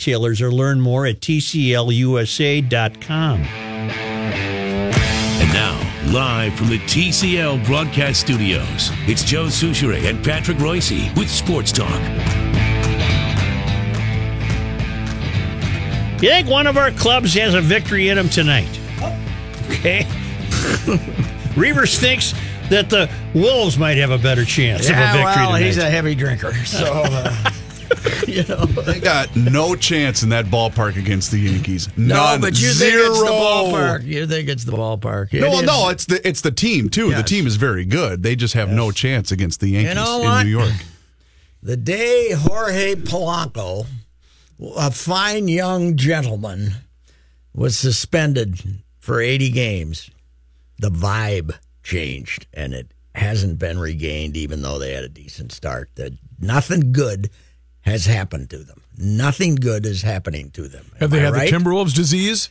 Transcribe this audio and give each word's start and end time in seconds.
Retailers 0.00 0.42
or 0.42 0.52
learn 0.52 0.78
more 0.80 1.06
at 1.06 1.20
tclusa.com. 1.20 3.40
And 3.40 5.52
now, 5.54 6.12
live 6.12 6.52
from 6.54 6.68
the 6.68 6.78
TCL 6.80 7.64
broadcast 7.64 8.20
studios, 8.20 8.90
it's 9.08 9.24
Joe 9.24 9.46
Soucheray 9.46 10.04
and 10.08 10.22
Patrick 10.22 10.58
Royce 10.58 10.90
with 11.16 11.30
Sports 11.30 11.72
Talk. 11.72 11.98
You 16.22 16.28
think 16.28 16.46
one 16.48 16.66
of 16.66 16.76
our 16.76 16.90
clubs 16.90 17.32
has 17.34 17.54
a 17.54 17.62
victory 17.62 18.10
in 18.10 18.16
them 18.18 18.28
tonight? 18.28 18.68
Okay. 19.70 20.02
Reavers 21.56 21.98
thinks 21.98 22.34
that 22.68 22.90
the 22.90 23.08
Wolves 23.34 23.78
might 23.78 23.96
have 23.96 24.10
a 24.10 24.18
better 24.18 24.44
chance 24.44 24.90
Yeah, 24.90 24.92
of 24.92 25.08
a 25.08 25.12
victory 25.24 25.24
well, 25.24 25.46
tonight. 25.54 25.62
he's 25.66 25.78
a 25.78 25.88
heavy 25.88 26.14
drinker, 26.14 26.52
so 26.66 26.84
uh, 27.06 27.50
you 28.28 28.42
know. 28.44 28.64
They 28.66 29.00
got 29.00 29.34
no 29.36 29.74
chance 29.76 30.22
in 30.22 30.28
that 30.30 30.46
ballpark 30.46 30.96
against 30.96 31.30
the 31.30 31.38
Yankees. 31.38 31.88
No, 31.96 32.14
None. 32.14 32.40
but 32.40 32.60
you 32.60 32.68
Zero. 32.72 33.02
think 33.02 33.10
it's 33.10 33.20
the 33.22 33.26
ballpark. 33.30 34.04
You 34.04 34.26
think 34.26 34.48
it's 34.48 34.64
the 34.64 34.72
ballpark. 34.72 35.32
It 35.34 35.40
No, 35.40 35.52
is- 35.60 35.62
no, 35.62 35.88
it's 35.88 36.04
the 36.06 36.26
it's 36.26 36.40
the 36.40 36.50
team 36.50 36.88
too. 36.88 37.12
The 37.14 37.22
team 37.22 37.46
is 37.46 37.56
very 37.56 37.84
good. 37.84 38.22
They 38.22 38.36
just 38.36 38.54
have 38.54 38.70
no 38.70 38.90
chance 38.90 39.30
against 39.32 39.60
the 39.60 39.68
Yankees 39.68 39.94
know 39.94 40.22
in? 40.38 40.44
New 40.46 40.50
York. 40.50 40.72
The 41.62 41.76
day 41.76 42.32
Jorge 42.32 42.94
Polanco, 42.94 43.86
a 44.76 44.90
fine 44.90 45.48
young 45.48 45.96
gentleman, 45.96 46.72
was 47.54 47.76
suspended 47.76 48.60
for 49.00 49.20
80 49.20 49.50
games, 49.50 50.10
the 50.78 50.90
vibe 50.90 51.54
changed 51.82 52.46
and 52.52 52.74
it 52.74 52.92
hasn't 53.14 53.58
been 53.58 53.78
regained, 53.78 54.36
even 54.36 54.60
though 54.62 54.78
they 54.78 54.92
had 54.92 55.02
a 55.04 55.08
decent 55.08 55.50
start. 55.52 55.90
That 55.94 56.12
nothing 56.38 56.92
good 56.92 57.30
has 57.86 58.04
happened 58.06 58.50
to 58.50 58.58
them. 58.58 58.82
Nothing 58.98 59.54
good 59.54 59.86
is 59.86 60.02
happening 60.02 60.50
to 60.50 60.68
them. 60.68 60.84
Have 61.00 61.04
Am 61.04 61.10
they 61.10 61.18
I 61.20 61.24
had 61.26 61.32
right? 61.32 61.50
the 61.50 61.56
Timberwolves 61.56 61.94
disease? 61.94 62.50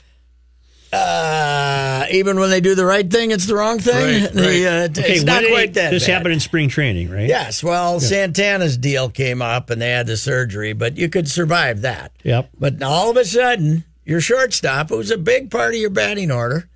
Uh, 0.93 2.05
even 2.11 2.39
when 2.39 2.49
they 2.49 2.61
do 2.61 2.73
the 2.73 2.85
right 2.85 3.09
thing, 3.11 3.31
it's 3.31 3.45
the 3.47 3.55
wrong 3.55 3.79
thing. 3.79 4.23
Right, 4.23 4.31
The, 4.31 4.41
right. 4.93 4.99
uh, 4.99 5.01
okay, 5.01 5.13
it's 5.15 5.23
not 5.23 5.41
did 5.41 5.51
quite 5.51 5.73
that 5.73 5.89
This 5.91 6.05
bad. 6.07 6.13
happened 6.13 6.33
in 6.35 6.39
spring 6.39 6.69
training, 6.69 7.09
right? 7.09 7.27
Yes, 7.27 7.63
well, 7.63 7.99
Santana's 7.99 8.77
deal 8.77 9.09
came 9.09 9.41
up 9.41 9.69
and 9.69 9.81
they 9.81 9.89
had 9.91 10.07
the 10.07 10.15
surgery, 10.15 10.71
but 10.73 10.95
you 10.97 11.09
could 11.09 11.27
survive 11.27 11.81
that. 11.81 12.13
Yep. 12.23 12.49
But 12.57 12.81
all 12.81 13.11
of 13.11 13.17
a 13.17 13.25
sudden, 13.25 13.83
your 14.05 14.21
shortstop, 14.21 14.89
who's 14.89 15.11
a 15.11 15.17
big 15.17 15.51
part 15.51 15.73
of 15.73 15.79
your 15.79 15.89
batting 15.89 16.31
order, 16.31 16.69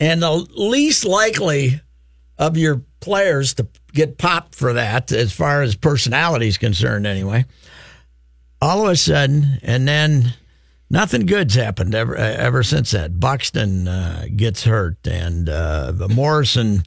and 0.00 0.20
the 0.22 0.32
least 0.56 1.04
likely 1.04 1.80
of 2.38 2.56
your 2.56 2.82
players 3.00 3.54
to 3.54 3.68
get 3.92 4.18
popped 4.18 4.54
for 4.54 4.72
that, 4.72 5.12
as 5.12 5.32
far 5.32 5.62
as 5.62 5.76
personality 5.76 6.48
is 6.48 6.58
concerned, 6.58 7.06
anyway. 7.06 7.44
All 8.60 8.86
of 8.86 8.92
a 8.92 8.96
sudden, 8.96 9.58
and 9.62 9.86
then 9.86 10.34
nothing 10.90 11.26
good's 11.26 11.54
happened 11.54 11.94
ever 11.94 12.16
ever 12.16 12.62
since 12.62 12.90
that. 12.90 13.20
Buxton 13.20 13.86
uh, 13.86 14.26
gets 14.34 14.64
hurt, 14.64 15.06
and 15.06 15.48
uh, 15.48 15.92
Morrison. 16.10 16.82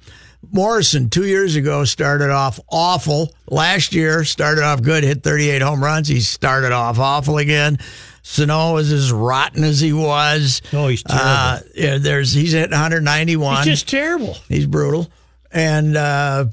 Morrison 0.52 1.09
two 1.09 1.25
years 1.25 1.56
ago 1.56 1.85
started 1.85 2.31
off 2.31 2.59
awful. 2.69 3.31
Last 3.47 3.94
year 3.94 4.23
started 4.23 4.63
off 4.63 4.81
good, 4.81 5.03
hit 5.03 5.22
38 5.22 5.62
home 5.62 5.84
runs. 5.84 6.07
He 6.07 6.19
started 6.19 6.72
off 6.72 6.97
awful 6.97 7.38
again. 7.38 7.78
Sano 8.23 8.78
is 8.78 8.91
as 8.91 9.12
rotten 9.12 9.63
as 9.63 9.79
he 9.79 9.94
was. 9.94 10.62
Oh, 10.73 10.88
he's 10.88 11.03
terrible. 11.03 11.28
Uh, 11.28 11.59
yeah, 11.75 11.97
there's 12.00 12.34
he's 12.34 12.53
at 12.56 12.72
191. 12.72 13.57
He's 13.57 13.66
just 13.66 13.88
terrible. 13.88 14.34
He's 14.47 14.66
brutal, 14.66 15.12
and 15.51 15.96
uh, 15.96 16.46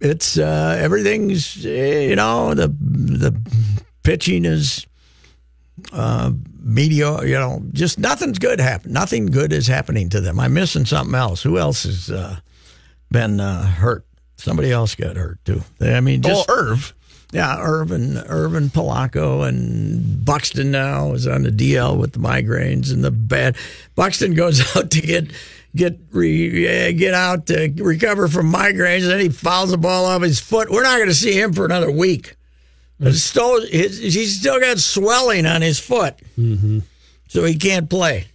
it's 0.00 0.38
uh, 0.38 0.76
everything's 0.80 1.64
you 1.64 2.16
know 2.16 2.54
the 2.54 2.68
the 2.68 3.30
pitching 4.02 4.44
is 4.44 4.86
uh, 5.92 6.32
mediocre. 6.60 7.26
You 7.26 7.38
know, 7.38 7.62
just 7.72 7.98
nothing's 7.98 8.38
good 8.38 8.60
happen. 8.60 8.92
Nothing 8.92 9.26
good 9.26 9.52
is 9.52 9.66
happening 9.66 10.08
to 10.10 10.20
them. 10.20 10.40
I'm 10.40 10.54
missing 10.54 10.84
something 10.84 11.14
else. 11.14 11.42
Who 11.42 11.58
else 11.58 11.84
has 11.84 12.10
uh, 12.10 12.36
been 13.10 13.40
uh, 13.40 13.64
hurt? 13.66 14.04
Somebody 14.36 14.72
else 14.72 14.94
got 14.94 15.16
hurt 15.16 15.38
too. 15.44 15.62
I 15.80 16.00
mean, 16.00 16.22
just 16.22 16.48
oh, 16.48 16.54
Irv. 16.54 16.94
yeah, 17.30 17.58
Irvin, 17.60 18.16
Irvin 18.16 18.70
Polanco, 18.70 19.46
and 19.46 20.24
Buxton 20.24 20.70
now 20.70 21.12
is 21.12 21.26
on 21.26 21.42
the 21.42 21.50
DL 21.50 21.98
with 21.98 22.12
the 22.12 22.20
migraines 22.20 22.90
and 22.90 23.04
the 23.04 23.10
bad. 23.10 23.56
Buxton 23.96 24.32
goes 24.32 24.60
out 24.76 24.90
to 24.92 25.00
get 25.02 25.30
get 25.76 25.98
re, 26.10 26.92
get 26.94 27.12
out 27.12 27.46
to 27.46 27.68
recover 27.76 28.28
from 28.28 28.50
migraines, 28.50 29.02
and 29.02 29.10
then 29.10 29.20
he 29.20 29.28
fouls 29.28 29.70
the 29.70 29.78
ball 29.78 30.06
off 30.06 30.22
his 30.22 30.40
foot. 30.40 30.70
We're 30.70 30.82
not 30.82 30.96
going 30.96 31.08
to 31.08 31.14
see 31.14 31.38
him 31.38 31.52
for 31.52 31.66
another 31.66 31.90
week. 31.90 32.36
It's 33.00 33.22
still, 33.22 33.60
his, 33.66 33.98
he's 33.98 34.38
still 34.40 34.60
got 34.60 34.78
swelling 34.78 35.46
on 35.46 35.62
his 35.62 35.78
foot, 35.78 36.16
so 37.28 37.44
he 37.44 37.54
can't 37.56 37.88
play. 37.88 38.26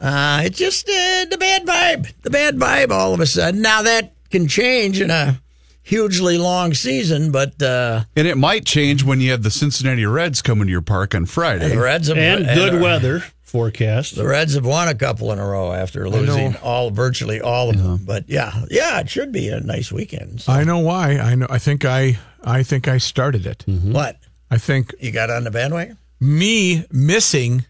Uh, 0.00 0.42
it's 0.44 0.58
just 0.58 0.88
uh, 0.88 1.26
the 1.30 1.36
bad 1.38 1.64
vibe. 1.64 2.12
The 2.22 2.30
bad 2.30 2.56
vibe 2.56 2.90
all 2.90 3.14
of 3.14 3.20
a 3.20 3.26
sudden. 3.26 3.62
Now 3.62 3.82
that 3.82 4.14
can 4.30 4.48
change 4.48 5.00
in 5.00 5.10
a 5.10 5.40
hugely 5.82 6.38
long 6.38 6.74
season, 6.74 7.30
but. 7.30 7.60
Uh, 7.62 8.04
And 8.16 8.26
it 8.26 8.36
might 8.36 8.64
change 8.64 9.04
when 9.04 9.20
you 9.20 9.30
have 9.30 9.42
the 9.44 9.50
Cincinnati 9.50 10.04
Reds 10.06 10.42
coming 10.42 10.66
to 10.66 10.70
your 10.70 10.82
park 10.82 11.14
on 11.14 11.26
Friday. 11.26 11.68
The 11.68 11.78
Reds 11.78 12.08
have, 12.08 12.18
And 12.18 12.46
good 12.46 12.74
uh, 12.74 12.78
weather 12.82 13.20
forecast. 13.42 14.16
The 14.16 14.26
Reds 14.26 14.54
have 14.54 14.64
won 14.66 14.88
a 14.88 14.94
couple 14.94 15.30
in 15.32 15.38
a 15.38 15.46
row 15.46 15.72
after 15.72 16.08
losing 16.08 16.56
all, 16.56 16.90
virtually 16.90 17.40
all 17.40 17.70
of 17.70 17.80
them. 17.80 18.00
But 18.04 18.24
yeah, 18.28 18.64
yeah, 18.70 18.98
it 19.00 19.10
should 19.10 19.30
be 19.30 19.48
a 19.50 19.60
nice 19.60 19.92
weekend. 19.92 20.40
So, 20.40 20.52
I 20.52 20.64
know 20.64 20.78
why. 20.78 21.18
I 21.18 21.34
know. 21.34 21.46
I 21.50 21.58
think 21.58 21.84
I. 21.84 22.18
I 22.44 22.62
think 22.62 22.88
I 22.88 22.98
started 22.98 23.46
it. 23.46 23.64
what 23.66 24.18
I 24.50 24.58
think 24.58 24.94
you 25.00 25.12
got 25.12 25.30
on 25.30 25.44
the 25.44 25.50
bandwagon? 25.50 25.96
me 26.20 26.84
missing 26.92 27.64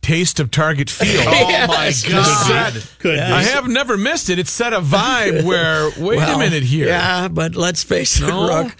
taste 0.00 0.40
of 0.40 0.50
Target 0.50 0.88
Field. 0.88 1.24
Oh 1.28 1.66
my 1.66 1.92
God! 2.08 2.82
Could 3.00 3.18
I 3.18 3.42
have 3.42 3.68
never 3.68 3.96
missed 3.98 4.30
it. 4.30 4.38
It 4.38 4.48
set 4.48 4.72
a 4.72 4.80
vibe 4.80 5.44
where 5.46 5.90
wait 5.98 6.16
a 6.16 6.18
Well, 6.18 6.38
minute 6.38 6.62
here. 6.62 6.86
Yeah, 6.88 7.28
but 7.28 7.54
let's 7.56 7.82
face 7.82 8.18
it, 8.20 8.26
No? 8.26 8.48
Rook. 8.64 8.74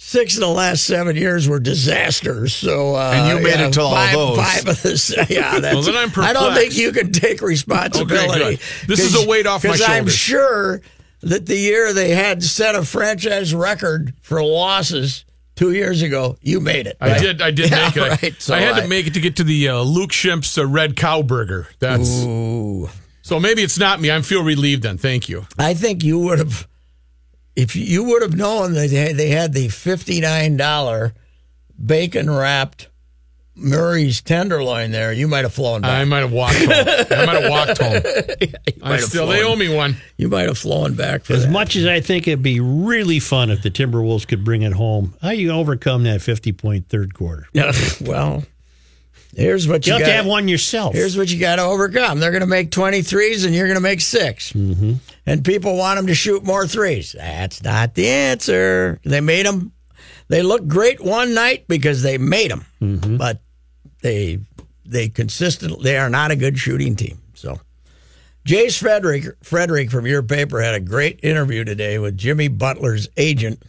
Six 0.00 0.34
of 0.34 0.40
the 0.42 0.48
last 0.48 0.84
seven 0.84 1.16
years 1.16 1.48
were 1.48 1.58
disasters. 1.58 2.54
So, 2.54 2.94
uh, 2.94 3.12
And 3.16 3.28
you 3.36 3.42
made 3.44 3.58
yeah, 3.58 3.66
it 3.66 3.72
to 3.72 3.80
all 3.82 3.90
five, 3.92 4.12
those. 4.14 4.36
Five 4.38 4.68
of 4.68 4.82
this, 4.82 5.12
yeah. 5.28 5.58
That's, 5.58 5.74
Well, 5.74 5.82
then 5.82 5.96
I'm 5.96 6.12
I 6.22 6.32
don't 6.32 6.54
think 6.54 6.76
you 6.76 6.92
can 6.92 7.10
take 7.10 7.42
responsibility. 7.42 8.40
Okay, 8.44 8.56
good. 8.56 8.86
This 8.86 9.00
is 9.00 9.16
a 9.20 9.26
weight 9.28 9.46
off 9.48 9.64
my 9.64 9.70
shoulders. 9.74 9.80
Because 9.80 9.90
I'm 9.90 10.06
shoulders. 10.06 10.14
sure 10.14 10.80
that 11.20 11.46
the 11.46 11.56
year 11.56 11.92
they 11.92 12.10
had 12.10 12.42
set 12.42 12.74
a 12.74 12.84
franchise 12.84 13.54
record 13.54 14.14
for 14.22 14.42
losses 14.42 15.24
two 15.56 15.72
years 15.72 16.02
ago, 16.02 16.36
you 16.40 16.60
made 16.60 16.86
it. 16.86 16.96
I 17.00 17.18
did. 17.18 17.42
I 17.42 17.50
did 17.50 17.70
Yeah, 17.70 17.86
make 17.86 17.96
it. 17.96 18.02
I- 18.02 18.08
Right. 18.10 18.34
So 18.42 18.54
I 18.54 18.60
had 18.60 18.74
I- 18.74 18.80
to 18.82 18.88
make 18.88 19.06
it 19.06 19.14
to 19.14 19.20
get 19.20 19.36
to 19.36 19.44
the 19.44 19.68
uh, 19.68 19.80
Luke 19.82 20.12
Shimp's 20.12 20.56
uh, 20.56 20.66
Red 20.66 20.94
Cow 20.96 21.22
Burger. 21.22 21.68
That's 21.80 22.08
Ooh. 22.24 22.88
so 23.22 23.40
maybe 23.40 23.62
it's 23.62 23.78
not 23.78 24.00
me. 24.00 24.10
I 24.10 24.20
feel 24.22 24.44
relieved 24.44 24.82
then. 24.84 24.98
Thank 24.98 25.28
you. 25.28 25.46
I 25.58 25.74
think 25.74 26.04
you 26.04 26.18
would 26.20 26.38
have, 26.38 26.68
if 27.56 27.74
you 27.74 28.04
would 28.04 28.22
have 28.22 28.36
known 28.36 28.74
that 28.74 28.88
they 28.90 29.12
they 29.12 29.30
had 29.30 29.52
the 29.52 29.68
fifty-nine 29.68 30.56
dollar 30.56 31.14
bacon 31.84 32.30
wrapped 32.30 32.88
Murray's 33.58 34.20
tenderloin 34.20 34.90
there, 34.92 35.12
you 35.12 35.28
might 35.28 35.44
have 35.44 35.52
flown 35.52 35.84
I 35.84 36.04
might 36.04 36.20
have 36.20 36.32
walked 36.32 36.56
home. 36.56 36.70
I 36.70 37.26
might 37.26 37.42
have 37.42 37.50
walked 37.50 37.78
home. 37.80 38.02
I 38.82 38.92
have 38.92 39.02
still 39.02 39.26
they 39.26 39.42
owe 39.42 39.56
me 39.56 39.74
one. 39.74 39.96
you 40.16 40.28
might 40.28 40.46
have 40.46 40.58
flown 40.58 40.94
back 40.94 41.24
for 41.24 41.32
As 41.34 41.44
that. 41.44 41.50
much 41.50 41.76
as 41.76 41.86
I 41.86 42.00
think 42.00 42.28
it'd 42.28 42.42
be 42.42 42.60
really 42.60 43.18
fun 43.20 43.50
if 43.50 43.62
the 43.62 43.70
Timberwolves 43.70 44.26
could 44.26 44.44
bring 44.44 44.62
it 44.62 44.72
home, 44.72 45.14
how 45.20 45.30
you 45.30 45.50
overcome 45.50 46.04
that 46.04 46.22
50 46.22 46.52
point 46.52 46.88
third 46.88 47.14
quarter? 47.14 47.46
well, 48.00 48.44
here's 49.34 49.66
what 49.68 49.86
You 49.86 49.92
you 49.94 49.98
have 49.98 50.06
got. 50.06 50.12
to 50.12 50.16
have 50.18 50.26
one 50.26 50.48
yourself. 50.48 50.94
Here's 50.94 51.16
what 51.16 51.28
you 51.28 51.38
got 51.40 51.56
to 51.56 51.62
overcome. 51.62 52.20
They're 52.20 52.30
going 52.30 52.40
to 52.42 52.46
make 52.46 52.70
23s 52.70 53.44
and 53.44 53.54
you're 53.54 53.66
going 53.66 53.76
to 53.76 53.80
make 53.82 54.00
6 54.00 54.52
mm-hmm. 54.52 54.92
And 55.26 55.44
people 55.44 55.76
want 55.76 55.98
them 55.98 56.06
to 56.06 56.14
shoot 56.14 56.42
more 56.44 56.66
threes. 56.66 57.12
That's 57.18 57.62
not 57.62 57.94
the 57.94 58.08
answer. 58.08 58.98
They 59.04 59.20
made 59.20 59.44
them. 59.44 59.72
They 60.28 60.42
look 60.42 60.66
great 60.66 61.00
one 61.02 61.34
night 61.34 61.66
because 61.68 62.02
they 62.02 62.18
made 62.18 62.50
them, 62.50 63.16
but 63.18 63.40
they 64.02 64.40
they 64.84 65.08
consistently 65.08 65.82
they 65.82 65.98
are 65.98 66.10
not 66.10 66.30
a 66.30 66.36
good 66.36 66.58
shooting 66.58 66.96
team. 66.96 67.20
So, 67.34 67.60
Jace 68.46 68.78
Frederick 68.78 69.24
Frederick 69.42 69.90
from 69.90 70.06
your 70.06 70.22
paper 70.22 70.60
had 70.60 70.74
a 70.74 70.80
great 70.80 71.20
interview 71.22 71.64
today 71.64 71.98
with 71.98 72.16
Jimmy 72.16 72.48
Butler's 72.48 73.08
agent, 73.16 73.62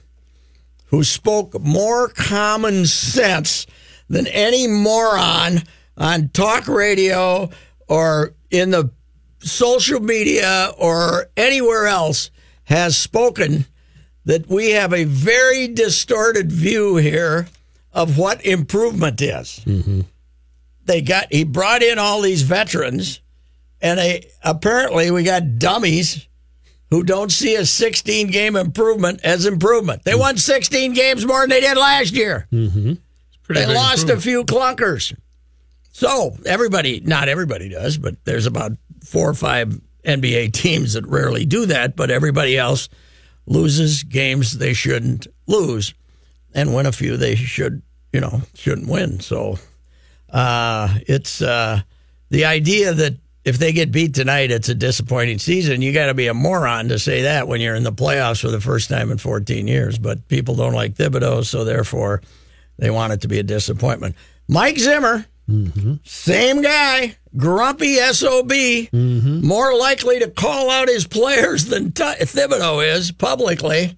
who 0.87 1.03
spoke 1.03 1.59
more 1.59 2.07
common 2.09 2.85
sense 2.85 3.65
than 4.07 4.27
any 4.27 4.67
moron 4.67 5.63
on 5.97 6.29
talk 6.29 6.67
radio 6.67 7.49
or 7.87 8.33
in 8.49 8.71
the 8.71 8.91
social 9.39 9.99
media 9.99 10.71
or 10.77 11.29
anywhere 11.37 11.87
else 11.87 12.31
has 12.63 12.97
spoken 12.97 13.65
that 14.25 14.47
we 14.47 14.71
have 14.71 14.93
a 14.93 15.05
very 15.05 15.67
distorted 15.67 16.51
view 16.51 16.97
here 16.97 17.47
of 17.93 18.17
what 18.17 18.45
improvement 18.45 19.21
is. 19.21 19.61
Mm-hmm. 19.65 20.01
They 20.89 21.01
got 21.01 21.31
he 21.31 21.44
brought 21.44 21.83
in 21.83 22.00
all 22.00 22.19
these 22.19 22.41
veterans, 22.41 23.21
and 23.80 24.00
they, 24.00 24.31
apparently 24.44 25.12
we 25.12 25.21
got 25.21 25.59
dummies 25.59 26.27
who 26.89 27.03
don't 27.03 27.31
see 27.31 27.53
a 27.53 27.63
16 27.63 28.31
game 28.31 28.56
improvement 28.56 29.19
as 29.24 29.45
improvement. 29.45 30.03
They 30.03 30.15
won 30.15 30.38
16 30.38 30.94
games 30.94 31.27
more 31.27 31.41
than 31.41 31.51
they 31.51 31.62
did 31.62 31.77
last 31.77 32.13
year. 32.13 32.47
Pretty 32.50 32.97
They 33.53 33.68
lost 33.71 34.09
a 34.09 34.19
few 34.19 34.44
clunkers. 34.45 35.15
So 35.91 36.36
everybody, 36.44 37.01
not 37.01 37.30
everybody 37.30 37.69
does, 37.69 38.00
but 38.00 38.15
there's 38.25 38.47
about 38.47 38.71
four 39.06 39.30
or 39.30 39.35
five 39.35 39.80
NBA 40.03 40.53
teams 40.53 40.94
that 40.94 41.06
rarely 41.06 41.45
do 41.45 41.68
that, 41.68 41.95
but 41.95 42.09
everybody 42.09 42.57
else 42.57 42.89
loses 43.45 44.01
games 44.01 44.57
they 44.57 44.74
shouldn't 44.74 45.27
lose 45.45 45.94
and 46.56 46.74
win 46.74 46.88
a 46.88 46.92
few 46.92 47.15
they 47.15 47.35
should, 47.35 47.83
you 48.12 48.21
know, 48.21 48.42
shouldn't 48.56 48.89
win. 48.89 49.19
So 49.19 49.59
uh, 50.31 50.89
it's 51.07 51.41
uh, 51.41 51.81
the 52.29 52.45
idea 52.45 52.93
that 52.93 53.15
if 53.45 53.57
they 53.57 53.71
get 53.71 53.91
beat 53.91 54.13
tonight, 54.13 54.51
it's 54.51 54.69
a 54.69 54.75
disappointing 54.75 55.39
season. 55.39 55.81
You 55.81 55.93
got 55.93 56.07
to 56.07 56.13
be 56.13 56.27
a 56.27 56.33
moron 56.33 56.89
to 56.89 56.99
say 56.99 57.23
that 57.23 57.47
when 57.47 57.61
you're 57.61 57.75
in 57.75 57.83
the 57.83 57.91
playoffs 57.91 58.41
for 58.41 58.49
the 58.49 58.61
first 58.61 58.89
time 58.89 59.11
in 59.11 59.17
14 59.17 59.67
years. 59.67 59.97
But 59.97 60.27
people 60.27 60.55
don't 60.55 60.73
like 60.73 60.95
Thibodeau, 60.95 61.45
so 61.45 61.63
therefore 61.63 62.21
they 62.77 62.89
want 62.89 63.13
it 63.13 63.21
to 63.21 63.27
be 63.27 63.39
a 63.39 63.43
disappointment. 63.43 64.15
Mike 64.47 64.77
Zimmer, 64.77 65.25
same 66.03 66.61
guy, 66.61 67.15
grumpy 67.35 67.95
SOB, 67.95 68.51
more 68.93 69.75
likely 69.75 70.19
to 70.19 70.29
call 70.29 70.69
out 70.69 70.87
his 70.89 71.07
players 71.07 71.65
than 71.65 71.91
T- 71.91 72.03
Thibodeau 72.03 72.85
is 72.95 73.11
publicly. 73.11 73.95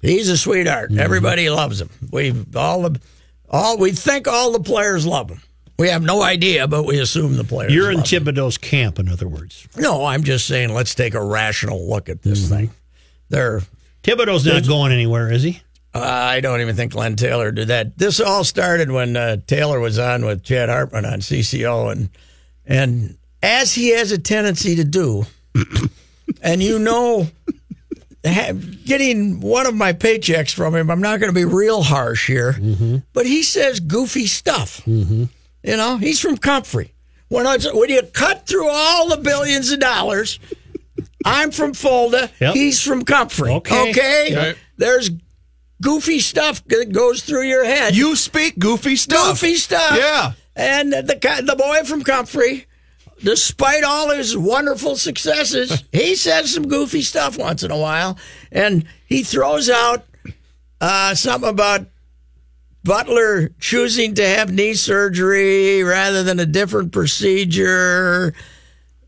He's 0.00 0.28
a 0.28 0.36
sweetheart. 0.36 0.92
Everybody 0.96 1.48
loves 1.50 1.80
him. 1.80 1.90
We 2.10 2.32
all 2.54 2.82
the 2.82 3.00
all 3.48 3.78
we 3.78 3.92
think 3.92 4.28
all 4.28 4.52
the 4.52 4.60
players 4.60 5.06
love 5.06 5.30
him. 5.30 5.40
We 5.82 5.88
have 5.88 6.04
no 6.04 6.22
idea, 6.22 6.68
but 6.68 6.84
we 6.84 7.00
assume 7.00 7.36
the 7.36 7.42
players. 7.42 7.74
You're 7.74 7.90
in. 7.90 8.02
Thibodeau's 8.02 8.56
camp, 8.56 9.00
in 9.00 9.08
other 9.08 9.26
words. 9.26 9.66
No, 9.76 10.04
I'm 10.04 10.22
just 10.22 10.46
saying. 10.46 10.72
Let's 10.72 10.94
take 10.94 11.14
a 11.14 11.24
rational 11.24 11.88
look 11.88 12.08
at 12.08 12.22
this 12.22 12.48
thing. 12.48 12.70
They're 13.30 13.62
Thibodeau's 14.04 14.46
not 14.46 14.64
going 14.64 14.92
anywhere, 14.92 15.32
is 15.32 15.42
he? 15.42 15.60
Uh, 15.92 15.98
I 15.98 16.38
don't 16.38 16.60
even 16.60 16.76
think 16.76 16.92
Glenn 16.92 17.16
Taylor 17.16 17.50
did 17.50 17.66
that. 17.66 17.98
This 17.98 18.20
all 18.20 18.44
started 18.44 18.92
when 18.92 19.16
uh, 19.16 19.38
Taylor 19.48 19.80
was 19.80 19.98
on 19.98 20.24
with 20.24 20.44
Chad 20.44 20.68
Hartman 20.68 21.04
on 21.04 21.18
CCO, 21.18 21.90
and 21.90 22.08
and 22.64 23.16
as 23.42 23.74
he 23.74 23.88
has 23.88 24.12
a 24.12 24.18
tendency 24.18 24.76
to 24.76 24.84
do, 24.84 25.26
and 26.44 26.62
you 26.62 26.78
know, 26.78 27.26
getting 28.22 29.40
one 29.40 29.66
of 29.66 29.74
my 29.74 29.94
paychecks 29.94 30.54
from 30.54 30.76
him, 30.76 30.92
I'm 30.92 31.00
not 31.00 31.18
going 31.18 31.34
to 31.34 31.34
be 31.34 31.44
real 31.44 31.82
harsh 31.82 32.28
here, 32.28 32.56
but 33.12 33.26
he 33.26 33.42
says 33.42 33.80
goofy 33.80 34.28
stuff. 34.28 34.86
You 35.62 35.76
know, 35.76 35.96
he's 35.96 36.20
from 36.20 36.36
Comfrey. 36.36 36.94
When, 37.28 37.46
I, 37.46 37.56
when 37.72 37.88
you 37.88 38.02
cut 38.02 38.46
through 38.46 38.68
all 38.68 39.08
the 39.08 39.16
billions 39.16 39.70
of 39.70 39.80
dollars, 39.80 40.38
I'm 41.24 41.50
from 41.50 41.72
Fulda. 41.72 42.30
Yep. 42.40 42.54
He's 42.54 42.82
from 42.82 43.04
Comfrey. 43.04 43.50
Okay. 43.52 43.90
Okay. 43.90 44.36
Right. 44.36 44.56
There's 44.76 45.10
goofy 45.80 46.20
stuff 46.20 46.64
that 46.66 46.92
goes 46.92 47.22
through 47.22 47.42
your 47.42 47.64
head. 47.64 47.94
You 47.96 48.16
speak 48.16 48.58
goofy 48.58 48.96
stuff. 48.96 49.40
goofy 49.40 49.54
stuff. 49.54 49.96
Yeah. 49.96 50.32
And 50.54 50.92
the 50.92 51.42
the 51.44 51.56
boy 51.56 51.84
from 51.84 52.02
Comfrey, 52.02 52.66
despite 53.22 53.84
all 53.84 54.10
his 54.10 54.36
wonderful 54.36 54.96
successes, 54.96 55.82
he 55.92 56.14
says 56.14 56.52
some 56.52 56.68
goofy 56.68 57.02
stuff 57.02 57.38
once 57.38 57.62
in 57.62 57.70
a 57.70 57.78
while, 57.78 58.18
and 58.50 58.84
he 59.06 59.22
throws 59.22 59.70
out 59.70 60.04
uh, 60.80 61.14
something 61.14 61.48
about 61.48 61.86
Butler 62.84 63.48
choosing 63.60 64.14
to 64.14 64.26
have 64.26 64.52
knee 64.52 64.74
surgery 64.74 65.82
rather 65.82 66.22
than 66.22 66.40
a 66.40 66.46
different 66.46 66.92
procedure. 66.92 68.34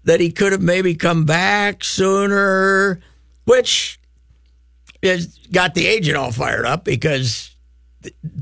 That 0.04 0.20
he 0.20 0.30
could 0.30 0.52
have 0.52 0.60
maybe 0.60 0.94
come 0.94 1.24
back 1.24 1.82
sooner, 1.82 3.00
which 3.46 3.98
has 5.02 5.38
got 5.50 5.74
the 5.74 5.86
agent 5.86 6.18
all 6.18 6.30
fired 6.30 6.66
up 6.66 6.84
because 6.84 7.54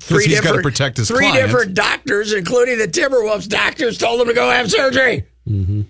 three 0.00 0.26
different 0.26 0.64
protect 0.64 0.96
his 0.96 1.08
three 1.08 1.29
client. 1.29 1.46
different 1.46 1.75
doctors, 1.75 2.32
including 2.32 2.78
the 2.78 2.88
Timberwolves 2.88 3.49
doctors, 3.49 3.96
told 3.96 4.20
him 4.20 4.26
to 4.26 4.35
go 4.35 4.50
have 4.50 4.70
surgery. 4.70 5.25
Mm-hmm. 5.49 5.82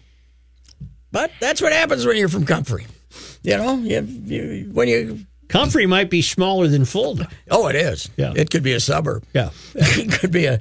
But 1.11 1.31
that's 1.41 1.61
what 1.61 1.73
happens 1.73 2.07
when 2.07 2.17
you're 2.17 2.29
from 2.29 2.47
Comfrey. 2.47 2.87
You 3.43 3.57
know, 3.57 3.77
you, 3.77 4.01
you, 4.01 4.71
when 4.73 4.89
you 4.89 5.27
Comfrey 5.53 5.87
might 5.87 6.11
be 6.11 6.23
smaller 6.23 6.67
than 6.67 6.85
Fulda. 6.85 7.29
oh, 7.51 7.69
it 7.69 7.77
is. 7.77 8.11
Yeah. 8.17 8.33
it 8.35 8.51
could 8.51 8.63
be 8.63 8.73
a 8.73 8.81
suburb. 8.81 9.25
Yeah. 9.35 9.51
it 9.75 10.11
could 10.19 10.33
be 10.33 10.47
a. 10.47 10.59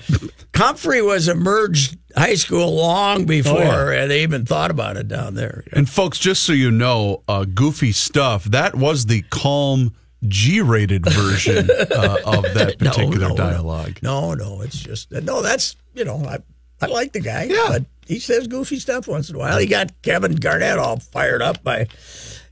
Comfrey 0.53 1.01
was 1.01 1.27
a 1.27 1.33
merged 1.35 1.97
high 2.15 2.35
school 2.35 2.75
long 2.75 3.25
before 3.25 3.61
Oh, 3.63 3.89
yeah. 3.91 4.05
they 4.05 4.21
even 4.23 4.45
thought 4.45 4.69
about 4.69 4.97
it 4.97 5.07
down 5.07 5.35
there. 5.35 5.63
And 5.71 5.89
folks, 5.89 6.19
just 6.19 6.43
so 6.43 6.53
you 6.53 6.69
know, 6.71 7.23
uh, 7.27 7.45
goofy 7.45 7.91
stuff. 7.93 8.43
That 8.43 8.75
was 8.75 9.05
the 9.05 9.21
calm 9.29 9.95
G-rated 10.27 11.05
version 11.05 11.69
uh, 11.71 12.17
of 12.25 12.43
that 12.53 12.75
No, 12.81 12.91
particular 12.91 13.29
no, 13.29 13.35
dialogue. 13.35 13.97
No, 14.03 14.33
no, 14.35 14.61
it's 14.61 14.79
just 14.79 15.09
no. 15.11 15.41
That's 15.41 15.75
you 15.95 16.05
know, 16.05 16.23
I 16.25 16.37
I 16.81 16.87
like 16.87 17.13
the 17.13 17.21
guy, 17.21 17.43
Yeah. 17.43 17.65
but 17.69 17.85
he 18.05 18.19
says 18.19 18.47
goofy 18.47 18.77
stuff 18.79 19.07
once 19.07 19.29
in 19.29 19.35
a 19.35 19.39
while. 19.39 19.57
He 19.57 19.65
got 19.67 20.01
Kevin 20.01 20.35
Garnett 20.35 20.77
all 20.77 20.99
fired 20.99 21.41
up 21.41 21.63
by, 21.63 21.87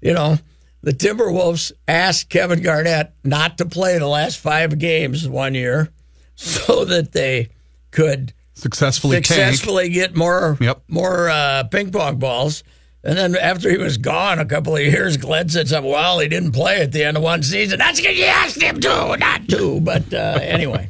you 0.01 0.13
know, 0.13 0.37
the 0.81 0.91
Timberwolves 0.93 1.71
asked 1.87 2.29
Kevin 2.29 2.61
Garnett 2.61 3.13
not 3.23 3.57
to 3.57 3.65
play 3.65 3.97
the 3.97 4.07
last 4.07 4.37
five 4.39 4.77
games 4.79 5.27
one 5.27 5.53
year, 5.55 5.89
so 6.35 6.85
that 6.85 7.11
they 7.11 7.49
could 7.91 8.33
Successfully, 8.53 9.17
tank. 9.17 9.25
successfully 9.27 9.89
get 9.89 10.15
more 10.15 10.57
Yep. 10.59 10.83
more 10.87 11.29
uh, 11.29 11.63
ping 11.65 11.91
pong 11.91 12.17
balls. 12.17 12.63
And 13.03 13.17
then 13.17 13.37
after 13.37 13.69
he 13.69 13.77
was 13.77 13.97
gone 13.97 14.39
a 14.39 14.45
couple 14.45 14.75
of 14.75 14.81
years, 14.81 15.15
Glenn 15.15 15.47
said 15.47 15.69
something. 15.69 15.89
Well, 15.89 16.19
he 16.19 16.27
didn't 16.27 16.51
play 16.51 16.81
at 16.81 16.91
the 16.91 17.03
end 17.05 17.15
of 17.15 17.23
one 17.23 17.41
season. 17.43 17.79
That's 17.79 18.01
because 18.01 18.17
you 18.17 18.25
asked 18.25 18.61
him 18.61 18.81
to, 18.81 19.15
not 19.17 19.47
to. 19.49 19.79
But 19.79 20.13
uh, 20.13 20.39
anyway, 20.41 20.89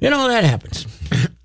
you 0.00 0.08
know 0.08 0.28
that 0.28 0.44
happens. 0.44 0.86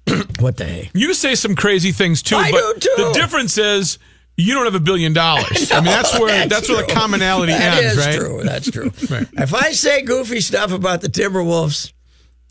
what 0.40 0.56
the 0.56 0.64
heck? 0.66 0.92
You 0.94 1.14
say 1.14 1.36
some 1.36 1.56
crazy 1.56 1.92
things 1.92 2.22
too, 2.24 2.38
I 2.38 2.52
but 2.52 2.80
do, 2.80 2.90
too. 2.96 3.04
the 3.04 3.12
difference 3.14 3.58
is 3.58 4.00
you 4.42 4.54
don't 4.56 4.66
have 4.66 4.76
a 4.76 4.80
billion 4.80 5.14
dollars. 5.14 5.72
I 5.72 5.76
mean, 5.76 5.86
that's 5.86 6.18
where 6.20 6.48
that's, 6.48 6.68
where 6.70 6.86
the 6.86 6.92
commonality 6.94 7.54
That 7.54 7.84
ends, 7.84 7.98
is 7.98 8.06
right? 8.06 8.20
true. 8.20 8.44
That's 8.44 8.70
true. 8.72 8.92
If 9.42 9.54
I 9.54 9.72
say 9.72 10.02
goofy 10.02 10.42
stuff 10.42 10.72
about 10.72 11.02
the 11.02 11.08
Timberwolves, 11.10 11.92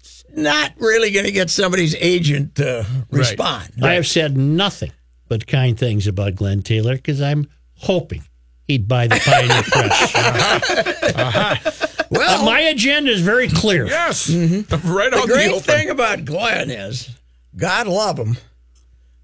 it's 0.00 0.25
not 0.35 0.73
really 0.78 1.11
going 1.11 1.26
to 1.26 1.32
get 1.32 1.50
somebody's 1.50 1.94
agent 1.97 2.54
to 2.56 2.87
respond. 3.11 3.70
I 3.82 3.94
have 3.94 4.06
said 4.06 4.37
nothing 4.37 4.92
but 5.28 5.47
kind 5.47 5.78
things 5.78 6.06
about 6.06 6.35
Glenn 6.35 6.62
Taylor 6.62 6.97
because 6.97 7.20
I'm 7.23 7.49
hoping 7.75 8.23
he'd 8.66 8.87
buy 8.88 9.06
the 9.06 9.20
Pioneer 9.25 9.62
Press. 10.82 11.97
Well, 12.11 12.42
Uh, 12.42 12.44
my 12.44 12.61
agenda 12.61 13.11
is 13.12 13.20
very 13.20 13.49
clear. 13.49 13.87
Yes, 13.87 14.28
Mm-hmm. 14.28 14.92
right 14.92 15.11
the 15.12 15.18
on 15.18 15.26
great 15.28 15.47
the 15.49 15.52
open. 15.54 15.62
thing 15.62 15.90
about 15.90 16.25
Glenn 16.25 16.70
is, 16.70 17.09
God 17.56 17.87
love 17.87 18.18
him, 18.18 18.37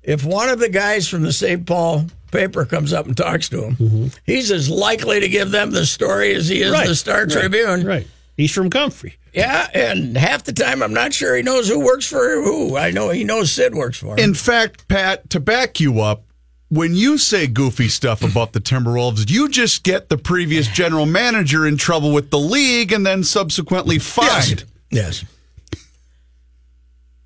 if 0.02 0.24
one 0.24 0.48
of 0.48 0.58
the 0.60 0.68
guys 0.68 1.08
from 1.08 1.22
the 1.22 1.32
St. 1.32 1.66
Paul 1.66 2.06
paper 2.36 2.64
comes 2.64 2.92
up 2.92 3.06
and 3.06 3.16
talks 3.16 3.48
to 3.50 3.64
him, 3.64 3.76
mm-hmm. 3.76 4.06
he's 4.24 4.50
as 4.50 4.68
likely 4.68 5.20
to 5.20 5.28
give 5.28 5.50
them 5.50 5.70
the 5.70 5.86
story 5.86 6.34
as 6.34 6.48
he 6.48 6.62
is 6.62 6.72
Right, 6.72 6.86
the 6.86 6.94
Star 6.94 7.22
right, 7.22 7.30
Tribune. 7.30 7.84
Right. 7.84 8.06
He's 8.36 8.52
from 8.52 8.68
Comfrey. 8.68 9.16
Yeah, 9.32 9.68
and 9.72 10.16
half 10.16 10.44
the 10.44 10.52
time 10.52 10.82
I'm 10.82 10.92
not 10.92 11.12
sure 11.14 11.36
he 11.36 11.42
knows 11.42 11.68
who 11.68 11.80
works 11.80 12.06
for 12.06 12.42
who. 12.42 12.76
I 12.76 12.90
know 12.90 13.10
he 13.10 13.24
knows 13.24 13.50
Sid 13.50 13.74
works 13.74 13.98
for 13.98 14.12
him. 14.12 14.18
In 14.18 14.34
fact, 14.34 14.88
Pat, 14.88 15.30
to 15.30 15.40
back 15.40 15.80
you 15.80 16.00
up, 16.00 16.24
when 16.68 16.94
you 16.94 17.16
say 17.16 17.46
goofy 17.46 17.88
stuff 17.88 18.22
about 18.22 18.52
the 18.52 18.60
Timberwolves, 18.60 19.30
you 19.30 19.48
just 19.48 19.84
get 19.84 20.08
the 20.08 20.18
previous 20.18 20.68
general 20.68 21.06
manager 21.06 21.66
in 21.66 21.76
trouble 21.76 22.12
with 22.12 22.30
the 22.30 22.38
league 22.38 22.92
and 22.92 23.06
then 23.06 23.22
subsequently 23.24 23.98
fined. 23.98 24.64
yes. 24.90 25.24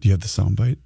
Do 0.00 0.08
you 0.08 0.12
have 0.12 0.20
the 0.20 0.28
soundbite? 0.28 0.78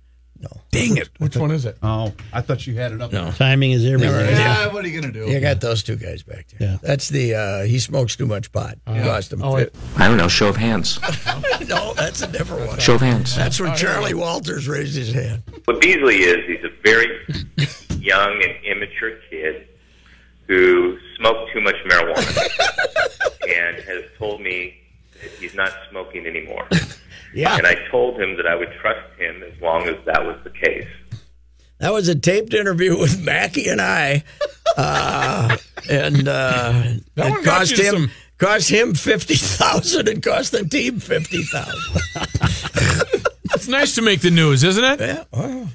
No. 0.44 0.60
Dang 0.70 0.96
it. 0.96 1.08
Which 1.18 1.36
one 1.36 1.50
is 1.50 1.64
it? 1.64 1.78
Oh, 1.82 2.12
I 2.32 2.42
thought 2.42 2.66
you 2.66 2.74
had 2.74 2.92
it 2.92 3.00
up. 3.00 3.12
No. 3.12 3.30
Timing 3.32 3.72
is 3.72 3.84
everything. 3.84 4.36
Yeah, 4.36 4.72
what 4.72 4.84
are 4.84 4.88
you 4.88 5.00
going 5.00 5.12
to 5.12 5.26
do? 5.26 5.30
You 5.30 5.40
got 5.40 5.60
those 5.60 5.82
two 5.82 5.96
guys 5.96 6.22
back 6.22 6.48
there. 6.48 6.68
Yeah. 6.70 6.78
That's 6.82 7.08
the 7.08 7.34
uh, 7.34 7.62
he 7.62 7.78
smokes 7.78 8.16
too 8.16 8.26
much 8.26 8.52
pot. 8.52 8.78
Cost 8.86 9.32
him. 9.32 9.42
Oh, 9.42 9.56
fit. 9.56 9.74
I 9.96 10.08
don't 10.08 10.18
know. 10.18 10.28
Show 10.28 10.48
of 10.48 10.56
hands. 10.56 11.00
no, 11.68 11.94
that's 11.94 12.22
a 12.22 12.26
different 12.26 12.66
one. 12.68 12.78
Show 12.78 12.96
of 12.96 13.00
hands. 13.00 13.34
That's 13.34 13.58
when 13.60 13.74
Charlie 13.76 14.14
Walters 14.14 14.68
raised 14.68 14.96
his 14.96 15.12
hand. 15.12 15.42
What 15.64 15.80
Beasley 15.80 16.16
is, 16.16 16.44
he's 16.46 16.64
a 16.64 16.72
very 16.82 17.08
young 17.98 18.42
and 18.42 18.64
immature 18.64 19.18
kid 19.30 19.68
who 20.46 20.98
smoked 21.16 21.52
too 21.52 21.60
much 21.60 21.76
marijuana 21.86 22.48
and 23.48 23.76
has 23.84 24.04
told 24.18 24.42
me 24.42 24.76
that 25.22 25.30
he's 25.32 25.54
not 25.54 25.72
smoking 25.90 26.26
anymore. 26.26 26.68
Yeah. 27.34 27.56
And 27.56 27.66
I 27.66 27.74
told 27.90 28.20
him 28.20 28.36
that 28.36 28.46
I 28.46 28.54
would 28.54 28.70
trust 28.80 29.06
him 29.18 29.42
as 29.42 29.60
long 29.60 29.88
as 29.88 29.96
that 30.06 30.24
was 30.24 30.36
the 30.44 30.50
case. 30.50 30.86
That 31.80 31.92
was 31.92 32.08
a 32.08 32.14
taped 32.14 32.54
interview 32.54 32.98
with 33.00 33.20
Mackey 33.22 33.68
and 33.68 33.80
I, 33.80 34.22
uh, 34.76 35.56
and 35.90 36.28
uh, 36.28 36.82
That 37.16 37.38
it 37.40 37.44
cost 37.44 37.78
him 37.78 37.94
some- 37.94 38.10
cost 38.38 38.68
him 38.70 38.94
fifty 38.94 39.34
thousand 39.34 40.08
and 40.08 40.22
cost 40.22 40.52
the 40.52 40.64
team 40.64 41.00
fifty 41.00 41.42
thousand. 41.42 42.00
It's 43.54 43.68
nice 43.68 43.94
to 43.96 44.02
make 44.02 44.20
the 44.20 44.30
news, 44.30 44.64
isn't 44.64 44.84
it? 44.84 45.00
Yeah, 45.00 45.24
well, 45.32 45.68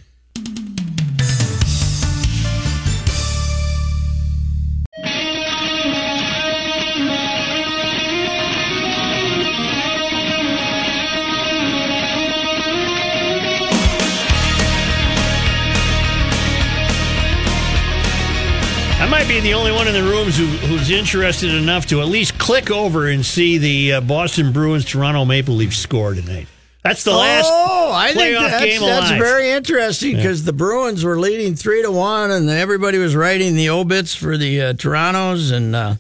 I 19.29 19.31
might 19.31 19.43
be 19.43 19.47
the 19.51 19.53
only 19.53 19.71
one 19.71 19.87
in 19.87 19.93
the 19.93 20.01
rooms 20.01 20.35
who, 20.35 20.45
who's 20.45 20.89
interested 20.89 21.53
enough 21.53 21.85
to 21.87 22.01
at 22.01 22.07
least 22.07 22.39
click 22.39 22.71
over 22.71 23.09
and 23.09 23.23
see 23.23 23.59
the 23.59 23.93
uh, 23.93 24.01
Boston 24.01 24.51
Bruins 24.51 24.85
Toronto 24.85 25.23
Maple 25.23 25.53
Leafs 25.53 25.77
score 25.77 26.15
tonight. 26.15 26.47
That's 26.81 27.03
the 27.03 27.11
last 27.11 27.45
oh, 27.47 27.91
I 27.93 28.11
think 28.13 28.39
that's, 28.39 28.79
that's 28.79 29.11
very 29.11 29.51
interesting 29.51 30.15
because 30.15 30.45
the 30.45 30.53
Bruins 30.53 31.03
were 31.03 31.19
leading 31.19 31.53
three 31.53 31.83
to 31.83 31.91
one, 31.91 32.31
and 32.31 32.49
everybody 32.49 32.97
was 32.97 33.15
writing 33.15 33.53
the 33.53 33.69
obits 33.69 34.15
for 34.15 34.35
the 34.35 34.61
uh, 34.61 34.73
Torontos, 34.73 35.51
and 35.51 35.75
uh, 35.75 35.95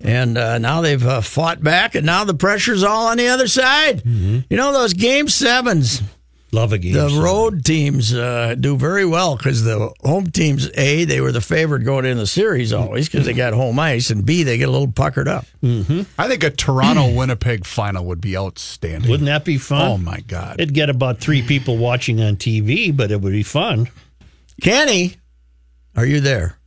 and 0.00 0.38
uh, 0.38 0.58
now 0.58 0.80
they've 0.80 1.04
uh, 1.04 1.22
fought 1.22 1.60
back, 1.60 1.96
and 1.96 2.06
now 2.06 2.22
the 2.22 2.34
pressure's 2.34 2.84
all 2.84 3.08
on 3.08 3.16
the 3.16 3.26
other 3.26 3.48
side. 3.48 4.04
Mm-hmm. 4.04 4.40
You 4.48 4.56
know 4.56 4.72
those 4.72 4.92
game 4.92 5.26
sevens. 5.26 6.02
Love 6.52 6.72
a 6.72 6.78
game. 6.78 6.94
The 6.94 7.08
seven. 7.08 7.22
road 7.22 7.64
teams 7.64 8.12
uh, 8.12 8.56
do 8.58 8.76
very 8.76 9.04
well 9.04 9.36
because 9.36 9.62
the 9.62 9.92
home 10.02 10.26
teams, 10.32 10.68
A, 10.74 11.04
they 11.04 11.20
were 11.20 11.30
the 11.30 11.40
favorite 11.40 11.84
going 11.84 12.04
in 12.04 12.16
the 12.18 12.26
series 12.26 12.72
always 12.72 13.08
because 13.08 13.24
they 13.24 13.34
got 13.34 13.52
home 13.52 13.78
ice, 13.78 14.10
and 14.10 14.26
B, 14.26 14.42
they 14.42 14.58
get 14.58 14.68
a 14.68 14.72
little 14.72 14.90
puckered 14.90 15.28
up. 15.28 15.46
I 15.62 16.26
think 16.28 16.42
a 16.42 16.50
Toronto 16.50 17.14
Winnipeg 17.14 17.64
final 17.66 18.04
would 18.06 18.20
be 18.20 18.36
outstanding. 18.36 19.08
Wouldn't 19.10 19.26
that 19.26 19.44
be 19.44 19.58
fun? 19.58 19.82
Oh 19.92 19.96
my 19.98 20.20
God! 20.26 20.56
It'd 20.58 20.74
get 20.74 20.90
about 20.90 21.18
three 21.18 21.42
people 21.42 21.76
watching 21.76 22.20
on 22.20 22.34
TV, 22.36 22.96
but 22.96 23.12
it 23.12 23.20
would 23.20 23.32
be 23.32 23.44
fun. 23.44 23.88
Kenny, 24.60 25.16
are 25.96 26.04
you 26.06 26.20
there? 26.20 26.58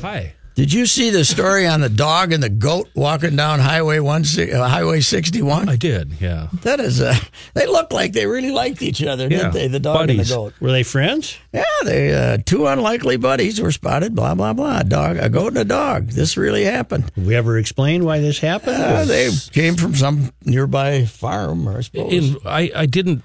Hi. 0.00 0.34
Did 0.54 0.70
you 0.72 0.84
see 0.84 1.08
the 1.10 1.24
story 1.24 1.66
on 1.66 1.80
the 1.80 1.88
dog 1.88 2.30
and 2.32 2.42
the 2.42 2.50
goat 2.50 2.88
walking 2.94 3.36
down 3.36 3.58
Highway 3.60 4.00
one 4.00 4.22
uh, 4.38 4.68
Highway 4.68 5.00
sixty 5.00 5.40
one? 5.40 5.68
I 5.68 5.76
did, 5.76 6.12
yeah. 6.20 6.48
That 6.62 6.78
is, 6.78 7.00
uh, 7.00 7.14
they 7.54 7.66
looked 7.66 7.90
like 7.92 8.12
they 8.12 8.26
really 8.26 8.50
liked 8.50 8.82
each 8.82 9.02
other, 9.02 9.24
Yeah, 9.28 9.38
didn't 9.38 9.52
they? 9.54 9.68
The 9.68 9.80
dog 9.80 9.96
buddies. 9.96 10.18
and 10.18 10.28
the 10.28 10.34
goat. 10.34 10.54
Were 10.60 10.70
they 10.72 10.82
friends? 10.82 11.38
Yeah, 11.54 11.64
they 11.84 12.12
uh, 12.14 12.38
two 12.44 12.66
unlikely 12.66 13.16
buddies 13.16 13.60
were 13.60 13.72
spotted. 13.72 14.14
Blah 14.14 14.34
blah 14.34 14.52
blah. 14.52 14.80
A 14.80 14.84
dog, 14.84 15.16
a 15.16 15.28
goat, 15.30 15.48
and 15.48 15.58
a 15.58 15.64
dog. 15.64 16.08
This 16.08 16.36
really 16.36 16.64
happened. 16.64 17.10
Did 17.14 17.26
we 17.26 17.34
ever 17.34 17.56
explain 17.58 18.04
why 18.04 18.20
this 18.20 18.38
happened? 18.38 18.76
Uh, 18.82 19.04
they 19.06 19.30
came 19.52 19.76
from 19.76 19.94
some 19.94 20.32
nearby 20.44 21.06
farm, 21.06 21.66
I 21.66 21.80
suppose. 21.80 22.12
In, 22.12 22.36
I, 22.44 22.70
I 22.76 22.86
didn't. 22.86 23.22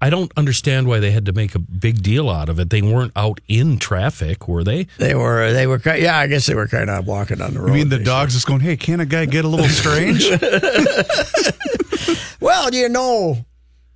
I 0.00 0.10
don't 0.10 0.30
understand 0.36 0.86
why 0.86 1.00
they 1.00 1.10
had 1.10 1.26
to 1.26 1.32
make 1.32 1.54
a 1.56 1.58
big 1.58 2.02
deal 2.02 2.30
out 2.30 2.48
of 2.48 2.60
it. 2.60 2.70
They 2.70 2.82
weren't 2.82 3.12
out 3.16 3.40
in 3.48 3.78
traffic, 3.78 4.46
were 4.46 4.62
they? 4.62 4.86
they 4.98 5.14
were, 5.14 5.52
they 5.52 5.66
were, 5.66 5.80
yeah, 5.84 6.16
I 6.18 6.28
guess 6.28 6.46
they 6.46 6.54
were 6.54 6.68
kind 6.68 6.88
of 6.88 7.06
walking 7.06 7.40
on 7.42 7.54
the 7.54 7.60
road. 7.60 7.70
I 7.70 7.74
mean, 7.74 7.88
the 7.88 7.98
dog's 7.98 8.34
just 8.34 8.46
going, 8.46 8.60
"Hey, 8.60 8.76
can 8.76 9.00
a 9.00 9.06
guy 9.06 9.24
get 9.24 9.44
a 9.44 9.48
little 9.48 9.68
strange?" 9.68 10.30
Well, 12.40 12.72
you 12.72 12.88
know, 12.88 13.44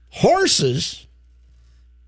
horses, 0.09 1.07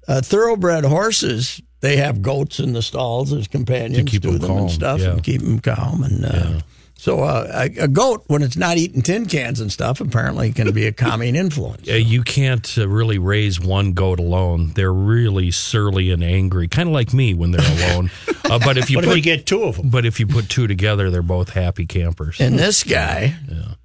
uh, 0.09 0.21
thoroughbred 0.21 0.85
horses, 0.85 1.63
they 1.81 1.97
have 1.97 2.23
goats 2.23 2.59
in 2.59 2.73
the 2.73 2.83
stalls 2.83 3.33
as 3.33 3.47
companions 3.47 4.05
to 4.05 4.11
keep 4.11 4.23
to 4.23 4.29
'em 4.29 4.39
them 4.39 4.49
calm, 4.49 4.59
and 4.59 4.71
stuff, 4.71 5.01
yeah. 5.01 5.13
and 5.13 5.23
keep 5.23 5.41
them 5.43 5.61
calm. 5.61 6.03
And 6.03 6.25
uh, 6.25 6.61
so, 6.97 7.21
uh, 7.21 7.51
a, 7.77 7.83
a 7.85 7.89
goat, 7.89 8.25
when 8.29 8.43
it's 8.43 8.57
not 8.57 8.77
eating 8.77 9.03
tin 9.03 9.27
cans 9.27 9.61
and 9.61 9.71
stuff, 9.71 10.01
apparently 10.01 10.53
can 10.53 10.73
be 10.73 10.87
a 10.87 10.93
calming 11.05 11.35
influence. 11.37 11.89
Uh, 11.89 11.95
you 11.95 12.23
can't 12.23 12.79
uh, 12.79 12.89
really 12.89 13.19
raise 13.19 13.61
one 13.61 13.93
goat 13.93 14.19
alone. 14.21 14.73
They're 14.75 14.93
really 14.93 15.51
surly 15.51 16.11
and 16.11 16.23
angry, 16.23 16.69
kind 16.69 16.89
of 16.89 16.93
like 16.95 17.13
me 17.13 17.35
when 17.35 17.51
they're 17.51 17.91
alone. 17.91 18.11
uh, 18.45 18.59
but 18.59 18.79
if 18.79 18.91
you 18.91 18.97
What 18.99 19.05
put 19.07 19.11
if 19.11 19.17
you 19.19 19.23
get 19.23 19.47
two 19.47 19.65
of 19.65 19.77
them? 19.77 19.91
but 19.91 20.07
if 20.07 20.19
you 20.21 20.27
put 20.27 20.49
two 20.49 20.67
together, 20.67 21.11
they're 21.11 21.23
both 21.23 21.51
happy 21.51 21.85
campers. 21.85 22.41
And 22.41 22.59
this 22.59 22.85
guy, 22.85 23.35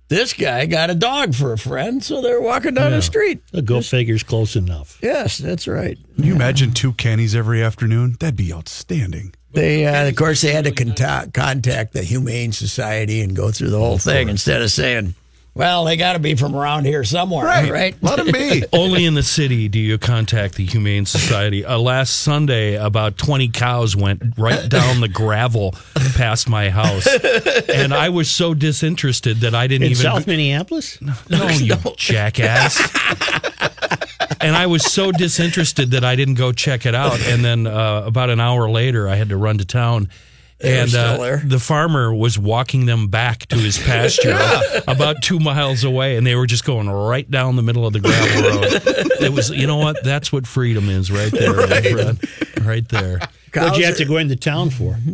this 0.08 0.34
guy 0.34 0.66
got 0.68 0.90
a 0.90 0.96
dog 0.96 1.34
for 1.36 1.52
a 1.52 1.58
friend, 1.58 2.04
so 2.04 2.22
they're 2.22 2.42
walking 2.42 2.74
down 2.76 2.92
the 2.92 3.02
street. 3.02 3.42
The 3.52 3.62
goat 3.62 3.86
figure's 3.86 4.24
close 4.24 4.56
enough. 4.56 4.98
Yes, 5.02 5.38
that's 5.40 5.68
right. 5.68 5.98
Can 6.16 6.24
you 6.24 6.36
imagine 6.36 6.72
two 6.72 6.94
Kennys 6.94 7.36
every 7.36 7.62
afternoon? 7.64 8.18
That'd 8.20 8.36
be 8.36 8.54
outstanding. 8.54 9.34
They, 9.52 9.86
uh, 9.86 10.08
of 10.08 10.16
course, 10.16 10.42
they 10.42 10.52
had 10.52 10.66
to 10.66 10.72
contact, 10.72 11.34
contact 11.34 11.94
the 11.94 12.04
Humane 12.04 12.52
Society 12.52 13.22
and 13.22 13.36
go 13.36 13.52
through 13.52 13.72
the 13.72 13.80
whole 13.80 13.98
thing 13.98 14.30
instead 14.30 14.62
of 14.62 14.70
saying, 14.72 15.16
"Well, 15.56 15.86
they 15.86 15.98
got 15.98 16.14
to 16.14 16.20
be 16.20 16.36
from 16.36 16.56
around 16.56 16.86
here 16.86 17.04
somewhere, 17.04 17.46
right?" 17.46 17.72
right? 17.72 17.96
Let 18.02 18.18
them 18.18 18.32
be. 18.32 18.64
Only 18.74 19.06
in 19.06 19.16
the 19.16 19.24
city 19.24 19.68
do 19.68 19.80
you 19.80 19.98
contact 19.98 20.54
the 20.56 20.66
Humane 20.66 21.08
Society. 21.08 21.66
Uh, 21.66 21.80
last 21.80 22.20
Sunday, 22.20 22.76
about 22.76 23.18
20 23.18 23.50
cows 23.50 23.96
went 23.96 24.22
right 24.38 24.70
down 24.70 25.02
the 25.02 25.08
gravel 25.10 25.74
past 26.16 26.48
my 26.48 26.70
house. 26.70 27.08
And 27.70 27.92
I 27.92 28.10
was 28.10 28.30
so 28.30 28.54
disinterested 28.54 29.38
that 29.38 29.56
I 29.56 29.66
didn't 29.66 29.86
In 29.86 29.92
even. 29.92 30.04
South 30.04 30.28
Minneapolis? 30.28 31.02
no, 31.02 31.16
you 31.50 31.76
jackass. 31.98 32.78
And 34.42 34.56
I 34.56 34.68
was 34.68 34.84
so 34.84 35.12
disinterested 35.12 35.92
that 35.92 36.04
I 36.04 36.16
didn't 36.16 36.36
go 36.36 36.52
check 36.52 36.86
it 36.86 36.96
out. 36.96 37.20
And 37.28 37.44
then 37.44 37.68
uh, 37.68 38.04
about 38.06 38.30
an 38.30 38.40
hour 38.40 38.70
later, 38.70 39.08
I 39.08 39.16
had 39.16 39.30
to 39.30 39.38
run 39.38 39.58
to 39.60 39.66
town. 39.66 40.10
and 40.62 40.94
uh, 40.94 41.38
the 41.46 41.60
farmer 41.60 42.14
was 42.14 42.38
walking 42.38 42.86
them 42.86 43.08
back 43.08 43.46
to 43.48 43.56
his 43.56 43.78
pasture 43.78 44.38
about 44.88 45.22
two 45.22 45.40
miles 45.40 45.84
away, 45.86 46.18
and 46.18 46.28
they 46.28 46.36
were 46.36 46.48
just 46.48 46.66
going 46.66 46.90
right 46.90 47.30
down 47.32 47.56
the 47.56 47.62
middle 47.64 47.88
of 47.88 47.94
the 47.94 48.00
gravel 48.02 48.42
road. 48.60 49.06
It 49.22 49.34
was, 49.34 49.50
you 49.50 49.68
know 49.68 49.78
what? 49.78 50.02
That's 50.04 50.32
what 50.32 50.48
freedom 50.48 50.90
is, 50.90 51.12
right 51.12 51.32
there, 51.32 51.54
my 51.68 51.82
friend. 51.82 52.20
right 52.66 52.88
there. 52.88 53.20
What'd 53.54 53.78
you 53.78 53.84
Cows 53.84 53.86
have 53.86 53.98
to 53.98 54.06
go 54.06 54.18
into 54.18 54.36
town 54.38 54.70
for? 54.70 54.98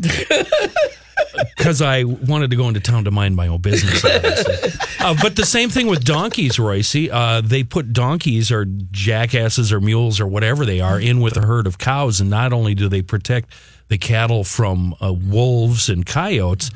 Because 1.58 1.82
I 1.82 2.04
wanted 2.04 2.52
to 2.52 2.58
go 2.58 2.68
into 2.68 2.80
town 2.80 3.06
to 3.06 3.12
mind 3.12 3.36
my 3.36 3.48
own 3.48 3.60
business. 3.60 4.04
uh, 5.00 5.16
but 5.22 5.36
the 5.36 5.46
same 5.46 5.70
thing 5.70 5.88
with 5.88 6.04
donkeys, 6.04 6.60
Royce. 6.60 6.96
Uh, 6.96 7.42
they 7.44 7.64
put 7.64 7.92
donkeys 7.92 8.52
or 8.52 8.66
jackasses 8.92 9.74
or 9.74 9.82
mules 9.82 10.20
or 10.20 10.28
whatever 10.28 10.66
they 10.66 10.80
are 10.80 11.00
in 11.00 11.22
with 11.22 11.38
a 11.38 11.42
herd 11.42 11.66
of 11.66 11.78
cows, 11.78 12.22
and 12.22 12.30
not 12.30 12.54
only 12.54 12.76
do 12.76 12.88
they 12.88 13.02
protect 13.02 13.52
the 13.88 13.98
cattle 13.98 14.44
from 14.44 14.96
uh, 15.02 15.12
wolves 15.12 15.90
and 15.90 16.06
coyotes, 16.06 16.70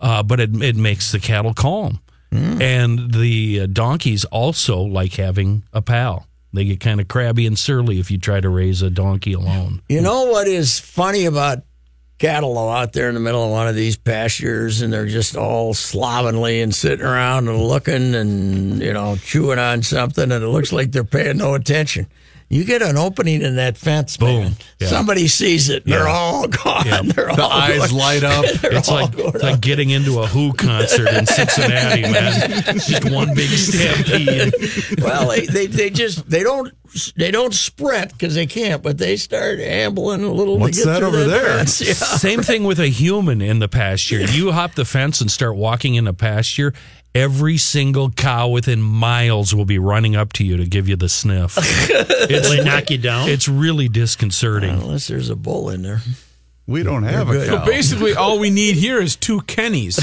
uh, 0.00 0.22
but 0.22 0.40
it, 0.40 0.60
it 0.62 0.76
makes 0.76 1.12
the 1.12 1.20
cattle 1.20 1.54
calm. 1.54 2.00
And 2.32 3.12
the 3.12 3.60
uh, 3.60 3.66
donkeys 3.66 4.24
also 4.24 4.80
like 4.80 5.14
having 5.14 5.64
a 5.74 5.82
pal. 5.82 6.26
They 6.54 6.64
get 6.64 6.80
kind 6.80 7.00
of 7.00 7.08
crabby 7.08 7.46
and 7.46 7.58
surly 7.58 7.98
if 8.00 8.10
you 8.10 8.18
try 8.18 8.40
to 8.40 8.48
raise 8.48 8.80
a 8.80 8.88
donkey 8.90 9.34
alone. 9.34 9.82
You 9.88 10.00
know 10.00 10.24
what 10.24 10.46
is 10.46 10.78
funny 10.78 11.26
about 11.26 11.58
cattle 12.18 12.56
out 12.68 12.92
there 12.92 13.08
in 13.08 13.14
the 13.14 13.20
middle 13.20 13.42
of 13.44 13.50
one 13.50 13.66
of 13.66 13.74
these 13.74 13.96
pastures 13.96 14.80
and 14.80 14.92
they're 14.92 15.06
just 15.06 15.36
all 15.36 15.74
slovenly 15.74 16.60
and 16.60 16.72
sitting 16.74 17.04
around 17.04 17.48
and 17.48 17.58
looking 17.60 18.14
and, 18.14 18.80
you 18.80 18.92
know, 18.92 19.16
chewing 19.16 19.58
on 19.58 19.82
something 19.82 20.30
and 20.30 20.44
it 20.44 20.48
looks 20.48 20.72
like 20.72 20.92
they're 20.92 21.02
paying 21.04 21.38
no 21.38 21.54
attention. 21.54 22.06
You 22.48 22.64
get 22.64 22.82
an 22.82 22.98
opening 22.98 23.40
in 23.40 23.56
that 23.56 23.78
fence, 23.78 24.18
Boom. 24.18 24.42
man. 24.42 24.52
Yeah. 24.78 24.88
Somebody 24.88 25.26
sees 25.26 25.70
it. 25.70 25.84
And 25.84 25.92
They're 25.94 26.06
all 26.06 26.46
gone. 26.48 26.84
Yeah. 26.84 27.00
They're 27.04 27.34
The 27.34 27.42
all 27.42 27.50
eyes 27.50 27.78
going- 27.78 27.94
light 27.94 28.24
up. 28.24 28.44
It's 28.64 28.90
like 28.90 29.10
it's 29.16 29.42
like 29.42 29.60
getting 29.62 29.88
into 29.88 30.20
a 30.20 30.26
Who 30.26 30.52
concert 30.52 31.08
in 31.08 31.24
Cincinnati, 31.24 32.02
man. 32.02 32.52
It's 32.76 32.86
just 32.88 33.10
one 33.10 33.34
big 33.34 33.48
stampede. 33.48 34.52
well, 35.00 35.28
they, 35.30 35.46
they 35.46 35.66
they 35.66 35.88
just 35.90 36.28
they 36.28 36.42
don't 36.42 36.70
they 37.16 37.30
don't 37.30 37.54
sprint 37.54 38.12
because 38.12 38.34
they 38.34 38.46
can't, 38.46 38.82
but 38.82 38.98
they 38.98 39.16
start 39.16 39.60
ambling 39.60 40.22
a 40.24 40.32
little. 40.32 40.58
What's 40.58 40.78
to 40.78 40.84
get 40.84 40.90
that 40.90 40.98
through 40.98 41.08
over 41.08 41.24
there? 41.24 41.58
fence. 41.58 41.80
Yeah. 41.80 41.92
Same 41.94 42.42
thing 42.42 42.64
with 42.64 42.78
a 42.78 42.88
human 42.88 43.40
in 43.40 43.58
the 43.58 43.68
pasture. 43.68 44.20
You 44.20 44.52
hop 44.52 44.74
the 44.74 44.84
fence 44.84 45.20
and 45.20 45.30
start 45.30 45.56
walking 45.56 45.94
in 45.94 46.04
the 46.04 46.12
pasture. 46.14 46.72
Every 47.14 47.58
single 47.58 48.10
cow 48.10 48.48
within 48.48 48.80
miles 48.80 49.54
will 49.54 49.66
be 49.66 49.78
running 49.78 50.16
up 50.16 50.32
to 50.34 50.44
you 50.44 50.56
to 50.56 50.64
give 50.66 50.88
you 50.88 50.96
the 50.96 51.08
sniff. 51.10 51.58
It's, 52.24 52.48
Will 52.48 52.56
they 52.56 52.64
knock 52.64 52.88
you 52.90 52.98
down? 52.98 53.28
it's 53.28 53.48
really 53.48 53.88
disconcerting. 53.88 54.70
Unless 54.70 55.08
there's 55.08 55.28
a 55.28 55.34
bull 55.36 55.68
in 55.70 55.82
there. 55.82 56.00
We 56.66 56.82
don't 56.84 57.02
have 57.02 57.28
a 57.28 57.32
good. 57.32 57.48
cow. 57.48 57.64
Basically, 57.66 58.14
all 58.14 58.38
we 58.38 58.48
need 58.50 58.76
here 58.76 59.00
is 59.00 59.16
two 59.16 59.40
Kennys 59.42 59.96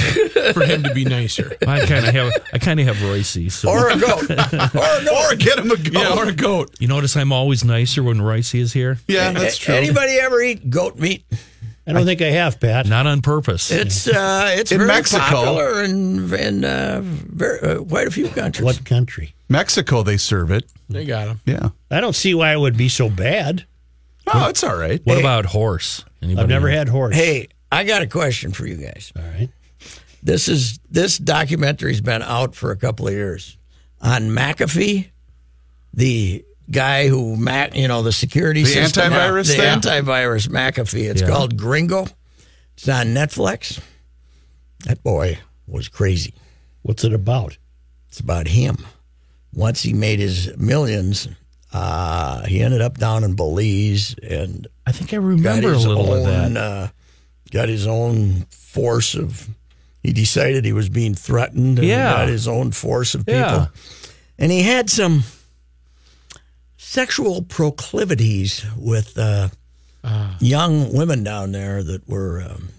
for 0.54 0.64
him 0.66 0.84
to 0.84 0.94
be 0.94 1.06
nicer. 1.06 1.56
I 1.68 1.86
kind 1.86 2.06
of 2.06 2.14
have 2.14 2.32
I 2.54 2.58
kind 2.60 2.80
of 2.82 2.86
have 2.88 3.02
Royce. 3.02 3.54
So 3.54 3.70
Or 3.70 3.90
a 3.90 3.98
goat. 3.98 4.30
or 4.30 4.34
a 4.34 4.70
goat. 4.74 5.32
or 5.32 5.36
get 5.36 5.58
him 5.58 5.72
a 5.72 5.78
goat. 5.78 5.94
Yeah, 5.94 6.16
or 6.18 6.28
a 6.28 6.34
goat. 6.34 6.76
you 6.80 6.88
notice 6.90 7.16
I'm 7.16 7.32
always 7.32 7.64
nicer 7.64 8.04
when 8.04 8.22
Royce 8.22 8.54
is 8.54 8.74
here. 8.74 9.00
Yeah, 9.08 9.32
that's 9.32 9.58
true. 9.58 9.74
Anybody 9.74 10.20
ever 10.20 10.42
eat 10.42 10.70
goat 10.70 10.98
meat? 11.00 11.24
I 11.88 11.94
don't 11.94 12.06
think 12.06 12.22
I 12.22 12.30
have, 12.32 12.60
Pat. 12.60 12.86
Not 12.88 13.08
on 13.08 13.22
purpose. 13.22 13.72
It's 13.72 14.08
uh, 14.08 14.50
it's 14.54 14.72
In 14.72 14.78
very 14.80 14.90
Mexico. 14.90 15.22
popular 15.24 15.84
in 15.84 16.32
in 16.34 16.66
uh, 16.66 17.00
very, 17.04 17.60
uh, 17.62 17.84
quite 17.84 18.06
a 18.06 18.12
few 18.12 18.28
countries. 18.28 18.64
What 18.66 18.86
country? 18.86 19.34
Mexico, 19.48 20.04
they 20.04 20.18
serve 20.18 20.52
it. 20.52 20.66
They 20.90 21.06
got 21.06 21.26
them. 21.26 21.40
Yeah. 21.46 21.70
I 21.90 22.00
don't 22.02 22.16
see 22.16 22.36
why 22.36 22.54
it 22.54 22.60
would 22.60 22.78
be 22.78 22.90
so 22.90 23.10
bad. 23.10 23.66
Oh, 24.32 24.50
it's 24.50 24.64
all 24.64 24.76
right. 24.78 25.02
what 25.06 25.18
about 25.20 25.46
horse? 25.48 26.06
Anybody 26.22 26.44
I've 26.44 26.50
never 26.50 26.68
else? 26.70 26.78
had 26.78 26.90
horse. 26.90 27.16
Hey, 27.16 27.48
I 27.72 27.84
got 27.84 28.02
a 28.02 28.08
question 28.08 28.52
for 28.52 28.66
you 28.66 28.76
guys. 28.76 29.12
All 29.16 29.24
right. 29.24 29.50
This 30.22 30.48
is 30.50 30.80
this 30.90 31.18
documentary's 31.20 32.02
been 32.02 32.22
out 32.22 32.56
for 32.56 32.72
a 32.72 32.76
couple 32.78 33.08
of 33.08 33.14
years 33.14 33.58
on 34.02 34.24
McAfee, 34.30 35.10
the 35.94 36.44
guy 36.70 37.08
who 37.08 37.38
Mac, 37.38 37.76
you 37.76 37.88
know, 37.88 38.04
the 38.04 38.12
security 38.12 38.64
The 38.64 38.70
system, 38.70 39.12
antivirus 39.14 39.48
the 39.48 39.54
thing? 39.56 39.80
antivirus 39.80 40.48
McAfee. 40.50 41.10
It's 41.10 41.22
Yeah. 41.22 41.30
called 41.30 41.56
Gringo. 41.58 42.06
It's 42.76 42.88
on 42.90 43.08
Netflix. 43.08 43.80
That 44.86 45.02
boy 45.04 45.40
was 45.68 45.88
crazy. 45.88 46.34
What's 46.82 47.04
it 47.04 47.14
about? 47.14 47.58
It's 48.10 48.20
about 48.20 48.48
him. 48.48 48.78
Once 49.54 49.82
he 49.84 49.94
made 49.94 50.20
his 50.20 50.56
millions, 50.58 51.28
uh, 51.74 52.46
he 52.46 52.62
ended 52.62 52.82
up 52.82 52.98
down 52.98 53.24
in 53.24 53.36
Belize 53.36 54.16
and 54.24 54.68
I 54.88 54.92
think 54.92 55.14
I 55.14 55.18
remember 55.18 55.74
a 55.74 55.78
little 55.78 56.12
own, 56.12 56.18
of 56.20 56.26
that. 56.54 56.58
Uh, 56.58 56.88
got 57.52 57.70
his 57.70 57.86
own 57.88 58.46
force 58.50 59.14
of. 59.16 59.48
He 60.02 60.14
decided 60.14 60.64
he 60.66 60.74
was 60.74 60.90
being 60.90 61.14
threatened. 61.14 61.78
And 61.80 61.88
Yeah. 61.88 62.12
got 62.14 62.28
his 62.30 62.48
own 62.48 62.72
force 62.72 63.14
of 63.16 63.26
people, 63.26 63.40
Yeah. 63.42 63.68
and 64.40 64.52
he 64.52 64.64
had 64.64 64.90
some 64.90 65.24
sexual 66.78 67.42
proclivities 67.44 68.66
with 68.78 69.18
uh, 69.18 69.50
Ah. 70.02 70.38
young 70.40 70.94
women 70.94 71.24
down 71.26 71.52
there 71.52 71.84
that 71.84 72.08
were 72.08 72.42
um, 72.42 72.70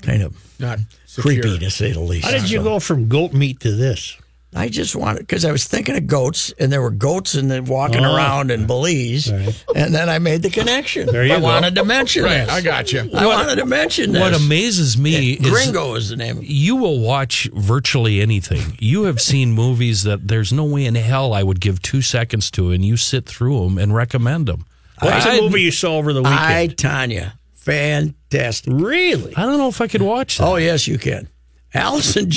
kind 0.00 0.22
of 0.22 0.34
Not 0.58 0.78
creepy, 1.18 1.58
to 1.58 1.70
say 1.70 1.92
the 1.92 2.00
least. 2.00 2.24
How 2.24 2.30
did 2.30 2.50
you 2.50 2.58
So- 2.58 2.64
go 2.64 2.80
from 2.80 3.06
goat 3.08 3.34
meat 3.34 3.60
to 3.60 3.72
this? 3.72 4.16
I 4.54 4.68
just 4.68 4.94
wanted 4.94 5.20
because 5.20 5.46
I 5.46 5.50
was 5.52 5.64
thinking 5.64 5.96
of 5.96 6.06
goats, 6.06 6.52
and 6.58 6.70
there 6.70 6.82
were 6.82 6.90
goats 6.90 7.34
and 7.34 7.50
then 7.50 7.64
walking 7.64 8.04
Oh. 8.04 8.14
around 8.14 8.50
in 8.50 8.66
Belize, 8.66 9.28
and 9.28 9.94
then 9.94 10.10
I 10.10 10.18
made 10.18 10.42
the 10.42 10.50
connection. 10.50 11.06
There 11.06 11.24
you 11.24 11.32
I 11.34 11.38
go. 11.38 11.44
wanted 11.44 11.74
to 11.76 11.84
mention 11.86 12.24
Right, 12.24 12.40
this. 12.40 12.50
I 12.50 12.60
got 12.60 12.92
you. 12.92 13.08
I 13.14 13.26
wanted 13.26 13.56
to 13.56 13.64
mention 13.64 14.12
this. 14.12 14.20
What 14.20 14.34
amazes 14.34 14.98
me 14.98 15.32
is 15.32 15.48
Gringo 15.50 15.94
is 15.94 16.10
the 16.10 16.16
name. 16.16 16.36
of 16.38 16.42
it. 16.44 16.50
you 16.50 16.76
will 16.76 17.00
watch 17.00 17.48
virtually 17.54 18.20
anything. 18.20 18.76
You 18.78 19.04
have 19.04 19.22
seen 19.22 19.52
movies 19.52 20.02
that 20.02 20.28
there's 20.28 20.52
no 20.52 20.64
way 20.64 20.84
in 20.84 20.96
hell 20.96 21.32
I 21.32 21.42
would 21.42 21.60
give 21.60 21.80
two 21.80 22.02
seconds 22.02 22.50
to, 22.50 22.72
and 22.72 22.84
you 22.84 22.98
sit 22.98 23.24
through 23.24 23.62
them 23.64 23.78
and 23.78 23.94
recommend 23.94 24.48
them. 24.48 24.66
What's 25.00 25.24
I, 25.24 25.36
a 25.36 25.40
movie 25.40 25.62
you 25.62 25.70
saw 25.70 25.96
over 25.96 26.12
the 26.12 26.20
weekend? 26.22 26.38
I 26.38 26.68
Tonya, 26.68 27.32
fantastic. 27.52 28.72
really? 28.76 29.34
I 29.34 29.42
don't 29.46 29.56
know 29.58 29.68
if 29.68 29.80
I 29.80 29.86
could 29.88 30.02
watch 30.02 30.40
oh, 30.40 30.44
that. 30.44 30.50
Oh 30.52 30.56
yes, 30.56 30.86
you 30.86 30.98
can. 30.98 31.28
Alice 31.74 32.16
and 32.16 32.30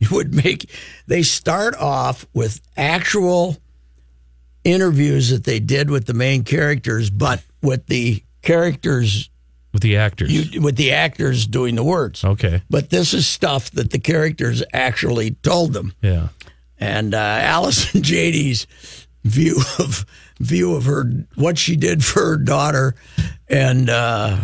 Janney 0.02 0.14
would 0.16 0.34
make. 0.34 0.70
They 1.06 1.22
start 1.22 1.74
off 1.76 2.26
with 2.32 2.60
actual 2.76 3.56
interviews 4.64 5.30
that 5.30 5.44
they 5.44 5.60
did 5.60 5.90
with 5.90 6.06
the 6.06 6.14
main 6.14 6.44
characters, 6.44 7.10
but 7.10 7.42
with 7.62 7.86
the 7.86 8.22
characters, 8.42 9.30
with 9.72 9.82
the 9.82 9.96
actors. 9.96 10.32
you, 10.32 10.60
with 10.60 10.76
the 10.76 10.92
actors 10.92 11.46
doing 11.46 11.74
the 11.74 11.84
words. 11.84 12.24
okay. 12.24 12.62
But 12.70 12.90
this 12.90 13.14
is 13.14 13.26
stuff 13.26 13.70
that 13.72 13.90
the 13.90 13.98
characters 13.98 14.62
actually 14.72 15.32
told 15.42 15.72
them. 15.72 15.94
Yeah. 16.02 16.28
and 16.78 17.14
uh, 17.14 17.18
Allison 17.18 18.02
Janney's 18.04 18.66
view 19.24 19.60
of 19.78 20.06
view 20.40 20.74
of 20.74 20.84
her 20.84 21.04
what 21.34 21.58
she 21.58 21.76
did 21.76 22.04
for 22.04 22.20
her 22.24 22.36
daughter, 22.36 22.94
and 23.48 23.90
uh, 23.90 24.38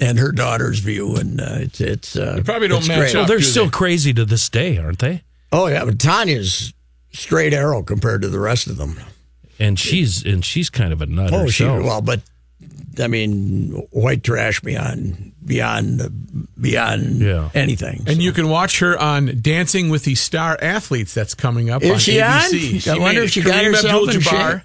and 0.00 0.18
her 0.18 0.32
daughter's 0.32 0.78
view, 0.80 1.16
and 1.16 1.40
uh, 1.40 1.46
it's 1.60 1.80
it's 1.80 2.16
uh, 2.16 2.40
probably 2.44 2.68
don't 2.68 2.78
it's 2.78 2.88
match 2.88 2.98
great. 2.98 3.14
Well, 3.14 3.22
up. 3.22 3.28
they're 3.28 3.40
still 3.40 3.64
they? 3.64 3.70
crazy 3.70 4.12
to 4.14 4.24
this 4.24 4.48
day, 4.48 4.78
aren't 4.78 4.98
they? 5.00 5.22
Oh 5.52 5.66
yeah, 5.66 5.84
but 5.84 5.98
Tonya's 5.98 6.72
straight 7.12 7.54
arrow 7.54 7.82
compared 7.82 8.22
to 8.22 8.28
the 8.28 8.38
rest 8.38 8.66
of 8.66 8.76
them. 8.76 8.98
And 9.58 9.78
she's 9.78 10.24
and 10.24 10.44
she's 10.44 10.70
kind 10.70 10.92
of 10.92 11.02
a 11.02 11.06
nut 11.06 11.30
Oh, 11.32 11.46
she 11.48 11.64
herself. 11.64 11.84
well, 11.84 12.00
but 12.00 12.20
I 13.00 13.06
mean, 13.08 13.70
white 13.90 14.22
trash 14.22 14.60
beyond 14.60 15.32
beyond 15.44 16.46
beyond 16.60 17.20
Yeah. 17.20 17.50
anything. 17.54 18.04
And 18.06 18.22
you 18.22 18.32
can 18.32 18.48
watch 18.48 18.78
her 18.80 18.96
on 18.98 19.38
Dancing 19.40 19.88
with 19.88 20.04
the 20.04 20.14
Star 20.14 20.56
Athletes 20.60 21.14
that's 21.14 21.34
coming 21.34 21.70
up 21.70 21.82
Is 21.82 21.90
on 21.90 21.98
she 21.98 22.20
on? 22.20 22.40
ABC. 22.40 22.88
I 22.88 22.98
wonder 22.98 23.22
if 23.22 23.30
she 23.30 23.42
got 23.42 23.54
Kareem 23.54 23.66
herself 23.74 24.02
in 24.10 24.16
Abdul-Jabbar, 24.16 24.62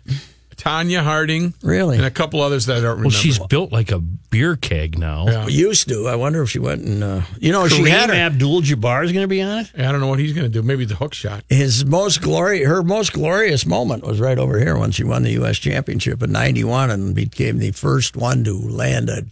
Tonya 0.58 1.02
Harding, 1.04 1.54
Really? 1.62 1.98
and 1.98 2.06
a 2.06 2.12
couple 2.12 2.42
others 2.42 2.66
that 2.68 2.78
I 2.78 2.82
don't 2.82 2.90
remember. 2.92 3.04
well, 3.06 3.12
she's 3.12 3.40
built 3.40 3.72
like 3.72 3.92
a 3.92 4.00
beer 4.00 4.56
keg 4.56 4.98
now. 4.98 5.28
Yeah. 5.28 5.48
used 5.48 5.88
to. 5.90 6.08
I 6.08 6.16
wonder 6.16 6.42
if 6.44 6.50
she 6.50 6.60
went 6.60 6.82
and 6.84 7.04
uh, 7.04 7.22
you 7.40 7.52
know 7.52 7.68
she 7.68 7.84
had 7.90 8.10
her, 8.10 8.16
Abdul-Jabbar 8.16 9.06
is 9.06 9.12
going 9.12 9.24
to 9.24 9.28
be 9.28 9.42
on 9.42 9.60
it. 9.60 9.72
I 9.78 9.92
don't 9.92 10.00
know 10.00 10.08
what 10.08 10.20
he's 10.20 10.34
going 10.34 10.46
to 10.46 10.50
do. 10.52 10.62
Maybe 10.64 10.86
the 10.86 10.96
hook 10.96 11.14
shot. 11.14 11.44
his 11.50 11.86
most 11.86 12.22
glory 12.22 12.64
her 12.64 12.84
most 12.84 13.14
glorious 13.14 13.66
moment 13.66 14.04
was 14.06 14.20
right 14.20 14.38
over 14.38 14.60
here 14.60 14.78
when 14.78 14.92
she 14.92 15.04
won 15.04 15.24
the 15.24 15.32
US 15.44 15.58
championship 15.58 16.22
in 16.24 16.32
91 16.32 16.90
and 16.90 17.14
became 17.16 17.60
the 17.60 17.72
first 17.72 18.16
one 18.16 18.44
to 18.44 18.54
land 18.54 19.10
a 19.10 19.24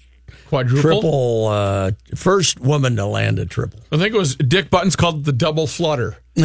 Quadruple. 0.48 0.82
triple 0.82 1.48
uh, 1.48 1.91
first 2.15 2.60
woman 2.60 2.96
to 2.98 3.06
land 3.06 3.39
a 3.39 3.46
triple. 3.46 3.80
I 3.91 3.98
think 3.98 4.13
it 4.13 4.17
was 4.17 4.36
Dick 4.36 4.70
Buttons 4.70 4.96
called 4.96 5.26
the 5.26 5.32
double 5.34 5.67
flutter. 5.67 6.17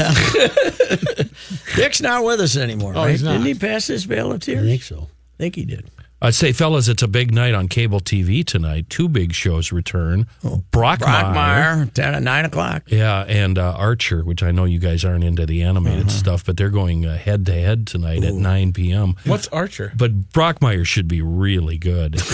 Dick's 1.76 2.00
not 2.00 2.24
with 2.24 2.40
us 2.40 2.56
anymore, 2.56 2.92
Oh, 2.96 3.02
right? 3.02 3.10
he's 3.10 3.22
not. 3.22 3.32
Didn't 3.32 3.46
he 3.46 3.54
pass 3.54 3.86
his 3.86 4.06
bail 4.06 4.32
of 4.32 4.40
tears? 4.40 4.62
I 4.64 4.66
think 4.66 4.82
so. 4.82 5.08
I 5.38 5.42
think 5.42 5.54
he 5.56 5.64
did. 5.64 5.90
I'd 6.22 6.34
say, 6.34 6.52
fellas, 6.52 6.88
it's 6.88 7.02
a 7.02 7.08
big 7.08 7.32
night 7.34 7.52
on 7.52 7.68
cable 7.68 8.00
TV 8.00 8.42
tonight. 8.44 8.88
Two 8.88 9.06
big 9.06 9.34
shows 9.34 9.70
return. 9.70 10.26
Oh, 10.42 10.62
Brockmire. 10.72 10.98
Brockmeyer, 11.34 11.92
10 11.92 12.14
at 12.14 12.22
9 12.22 12.44
o'clock. 12.46 12.84
Yeah, 12.86 13.20
and 13.28 13.58
uh, 13.58 13.74
Archer, 13.76 14.24
which 14.24 14.42
I 14.42 14.50
know 14.50 14.64
you 14.64 14.78
guys 14.78 15.04
aren't 15.04 15.24
into 15.24 15.44
the 15.44 15.62
animated 15.62 16.06
Uh-huh. 16.06 16.08
stuff, 16.16 16.44
but 16.46 16.56
they're 16.56 16.70
going 16.70 17.02
head 17.02 17.44
to 17.46 17.52
head 17.52 17.86
tonight 17.86 18.24
at 18.24 18.32
9 18.32 18.72
p.m. 18.72 19.14
What's 19.26 19.46
Archer? 19.48 19.92
But 19.94 20.30
Brockmire 20.32 20.86
should 20.86 21.06
be 21.06 21.20
really 21.20 21.76
good. 21.76 22.18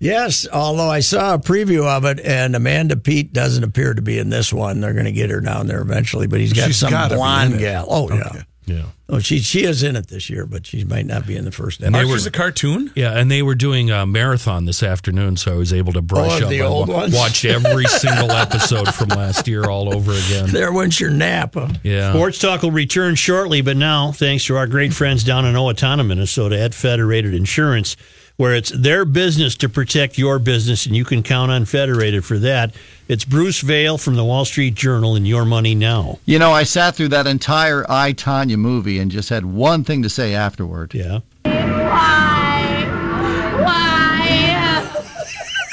Yes, 0.00 0.48
although 0.50 0.88
I 0.88 1.00
saw 1.00 1.34
a 1.34 1.38
preview 1.38 1.84
of 1.84 2.04
it, 2.06 2.18
and 2.20 2.56
Amanda 2.56 2.96
Peet 2.96 3.32
doesn't 3.34 3.62
appear 3.62 3.92
to 3.94 4.00
be 4.02 4.18
in 4.18 4.30
this 4.30 4.50
one. 4.52 4.80
They're 4.80 4.94
going 4.94 5.04
to 5.04 5.12
get 5.12 5.28
her 5.30 5.40
down 5.42 5.66
there 5.66 5.82
eventually, 5.82 6.26
but 6.26 6.40
he's 6.40 6.54
got 6.54 6.68
She's 6.68 6.78
some 6.78 6.90
blonde 7.10 7.52
in 7.54 7.58
gal. 7.60 7.86
Oh, 7.88 8.10
yeah. 8.10 8.42
yeah. 8.64 8.82
Oh, 9.10 9.18
she 9.18 9.40
she 9.40 9.64
is 9.64 9.82
in 9.82 9.96
it 9.96 10.06
this 10.06 10.30
year, 10.30 10.46
but 10.46 10.64
she 10.64 10.84
might 10.84 11.04
not 11.04 11.26
be 11.26 11.36
in 11.36 11.44
the 11.44 11.50
first 11.50 11.82
episode. 11.82 11.98
Archer's 12.06 12.26
a 12.26 12.30
cartoon? 12.30 12.92
Yeah, 12.94 13.18
and 13.18 13.28
they 13.28 13.42
were 13.42 13.56
doing 13.56 13.90
a 13.90 14.06
marathon 14.06 14.64
this 14.66 14.82
afternoon, 14.84 15.36
so 15.36 15.52
I 15.52 15.56
was 15.56 15.72
able 15.72 15.92
to 15.94 16.00
brush 16.00 16.30
Oh, 16.34 16.36
of 16.36 16.42
up. 16.44 16.48
the 16.48 16.62
I 16.62 16.66
old 16.66 16.88
wa- 16.88 16.94
ones? 16.98 17.14
watched 17.14 17.44
every 17.44 17.84
single 17.88 18.30
episode 18.30 18.94
from 18.94 19.08
last 19.08 19.48
year 19.48 19.64
all 19.68 19.92
over 19.92 20.12
again. 20.12 20.50
There 20.50 20.72
went 20.72 21.00
your 21.00 21.10
nap. 21.10 21.54
Huh? 21.54 21.68
Yeah. 21.82 22.12
Sports 22.12 22.38
Talk 22.38 22.62
will 22.62 22.70
return 22.70 23.16
shortly, 23.16 23.60
but 23.60 23.76
now, 23.76 24.12
thanks 24.12 24.44
to 24.46 24.56
our 24.56 24.68
great 24.68 24.94
friends 24.94 25.24
down 25.24 25.44
in 25.44 25.56
Owatonna, 25.56 26.06
Minnesota 26.06 26.58
at 26.58 26.72
Federated 26.72 27.34
Insurance, 27.34 27.96
where 28.40 28.54
it's 28.54 28.70
their 28.70 29.04
business 29.04 29.54
to 29.54 29.68
protect 29.68 30.16
your 30.16 30.38
business, 30.38 30.86
and 30.86 30.96
you 30.96 31.04
can 31.04 31.22
count 31.22 31.50
on 31.52 31.66
Federated 31.66 32.24
for 32.24 32.38
that. 32.38 32.74
It's 33.06 33.22
Bruce 33.22 33.60
Vail 33.60 33.98
from 33.98 34.16
the 34.16 34.24
Wall 34.24 34.46
Street 34.46 34.74
Journal 34.74 35.14
and 35.14 35.28
Your 35.28 35.44
Money 35.44 35.74
Now. 35.74 36.18
You 36.24 36.38
know, 36.38 36.50
I 36.50 36.62
sat 36.62 36.94
through 36.94 37.08
that 37.08 37.26
entire 37.26 37.84
I 37.86 38.14
Tonya 38.14 38.56
movie 38.56 38.98
and 38.98 39.10
just 39.10 39.28
had 39.28 39.44
one 39.44 39.84
thing 39.84 40.02
to 40.04 40.08
say 40.08 40.34
afterward. 40.34 40.94
Yeah. 40.94 41.20
Why? 41.42 42.86
Why? 43.62 44.90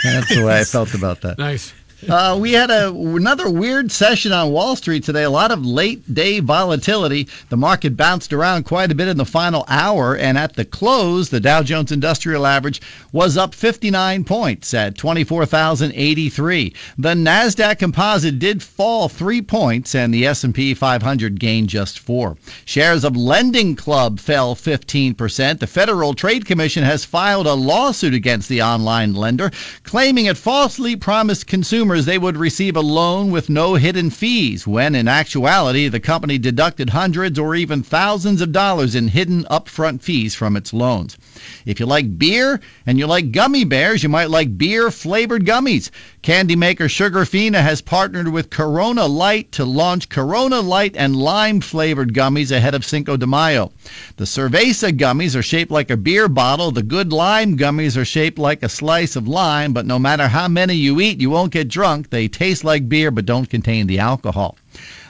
That's 0.04 0.36
the 0.36 0.44
way 0.44 0.60
I 0.60 0.66
felt 0.66 0.94
about 0.94 1.22
that. 1.22 1.38
Nice. 1.38 1.74
Uh, 2.10 2.38
we 2.40 2.54
had 2.54 2.70
a, 2.70 2.90
another 2.90 3.50
weird 3.50 3.92
session 3.92 4.32
on 4.32 4.52
Wall 4.52 4.78
Street 4.78 5.04
today. 5.04 5.24
A 5.24 5.30
lot 5.30 5.52
of 5.52 5.66
late 5.66 6.14
day 6.14 6.40
volatility. 6.40 7.28
The 7.50 7.58
market 7.58 7.98
bounced 7.98 8.32
around 8.32 8.64
quite 8.64 8.92
a 8.92 8.96
bit 8.96 9.10
in 9.10 9.18
the 9.18 9.26
final 9.26 9.66
hour, 9.68 10.16
and 10.16 10.38
at 10.38 10.56
the 10.56 10.64
close, 10.64 11.30
the 11.30 11.42
Dow 11.42 11.64
Jones 11.64 11.92
Industrial 11.92 12.46
Average 12.46 12.82
was 13.12 13.36
up 13.36 13.54
59 13.54 14.24
points 14.24 14.74
at 14.74 14.98
24,083. 14.98 16.74
The 16.98 17.14
Nasdaq 17.14 17.80
Composite 17.80 18.40
did 18.40 18.64
fall 18.64 19.10
three 19.10 19.42
points, 19.42 19.94
and 19.94 20.14
the 20.14 20.28
S&P 20.28 20.74
500 20.74 21.40
gained 21.40 21.68
just 21.68 22.00
four. 22.00 22.38
Shares 22.64 23.04
of 23.04 23.18
Lending 23.18 23.76
Club 23.76 24.20
fell 24.20 24.56
15%. 24.56 25.60
The 25.60 25.68
Federal 25.68 26.14
Trade 26.14 26.46
Commission 26.46 26.84
has 26.84 27.04
filed 27.04 27.48
a 27.48 27.54
lawsuit 27.54 28.14
against 28.14 28.48
the 28.48 28.62
online 28.62 29.14
lender, 29.14 29.52
claiming 29.84 30.28
it 30.28 30.38
falsely 30.38 30.96
promised 30.96 31.48
consumers 31.48 31.97
they 32.06 32.18
would 32.18 32.38
receive 32.38 32.76
a 32.76 32.82
loan 32.82 33.32
with 33.32 33.50
no 33.50 33.76
hidden 33.76 34.10
fees, 34.10 34.68
when 34.68 34.94
in 34.96 35.08
actuality 35.08 35.88
the 35.88 36.00
company 36.00 36.38
deducted 36.38 36.90
hundreds 36.90 37.40
or 37.40 37.56
even 37.56 37.82
thousands 37.82 38.42
of 38.42 38.52
dollars 38.52 38.96
in 38.96 39.08
hidden 39.08 39.44
upfront 39.46 40.02
fees 40.02 40.36
from 40.36 40.56
its 40.56 40.74
loans. 40.74 41.18
If 41.66 41.80
you 41.80 41.86
like 41.86 42.18
beer 42.18 42.60
and 42.86 42.98
you 42.98 43.08
like 43.08 43.32
gummy 43.32 43.64
bears, 43.64 44.04
you 44.04 44.10
might 44.10 44.30
like 44.30 44.58
beer 44.58 44.92
flavored 44.92 45.46
gummies. 45.46 45.90
Candy 46.22 46.56
maker 46.56 46.88
Sugarfina 46.88 47.62
has 47.62 47.82
partnered 47.82 48.28
with 48.28 48.50
Corona 48.50 49.06
Light 49.06 49.52
to 49.54 49.66
launch 49.66 50.10
Corona 50.10 50.60
Light 50.62 50.96
and 50.98 51.16
lime 51.16 51.62
flavored 51.62 52.14
gummies 52.14 52.52
ahead 52.52 52.76
of 52.76 52.86
Cinco 52.86 53.18
de 53.18 53.28
Mayo. 53.28 53.72
The 54.18 54.26
Cerveza 54.26 54.92
gummies 54.92 55.36
are 55.36 55.44
shaped 55.44 55.72
like 55.72 55.90
a 55.90 55.98
beer 55.98 56.28
bottle. 56.28 56.72
The 56.72 56.84
Good 56.84 57.14
Lime 57.14 57.58
gummies 57.58 57.96
are 57.96 58.06
shaped 58.06 58.38
like 58.38 58.64
a 58.64 58.70
slice 58.70 59.16
of 59.16 59.28
lime, 59.28 59.74
but 59.74 59.86
no 59.86 60.00
matter 60.00 60.28
how 60.28 60.48
many 60.48 60.74
you 60.74 61.00
eat, 61.00 61.22
you 61.22 61.30
won't 61.30 61.54
get 61.54 61.68
drunk. 61.78 62.10
They 62.10 62.28
taste 62.28 62.64
like 62.64 62.90
beer 62.90 63.12
but 63.12 63.28
don't 63.28 63.48
contain 63.48 63.86
the 63.86 64.00
alcohol. 64.00 64.58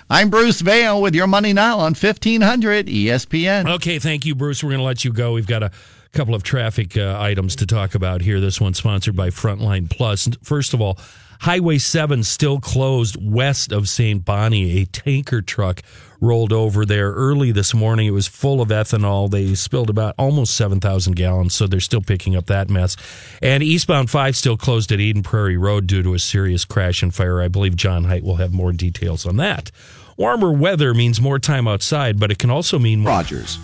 I'm 0.09 0.29
Bruce 0.29 0.59
Vail 0.59 1.01
with 1.01 1.15
your 1.15 1.25
money 1.25 1.53
now 1.53 1.77
on 1.77 1.95
1500 1.95 2.87
ESPN. 2.87 3.73
Okay, 3.75 3.99
thank 3.99 4.25
you, 4.25 4.35
Bruce. 4.35 4.61
We're 4.61 4.71
going 4.71 4.81
to 4.81 4.85
let 4.85 5.05
you 5.05 5.13
go. 5.13 5.31
We've 5.31 5.47
got 5.47 5.63
a 5.63 5.71
couple 6.11 6.35
of 6.35 6.43
traffic 6.43 6.97
uh, 6.97 7.15
items 7.17 7.55
to 7.57 7.65
talk 7.65 7.95
about 7.95 8.19
here. 8.19 8.41
This 8.41 8.59
one 8.59 8.73
sponsored 8.73 9.15
by 9.15 9.29
Frontline 9.29 9.89
Plus. 9.89 10.27
First 10.43 10.73
of 10.73 10.81
all, 10.81 10.99
Highway 11.41 11.77
7 11.77 12.23
still 12.23 12.59
closed 12.59 13.17
west 13.19 13.71
of 13.71 13.87
St. 13.89 14.23
Bonnie. 14.23 14.81
A 14.81 14.85
tanker 14.85 15.41
truck 15.41 15.81
rolled 16.19 16.51
over 16.51 16.85
there 16.85 17.11
early 17.11 17.51
this 17.51 17.73
morning. 17.73 18.07
It 18.07 18.11
was 18.11 18.27
full 18.27 18.61
of 18.61 18.69
ethanol. 18.69 19.29
They 19.29 19.53
spilled 19.55 19.89
about 19.89 20.15
almost 20.17 20.55
7,000 20.55 21.15
gallons, 21.15 21.53
so 21.53 21.67
they're 21.67 21.79
still 21.79 22.01
picking 22.01 22.35
up 22.35 22.47
that 22.47 22.69
mess. 22.69 22.97
And 23.41 23.61
eastbound 23.61 24.09
5 24.09 24.35
still 24.35 24.57
closed 24.57 24.91
at 24.91 24.99
Eden 24.99 25.23
Prairie 25.23 25.57
Road 25.57 25.87
due 25.87 26.03
to 26.03 26.13
a 26.13 26.19
serious 26.19 26.65
crash 26.65 27.03
and 27.03 27.13
fire. 27.13 27.41
I 27.41 27.47
believe 27.47 27.75
John 27.75 28.05
Height 28.05 28.23
will 28.23 28.37
have 28.37 28.53
more 28.53 28.71
details 28.71 29.25
on 29.25 29.37
that. 29.37 29.71
Warmer 30.17 30.51
weather 30.51 30.95
means 30.95 31.21
more 31.21 31.37
time 31.37 31.67
outside, 31.67 32.19
but 32.19 32.31
it 32.31 32.39
can 32.39 32.49
also 32.49 32.79
mean 32.79 33.01
more. 33.01 33.11
Rogers. 33.11 33.59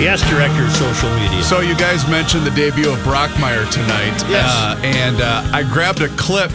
Yes, 0.00 0.22
director 0.30 0.64
of 0.64 0.72
social 0.72 1.10
media. 1.16 1.42
So 1.42 1.60
you 1.60 1.76
guys 1.76 2.08
mentioned 2.08 2.46
the 2.46 2.50
debut 2.52 2.90
of 2.90 2.98
Brockmire 3.00 3.70
tonight, 3.70 4.16
Yes. 4.30 4.48
uh, 4.48 4.80
and 4.82 5.20
uh, 5.20 5.44
I 5.52 5.62
grabbed 5.62 6.00
a 6.00 6.08
clip 6.16 6.50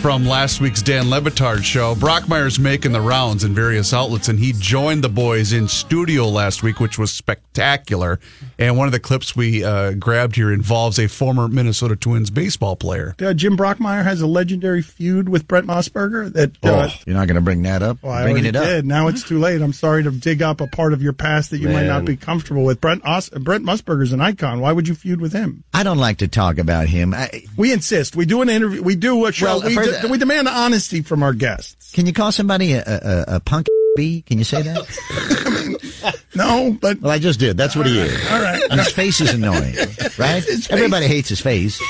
from 0.00 0.24
last 0.26 0.60
week's 0.60 0.82
Dan 0.82 1.10
Le 1.10 1.20
Batard 1.20 1.64
show. 1.64 1.94
Brockmire's 1.94 2.58
making 2.58 2.92
the 2.92 3.00
rounds 3.00 3.42
in 3.44 3.54
various 3.54 3.92
outlets, 3.92 4.28
and 4.28 4.38
he 4.38 4.52
joined 4.52 5.02
the 5.02 5.08
boys 5.08 5.52
in 5.52 5.66
studio 5.68 6.28
last 6.28 6.62
week, 6.62 6.78
which 6.80 6.98
was 6.98 7.10
spectacular. 7.12 8.20
And 8.58 8.76
one 8.76 8.86
of 8.86 8.92
the 8.92 9.00
clips 9.00 9.34
we 9.34 9.64
uh, 9.64 9.92
grabbed 9.92 10.36
here 10.36 10.52
involves 10.52 10.98
a 10.98 11.08
former 11.08 11.48
Minnesota 11.48 11.96
Twins 11.96 12.30
baseball 12.30 12.76
player. 12.76 13.14
Uh, 13.20 13.32
Jim 13.34 13.56
Brockmire 13.56 14.04
has 14.04 14.20
a 14.20 14.26
legendary 14.26 14.82
feud 14.82 15.28
with 15.28 15.48
Brent 15.48 15.66
Musburger. 15.66 16.32
That 16.32 16.50
uh, 16.62 16.88
Oh, 16.90 16.94
you're 17.06 17.16
not 17.16 17.26
going 17.26 17.36
to 17.36 17.40
bring 17.40 17.62
that 17.62 17.82
up? 17.82 17.98
well, 18.02 18.12
I 18.12 18.22
Bringing 18.24 18.44
it 18.44 18.56
up. 18.56 18.64
did. 18.64 18.86
Now 18.86 19.08
it's 19.08 19.22
too 19.22 19.38
late. 19.38 19.60
I'm 19.62 19.72
sorry 19.72 20.02
to 20.04 20.10
dig 20.10 20.42
up 20.42 20.60
a 20.60 20.66
part 20.68 20.92
of 20.92 21.02
your 21.02 21.12
past 21.14 21.50
that 21.50 21.58
you 21.58 21.68
might 21.68 21.86
not 21.86 22.04
be 22.04 22.16
comfortable 22.16 22.64
with. 22.64 22.80
Brent 22.80 23.04
Os- 23.04 23.30
Brent 23.30 23.64
Musburger's 23.64 24.12
an 24.12 24.20
icon. 24.20 24.60
Why 24.60 24.72
would 24.72 24.86
you 24.88 24.94
feud 24.94 25.20
with 25.20 25.32
him? 25.32 25.64
I 25.74 25.82
don't 25.82 25.98
like 25.98 26.18
to 26.18 26.28
talk 26.28 26.58
about 26.58 26.86
him. 26.88 27.14
I, 27.14 27.44
We 27.56 27.72
insist. 27.72 28.14
We 28.14 28.26
do 28.26 28.42
an 28.42 28.48
interview. 28.48 28.82
We 28.82 28.94
do 28.96 29.26
a 29.26 29.32
show. 29.32 29.46
Well, 29.46 29.62
we, 29.62 29.74
for 29.74 29.85
de- 29.92 30.02
the- 30.02 30.08
we 30.08 30.18
demand 30.18 30.48
honesty 30.48 31.02
from 31.02 31.22
our 31.22 31.32
guests. 31.32 31.92
can 31.92 32.06
you 32.06 32.12
call 32.12 32.32
somebody 32.32 32.72
a, 32.72 32.82
a, 32.86 33.24
a 33.36 33.40
punk 33.40 33.66
B? 33.96 34.22
Can 34.26 34.38
you 34.38 34.44
say 34.44 34.62
that? 34.62 36.12
No, 36.34 36.76
but 36.80 37.00
well, 37.00 37.10
I 37.10 37.18
just 37.18 37.40
did. 37.40 37.56
That's 37.56 37.74
what 37.74 37.86
he 37.86 37.98
is. 37.98 38.30
all 38.30 38.40
right. 38.42 38.62
And 38.70 38.78
his 38.78 38.92
face 38.92 39.20
is 39.22 39.32
annoying, 39.32 39.74
right? 40.18 40.44
Everybody 40.70 41.06
hates 41.06 41.30
his 41.30 41.40
face. 41.40 41.80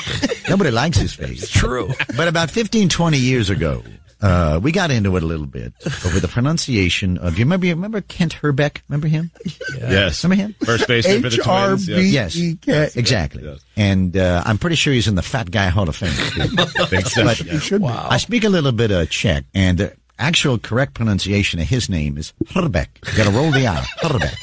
Nobody 0.49 0.71
likes 0.71 0.97
his 0.97 1.13
face. 1.13 1.49
True. 1.49 1.91
But 2.15 2.29
about 2.29 2.49
15, 2.49 2.87
20 2.87 3.17
years 3.17 3.49
ago, 3.49 3.83
uh, 4.21 4.59
we 4.61 4.71
got 4.71 4.89
into 4.91 5.15
it 5.15 5.23
a 5.23 5.25
little 5.25 5.45
bit 5.45 5.73
over 6.05 6.19
the 6.19 6.27
pronunciation 6.27 7.17
of. 7.19 7.33
Do 7.35 7.39
you 7.39 7.45
remember? 7.45 7.65
You 7.67 7.75
remember 7.75 8.01
Kent 8.01 8.35
Hrbek? 8.41 8.81
Remember 8.89 9.07
him? 9.07 9.29
Yes. 9.77 10.23
Remember 10.23 10.43
him? 10.43 10.55
First 10.65 10.87
baseman 10.87 11.21
for 11.21 11.29
the 11.29 11.37
Twins. 11.37 11.87
HRB. 11.87 12.11
Yes. 12.11 12.35
Yes, 12.35 12.55
Yes. 12.65 12.95
exactly. 12.95 13.43
Yes. 13.43 13.59
And 13.75 14.17
uh, 14.17 14.41
I'm 14.45 14.57
pretty 14.57 14.75
sure 14.75 14.91
he's 14.93 15.07
in 15.07 15.15
the 15.15 15.21
Fat 15.21 15.51
Guy 15.51 15.67
Hall 15.67 15.87
of 15.87 15.95
Fame. 15.95 16.09
too. 16.11 16.47
Think 16.85 17.05
so. 17.07 17.23
But 17.23 17.37
He 17.37 17.59
should 17.59 17.81
be. 17.81 17.87
I 17.87 18.17
speak 18.17 18.43
a 18.43 18.49
little 18.49 18.71
bit 18.71 18.91
of 18.91 19.09
Czech, 19.09 19.43
and 19.53 19.77
the 19.77 19.93
actual 20.19 20.57
correct 20.57 20.95
pronunciation 20.95 21.59
of 21.59 21.67
his 21.67 21.89
name 21.89 22.17
is 22.17 22.33
Herbeck. 22.55 22.99
You 23.11 23.17
got 23.17 23.25
to 23.25 23.31
roll 23.37 23.51
the 23.51 23.67
I. 23.67 23.85
Herbeck. 24.01 24.33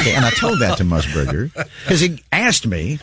Okay, 0.00 0.14
and 0.14 0.24
I 0.24 0.30
told 0.30 0.60
that 0.60 0.78
to 0.78 0.84
Musburger 0.84 1.52
because 1.82 2.00
he 2.00 2.22
asked 2.30 2.66
me. 2.66 3.00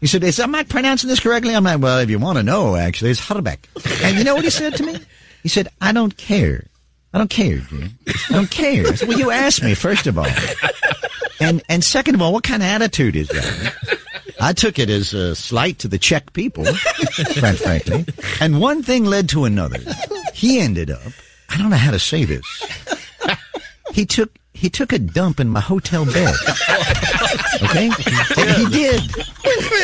He 0.00 0.06
said, 0.08 0.22
"Is 0.24 0.38
am 0.40 0.54
I 0.54 0.64
pronouncing 0.64 1.08
this 1.08 1.20
correctly?" 1.20 1.54
I'm 1.54 1.64
like, 1.64 1.80
"Well, 1.80 2.00
if 2.00 2.10
you 2.10 2.18
want 2.18 2.36
to 2.38 2.42
know, 2.42 2.76
actually, 2.76 3.12
it's 3.12 3.20
Herbeck." 3.20 3.66
And 4.02 4.18
you 4.18 4.24
know 4.24 4.34
what 4.34 4.44
he 4.44 4.50
said 4.50 4.74
to 4.76 4.82
me? 4.82 4.96
He 5.42 5.48
said, 5.48 5.68
"I 5.80 5.92
don't 5.92 6.16
care. 6.16 6.66
I 7.12 7.18
don't 7.18 7.30
care, 7.30 7.58
Jim. 7.58 7.98
I 8.28 8.32
don't 8.32 8.50
care." 8.50 8.86
I 8.86 8.94
said, 8.94 9.08
well, 9.08 9.18
you 9.18 9.30
asked 9.30 9.62
me 9.62 9.74
first 9.74 10.06
of 10.06 10.18
all, 10.18 10.26
and 11.40 11.62
and 11.68 11.82
second 11.82 12.14
of 12.14 12.22
all, 12.22 12.32
what 12.32 12.44
kind 12.44 12.62
of 12.62 12.68
attitude 12.68 13.16
is 13.16 13.28
that? 13.28 13.74
I 14.40 14.52
took 14.54 14.78
it 14.78 14.88
as 14.88 15.12
a 15.12 15.34
slight 15.36 15.78
to 15.80 15.88
the 15.88 15.98
Czech 15.98 16.32
people, 16.32 16.64
quite 16.64 17.58
frankly. 17.58 18.06
And 18.40 18.60
one 18.60 18.82
thing 18.82 19.04
led 19.04 19.28
to 19.30 19.44
another. 19.44 19.78
He 20.32 20.60
ended 20.60 20.90
up, 20.90 21.12
I 21.50 21.58
don't 21.58 21.68
know 21.68 21.76
how 21.76 21.90
to 21.90 21.98
say 21.98 22.24
this. 22.24 22.44
He 23.92 24.06
took 24.06 24.30
he 24.54 24.70
took 24.70 24.92
a 24.92 24.98
dump 24.98 25.40
in 25.40 25.48
my 25.48 25.60
hotel 25.60 26.04
bed. 26.06 26.34
Okay? 27.62 27.90
He 28.56 28.66
did. 28.66 29.00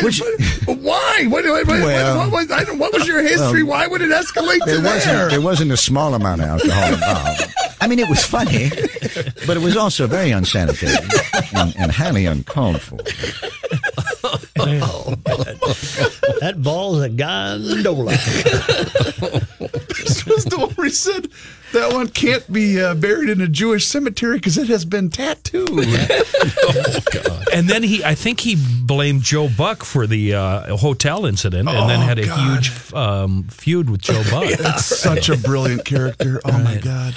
Which 0.02 0.20
why? 0.66 1.24
What, 1.28 1.44
what, 1.44 1.66
what, 1.66 1.80
Well- 1.80 2.18
what, 2.18 2.32
was, 2.32 2.50
I 2.50 2.64
don't, 2.64 2.78
what 2.78 2.92
was 2.92 3.06
your 3.06 3.22
history? 3.22 3.62
Well, 3.62 3.78
Why 3.78 3.86
would 3.86 4.00
it 4.02 4.10
escalate 4.10 4.58
to 4.60 4.64
there 4.66 4.82
wasn't 4.82 5.04
there? 5.04 5.28
there 5.28 5.40
wasn't 5.40 5.72
a 5.72 5.76
small 5.76 6.14
amount 6.14 6.40
of 6.42 6.48
alcohol 6.48 6.92
involved. 6.94 7.54
I 7.80 7.86
mean, 7.88 7.98
it 7.98 8.08
was 8.08 8.24
funny, 8.24 8.70
but 9.46 9.56
it 9.56 9.62
was 9.62 9.76
also 9.76 10.06
very 10.06 10.30
unsanitary 10.30 10.92
and, 11.54 11.74
and 11.78 11.92
highly 11.92 12.26
uncalled 12.26 12.80
for. 12.80 12.96
That 16.40 16.54
ball's 16.62 17.02
a 17.02 17.08
gondola. 17.08 18.12
This 19.98 20.24
was 20.26 20.44
the 20.44 20.65
one 20.86 20.90
he 20.90 20.94
said 20.94 21.28
that 21.72 21.92
one 21.92 22.08
can't 22.08 22.50
be 22.52 22.80
uh, 22.80 22.94
buried 22.94 23.28
in 23.28 23.40
a 23.40 23.48
Jewish 23.48 23.86
cemetery 23.86 24.36
because 24.36 24.56
it 24.56 24.68
has 24.68 24.84
been 24.84 25.10
tattooed. 25.10 25.68
oh, 25.72 27.00
God. 27.12 27.48
And 27.52 27.68
then 27.68 27.82
he, 27.82 28.04
I 28.04 28.14
think 28.14 28.40
he 28.40 28.56
blamed 28.84 29.22
Joe 29.22 29.48
Buck 29.48 29.82
for 29.82 30.06
the 30.06 30.34
uh, 30.34 30.76
hotel 30.76 31.26
incident, 31.26 31.68
and 31.68 31.90
then 31.90 32.00
Oh, 32.00 32.04
had 32.04 32.18
a 32.18 32.26
God. 32.26 32.64
huge 32.64 32.92
um, 32.94 33.44
feud 33.44 33.90
with 33.90 34.00
Joe 34.00 34.22
Buck. 34.30 34.48
That's 34.58 34.84
such 34.84 35.28
a 35.28 35.36
brilliant 35.36 35.84
character. 35.84 36.40
Oh 36.44 36.52
my 36.62 36.76
God. 36.78 37.14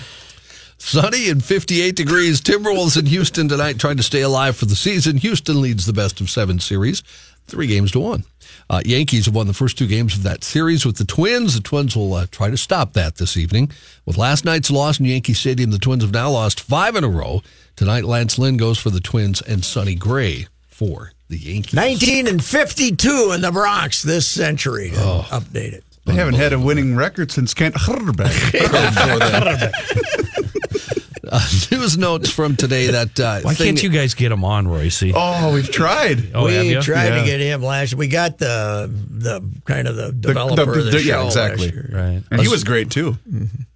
Sunny 0.77 1.29
and 1.29 1.43
58 1.43 1.95
degrees. 1.95 2.41
Timberwolves 2.41 2.97
in 2.97 3.05
Houston 3.05 3.49
tonight 3.49 3.79
trying 3.79 3.97
to 3.97 4.03
stay 4.03 4.21
alive 4.21 4.55
for 4.55 4.65
the 4.65 4.75
season. 4.75 5.17
Houston 5.17 5.61
leads 5.61 5.85
the 5.85 5.93
best 5.93 6.21
of 6.21 6.29
seven 6.29 6.59
series, 6.59 7.01
three 7.47 7.67
games 7.67 7.91
to 7.91 7.99
one. 7.99 8.23
Uh, 8.69 8.81
Yankees 8.85 9.25
have 9.25 9.33
won 9.35 9.47
the 9.47 9.53
first 9.53 9.77
two 9.79 9.87
games 9.87 10.15
of 10.15 10.21
that 10.23 10.43
series 10.43 10.85
with 10.85 10.97
the 10.97 11.05
Twins. 11.05 11.55
The 11.55 11.61
Twins 11.61 11.95
will 11.95 12.13
uh, 12.13 12.27
try 12.29 12.51
to 12.51 12.57
stop 12.57 12.93
that 12.93 13.15
this 13.15 13.35
evening. 13.35 13.71
With 14.05 14.15
last 14.17 14.45
night's 14.45 14.69
loss 14.69 14.99
in 14.99 15.07
Yankee 15.07 15.33
Stadium, 15.33 15.71
the 15.71 15.79
Twins 15.79 16.03
have 16.03 16.13
now 16.13 16.29
lost 16.29 16.59
five 16.61 16.95
in 16.95 17.03
a 17.03 17.09
row. 17.09 17.41
Tonight, 17.75 18.03
Lance 18.05 18.37
Lynn 18.37 18.57
goes 18.57 18.77
for 18.77 18.91
the 18.91 18.99
Twins 18.99 19.41
and 19.41 19.65
Sonny 19.65 19.95
Gray 19.95 20.47
for 20.67 21.13
the 21.29 21.37
Yankees. 21.37 21.73
19 21.73 22.27
and 22.27 22.43
52 22.43 23.31
in 23.33 23.41
the 23.41 23.51
Bronx 23.51 24.03
this 24.03 24.27
century. 24.27 24.91
To 24.91 24.97
Oh. 24.99 25.25
Update 25.29 25.73
it. 25.73 25.83
They 26.05 26.13
haven't 26.13 26.35
had 26.35 26.53
a 26.53 26.59
winning 26.59 26.95
record 26.95 27.31
since 27.31 27.53
Kent 27.53 27.75
Hrbek. 27.75 28.29
Uh, 31.31 31.39
news 31.71 31.97
notes 31.97 32.29
from 32.31 32.55
today 32.55 32.87
that 32.91 33.19
uh, 33.19 33.41
Why 33.41 33.53
thing- 33.53 33.67
can't 33.67 33.83
you 33.83 33.89
guys 33.89 34.13
get 34.15 34.31
him 34.31 34.43
on, 34.43 34.67
Royce? 34.67 35.03
Oh, 35.13 35.53
we've 35.53 35.69
tried. 35.71 36.31
Oh, 36.33 36.45
we 36.45 36.69
you? 36.71 36.81
tried 36.81 37.09
Yeah. 37.09 37.19
to 37.19 37.25
get 37.25 37.39
him 37.39 37.61
last. 37.61 37.93
We 37.93 38.07
got 38.07 38.37
the 38.39 38.89
the 38.91 39.41
kind 39.65 39.87
of 39.87 39.95
the 39.95 40.11
developer 40.11 40.65
the- 40.65 40.79
of 40.79 40.85
the, 40.85 40.91
the- 40.91 41.03
yeah, 41.03 41.25
exactly. 41.25 41.67
last 41.67 41.73
year. 41.75 41.89
Right. 41.93 42.23
And 42.31 42.41
he 42.41 42.47
was 42.47 42.63
great 42.63 42.89
too. 42.89 43.17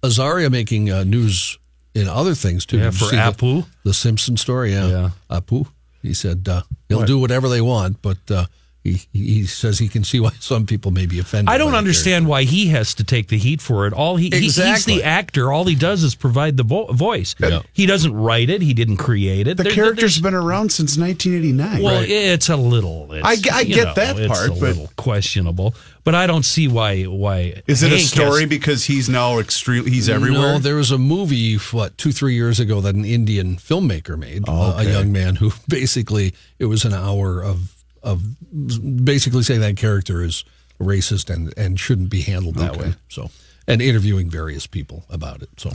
Azaria 0.02 0.50
making 0.50 0.90
uh, 0.90 1.04
news 1.04 1.58
in 1.94 2.08
other 2.08 2.34
things 2.34 2.66
too. 2.66 2.78
Yeah, 2.78 2.90
for 2.90 3.04
see 3.06 3.16
the- 3.16 3.22
Apu? 3.22 3.66
the, 3.84 3.94
Simpson 3.94 4.36
story. 4.36 4.72
Yeah, 4.72 4.88
Yeah. 4.88 5.10
Apu. 5.30 5.66
He 6.02 6.12
said 6.12 6.46
uh, 6.48 6.62
he'll 6.88 7.04
do 7.06 7.18
whatever 7.18 7.48
they 7.48 7.60
want, 7.62 8.02
but 8.02 8.18
uh, 8.30 8.46
he 8.84 9.00
he 9.14 9.46
says 9.46 9.78
he 9.78 9.88
can 9.88 10.04
see 10.04 10.20
why 10.20 10.30
some 10.40 10.66
people 10.66 10.90
may 10.92 11.06
be 11.06 11.18
offended. 11.18 11.48
I 11.52 11.56
don't 11.58 11.74
understand 11.74 12.26
why 12.28 12.44
he 12.44 12.66
has 12.68 12.94
to 12.96 13.04
take 13.04 13.28
the 13.28 13.38
heat 13.38 13.60
for 13.62 13.86
it. 13.86 13.92
All 13.94 14.16
he, 14.16 14.28
he- 14.30 14.40
he's 14.40 14.56
the 14.84 15.02
actor. 15.02 15.50
All 15.52 15.64
he 15.64 15.74
does 15.74 16.02
is 16.04 16.14
provide 16.14 16.56
the 16.58 16.62
vo- 16.64 16.92
voice. 16.92 17.34
Yeah. 17.40 17.62
He 17.72 17.86
doesn't 17.86 18.12
write 18.14 18.50
it. 18.50 18.60
He 18.62 18.74
didn't 18.74 18.98
create 18.98 19.48
it. 19.48 19.56
The 19.56 19.62
There- 19.64 19.72
character's 19.72 20.16
there's- 20.16 20.20
been 20.20 20.34
around 20.34 20.70
since 20.70 20.98
1989. 20.98 21.82
Well, 21.82 22.00
Right. 22.00 22.10
it's 22.10 22.48
a 22.50 22.56
little. 22.56 23.10
It's, 23.12 23.26
I 23.26 23.36
g- 23.36 23.50
I 23.50 23.60
you 23.62 23.74
get 23.74 23.84
know, 23.86 23.94
that 23.94 24.18
it's 24.18 24.28
part, 24.28 24.48
a 24.48 24.52
but- 24.52 24.60
little 24.60 24.90
questionable. 24.96 25.74
But 26.04 26.14
I 26.14 26.26
don't 26.26 26.44
see 26.44 26.68
why. 26.68 27.04
Why 27.04 27.62
Is 27.66 27.82
it 27.82 27.90
a 27.90 27.98
story 27.98 28.42
has- 28.42 28.50
because 28.50 28.84
he's 28.84 29.08
now 29.08 29.38
extreme? 29.38 29.86
He's 29.86 30.10
everywhere. 30.10 30.40
No, 30.54 30.58
there 30.58 30.76
was 30.76 30.90
a 30.90 30.98
movie 30.98 31.56
what 31.56 31.96
two 31.96 32.12
three 32.12 32.34
years 32.34 32.60
ago 32.60 32.82
that 32.82 32.94
an 32.94 33.06
Indian 33.06 33.56
filmmaker 33.56 34.18
made. 34.18 34.44
Oh, 34.46 34.72
uh, 34.72 34.80
a 34.80 34.84
young 34.84 35.10
man 35.12 35.36
who 35.36 35.52
basically 35.68 36.34
it 36.58 36.66
was 36.66 36.84
an 36.84 36.92
hour 36.92 37.42
of 37.42 37.70
of 38.04 38.22
basically 39.04 39.42
saying 39.42 39.60
that 39.60 39.76
character 39.76 40.22
is 40.22 40.44
racist 40.80 41.34
and 41.34 41.52
and 41.56 41.80
shouldn't 41.80 42.10
be 42.10 42.20
handled 42.20 42.56
that 42.56 42.76
way. 42.76 42.94
So 43.08 43.30
and 43.66 43.80
interviewing 43.80 44.30
various 44.30 44.66
people 44.66 45.04
about 45.08 45.42
it. 45.42 45.48
So 45.58 45.72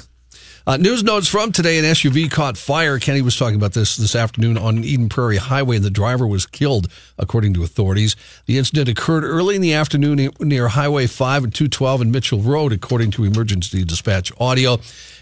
Uh, 0.68 0.78
news 0.78 1.04
notes 1.04 1.28
from 1.28 1.52
today: 1.52 1.80
an 1.80 1.86
SUV 1.86 2.30
caught 2.30 2.56
fire. 2.58 3.00
Kenny 3.00 3.22
was 3.22 3.36
talking 3.36 3.56
about 3.56 3.74
this 3.74 3.98
this 3.98 4.16
afternoon 4.16 4.58
on 4.58 4.84
Eden 4.84 5.10
Prairie 5.10 5.38
highway, 5.38 5.78
and 5.78 5.86
the 5.86 5.90
driver 5.90 6.28
was 6.28 6.46
killed, 6.46 6.88
according 7.18 7.54
to 7.56 7.64
authorities. 7.64 8.16
The 8.46 8.58
incident 8.60 8.88
occurred 8.90 9.24
early 9.24 9.56
in 9.56 9.62
the 9.62 9.74
afternoon 9.74 10.30
near 10.40 10.68
Highway 10.68 11.08
5 11.08 11.46
and 11.46 11.54
212 11.54 12.02
and 12.02 12.12
Mitchell 12.12 12.42
Road, 12.42 12.72
according 12.72 13.12
to 13.12 13.24
emergency 13.24 13.84
dispatch 13.84 14.32
audio. 14.40 14.80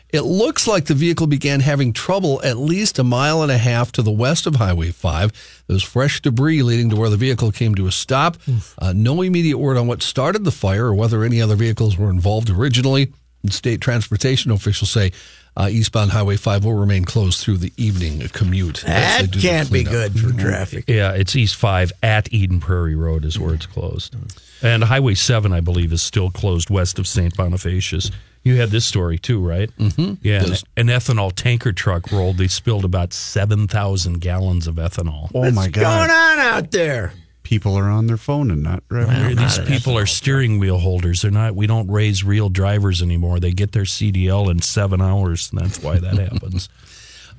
It 0.09 0.21
looks 0.21 0.67
like 0.67 0.85
the 0.85 0.93
vehicle 0.93 1.27
began 1.27 1.59
having 1.59 1.91
trouble 1.91 2.41
at 2.43 2.57
least 2.57 2.97
a 2.97 3.03
mile 3.03 3.41
and 3.43 3.51
a 3.51 3.57
half 3.57 3.91
to 3.93 4.01
the 4.01 4.11
west 4.11 4.47
of 4.47 4.55
Highway 4.55 4.91
5. 4.91 5.63
There 5.67 5.73
was 5.73 5.83
fresh 5.83 6.21
debris 6.21 6.61
leading 6.63 6.89
to 6.91 6.95
where 6.95 7.09
the 7.09 7.17
vehicle 7.17 7.51
came 7.51 7.75
to 7.75 7.87
a 7.87 7.91
stop. 7.91 8.37
Uh, 8.79 8.93
no 8.95 9.21
immediate 9.21 9.57
word 9.57 9.75
on 9.75 9.85
what 9.87 10.01
started 10.01 10.45
the 10.45 10.51
fire 10.51 10.85
or 10.85 10.93
whether 10.93 11.23
any 11.23 11.41
other 11.41 11.55
vehicles 11.55 11.97
were 11.97 12.09
involved 12.09 12.49
originally. 12.49 13.11
State 13.49 13.81
transportation 13.81 14.51
officials 14.51 14.89
say 14.91 15.11
uh, 15.55 15.67
eastbound 15.71 16.11
Highway 16.11 16.37
5 16.37 16.65
will 16.65 16.73
remain 16.73 17.03
closed 17.03 17.39
through 17.41 17.57
the 17.57 17.73
evening 17.77 18.19
commute. 18.29 18.83
as 18.85 19.21
they 19.21 19.27
That 19.27 19.41
can't 19.41 19.71
be 19.71 19.83
good 19.83 20.19
for 20.19 20.31
traffic. 20.33 20.85
Yeah, 20.87 21.11
it's 21.13 21.35
East 21.35 21.55
5 21.55 21.91
at 22.01 22.31
Eden 22.33 22.59
Prairie 22.59 22.95
Road 22.95 23.25
is 23.25 23.39
where 23.39 23.53
it's 23.53 23.65
closed. 23.65 24.15
And 24.61 24.83
Highway 24.83 25.13
7, 25.15 25.53
I 25.53 25.61
believe, 25.61 25.93
is 25.93 26.01
still 26.01 26.31
closed 26.31 26.69
west 26.69 26.97
of 26.99 27.07
St. 27.07 27.35
Bonifacius. 27.35 28.11
You 28.43 28.55
had 28.55 28.69
this 28.69 28.85
story 28.85 29.17
too, 29.17 29.39
right? 29.45 29.69
Mm-hmm. 29.77 30.15
Yeah, 30.21 30.41
an, 30.43 30.47
Yes. 30.49 30.63
an 30.77 30.87
ethanol 30.87 31.31
tanker 31.33 31.73
truck 31.73 32.11
rolled. 32.11 32.37
They 32.37 32.47
spilled 32.47 32.85
about 32.85 33.11
7,000 33.13 34.19
gallons 34.21 34.67
of 34.67 34.75
ethanol. 34.75 35.29
Oh 35.35 35.51
my 35.51 35.63
What's 35.63 35.67
going 35.69 35.83
God! 35.85 36.09
on 36.09 36.39
out 36.39 36.71
there? 36.71 37.13
People 37.43 37.77
are 37.77 37.89
on 37.89 38.07
their 38.07 38.17
phone 38.17 38.51
and 38.51 38.61
not 38.63 38.83
driving. 38.89 39.35
These 39.37 39.59
people 39.59 39.97
are 39.97 40.05
steering 40.05 40.59
wheel 40.59 40.79
holders. 40.79 41.21
They're 41.21 41.31
not. 41.31 41.55
We 41.55 41.65
don't 41.65 41.89
raise 41.89 42.23
real 42.23 42.49
drivers 42.49 43.01
anymore. 43.01 43.39
They 43.39 43.51
get 43.51 43.71
their 43.71 43.83
CDL 43.83 44.49
in 44.51 44.61
seven 44.61 45.01
hours, 45.01 45.49
and 45.51 45.61
that's 45.61 45.81
why 45.81 45.97
that 45.99 46.17
happens. 46.17 46.67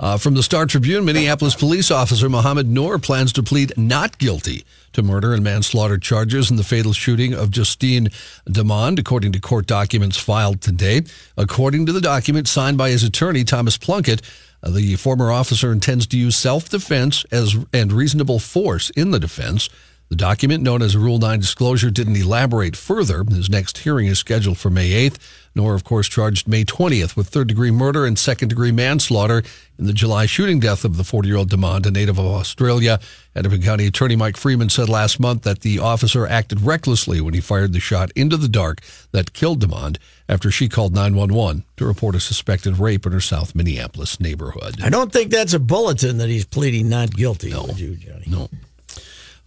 Uh, 0.01 0.17
from 0.17 0.35
the 0.35 0.43
Star 0.45 0.65
Tribune, 0.65 1.05
Minneapolis 1.05 1.57
police 1.57 1.91
officer 1.91 2.29
Mohammed 2.29 2.69
Noor 2.69 2.99
plans 2.99 3.33
to 3.33 3.43
plead 3.43 3.73
not 3.77 4.17
guilty 4.19 4.65
to 4.93 5.03
murder 5.03 5.35
and 5.35 5.43
manslaughter 5.43 5.99
charges 5.99 6.51
in 6.51 6.57
the 6.57 6.63
fatal 6.63 6.93
shooting 6.93 7.35
of 7.35 7.51
Justine 7.51 8.09
Damond, 8.49 9.01
according 9.01 9.33
to 9.33 9.41
court 9.41 9.67
documents 9.67 10.17
filed 10.17 10.61
today. 10.61 11.03
According 11.37 11.87
to 11.87 11.93
the 11.93 12.01
document 12.01 12.47
signed 12.47 12.79
by 12.79 12.91
his 12.91 13.03
attorney, 13.03 13.43
Thomas 13.43 13.77
Plunkett, 13.77 14.23
uh, 14.63 14.71
the 14.71 14.95
former 14.97 15.33
officer 15.33 15.73
intends 15.73 16.07
to 16.09 16.19
use 16.19 16.37
self-defense 16.37 17.25
as 17.33 17.57
and 17.73 17.93
reasonable 17.93 18.39
force 18.39 18.91
in 18.91 19.11
the 19.11 19.21
defense. 19.21 19.69
The 20.09 20.17
document, 20.17 20.63
known 20.63 20.81
as 20.81 20.95
a 20.95 20.99
Rule 20.99 21.19
9 21.19 21.39
disclosure, 21.39 21.91
didn't 21.91 22.17
elaborate 22.17 22.77
further. 22.77 23.25
His 23.29 23.51
next 23.51 23.79
hearing 23.79 24.07
is 24.07 24.19
scheduled 24.19 24.57
for 24.57 24.71
May 24.71 25.09
8th. 25.09 25.19
Noor, 25.55 25.75
of 25.75 25.85
course, 25.85 26.09
charged 26.09 26.49
May 26.49 26.65
20th 26.65 27.15
with 27.15 27.29
third 27.29 27.49
degree 27.49 27.71
murder 27.71 28.07
and 28.07 28.19
second 28.19 28.49
degree 28.49 28.73
manslaughter 28.73 29.43
in 29.79 29.87
the 29.87 29.93
July 29.93 30.25
shooting 30.25 30.61
death 30.61 30.85
of 30.85 30.97
the 30.97 31.05
40 31.05 31.29
year 31.29 31.37
old 31.37 31.51
Damond, 31.51 31.85
a 31.85 31.91
native 31.91 32.19
of 32.19 32.25
Australia. 32.25 33.01
Hennepin 33.35 33.63
County 33.63 33.87
Attorney 33.87 34.17
Mike 34.17 34.37
Freeman 34.37 34.71
said 34.71 34.89
last 34.89 35.21
month 35.21 35.43
that 35.43 35.61
the 35.61 35.79
officer 35.79 36.27
acted 36.27 36.63
recklessly 36.63 37.21
when 37.21 37.35
he 37.35 37.41
fired 37.41 37.73
the 37.73 37.81
shot 37.81 38.11
into 38.15 38.37
the 38.37 38.49
dark 38.49 38.81
that 39.13 39.33
killed 39.35 39.61
Damond 39.61 39.99
after 40.29 40.51
she 40.51 40.69
called 40.69 40.95
911 40.95 41.65
to 41.77 41.85
report 41.85 42.15
a 42.15 42.21
suspected 42.21 42.79
rape 42.79 43.05
in 43.05 43.13
her 43.13 43.21
South 43.21 43.55
Minneapolis 43.55 44.21
neighborhood. 44.21 44.81
I 44.83 44.89
don't 44.89 45.13
think 45.13 45.31
that's 45.31 45.55
a 45.55 45.59
bulletin 45.59 46.19
that 46.19 46.29
he's 46.29 46.47
pleading 46.47 46.89
not 46.89 47.11
guilty. 47.11 47.51
No, 47.51 47.67
you, 47.75 47.97
Johnny? 47.97 48.25
No. 48.27 48.49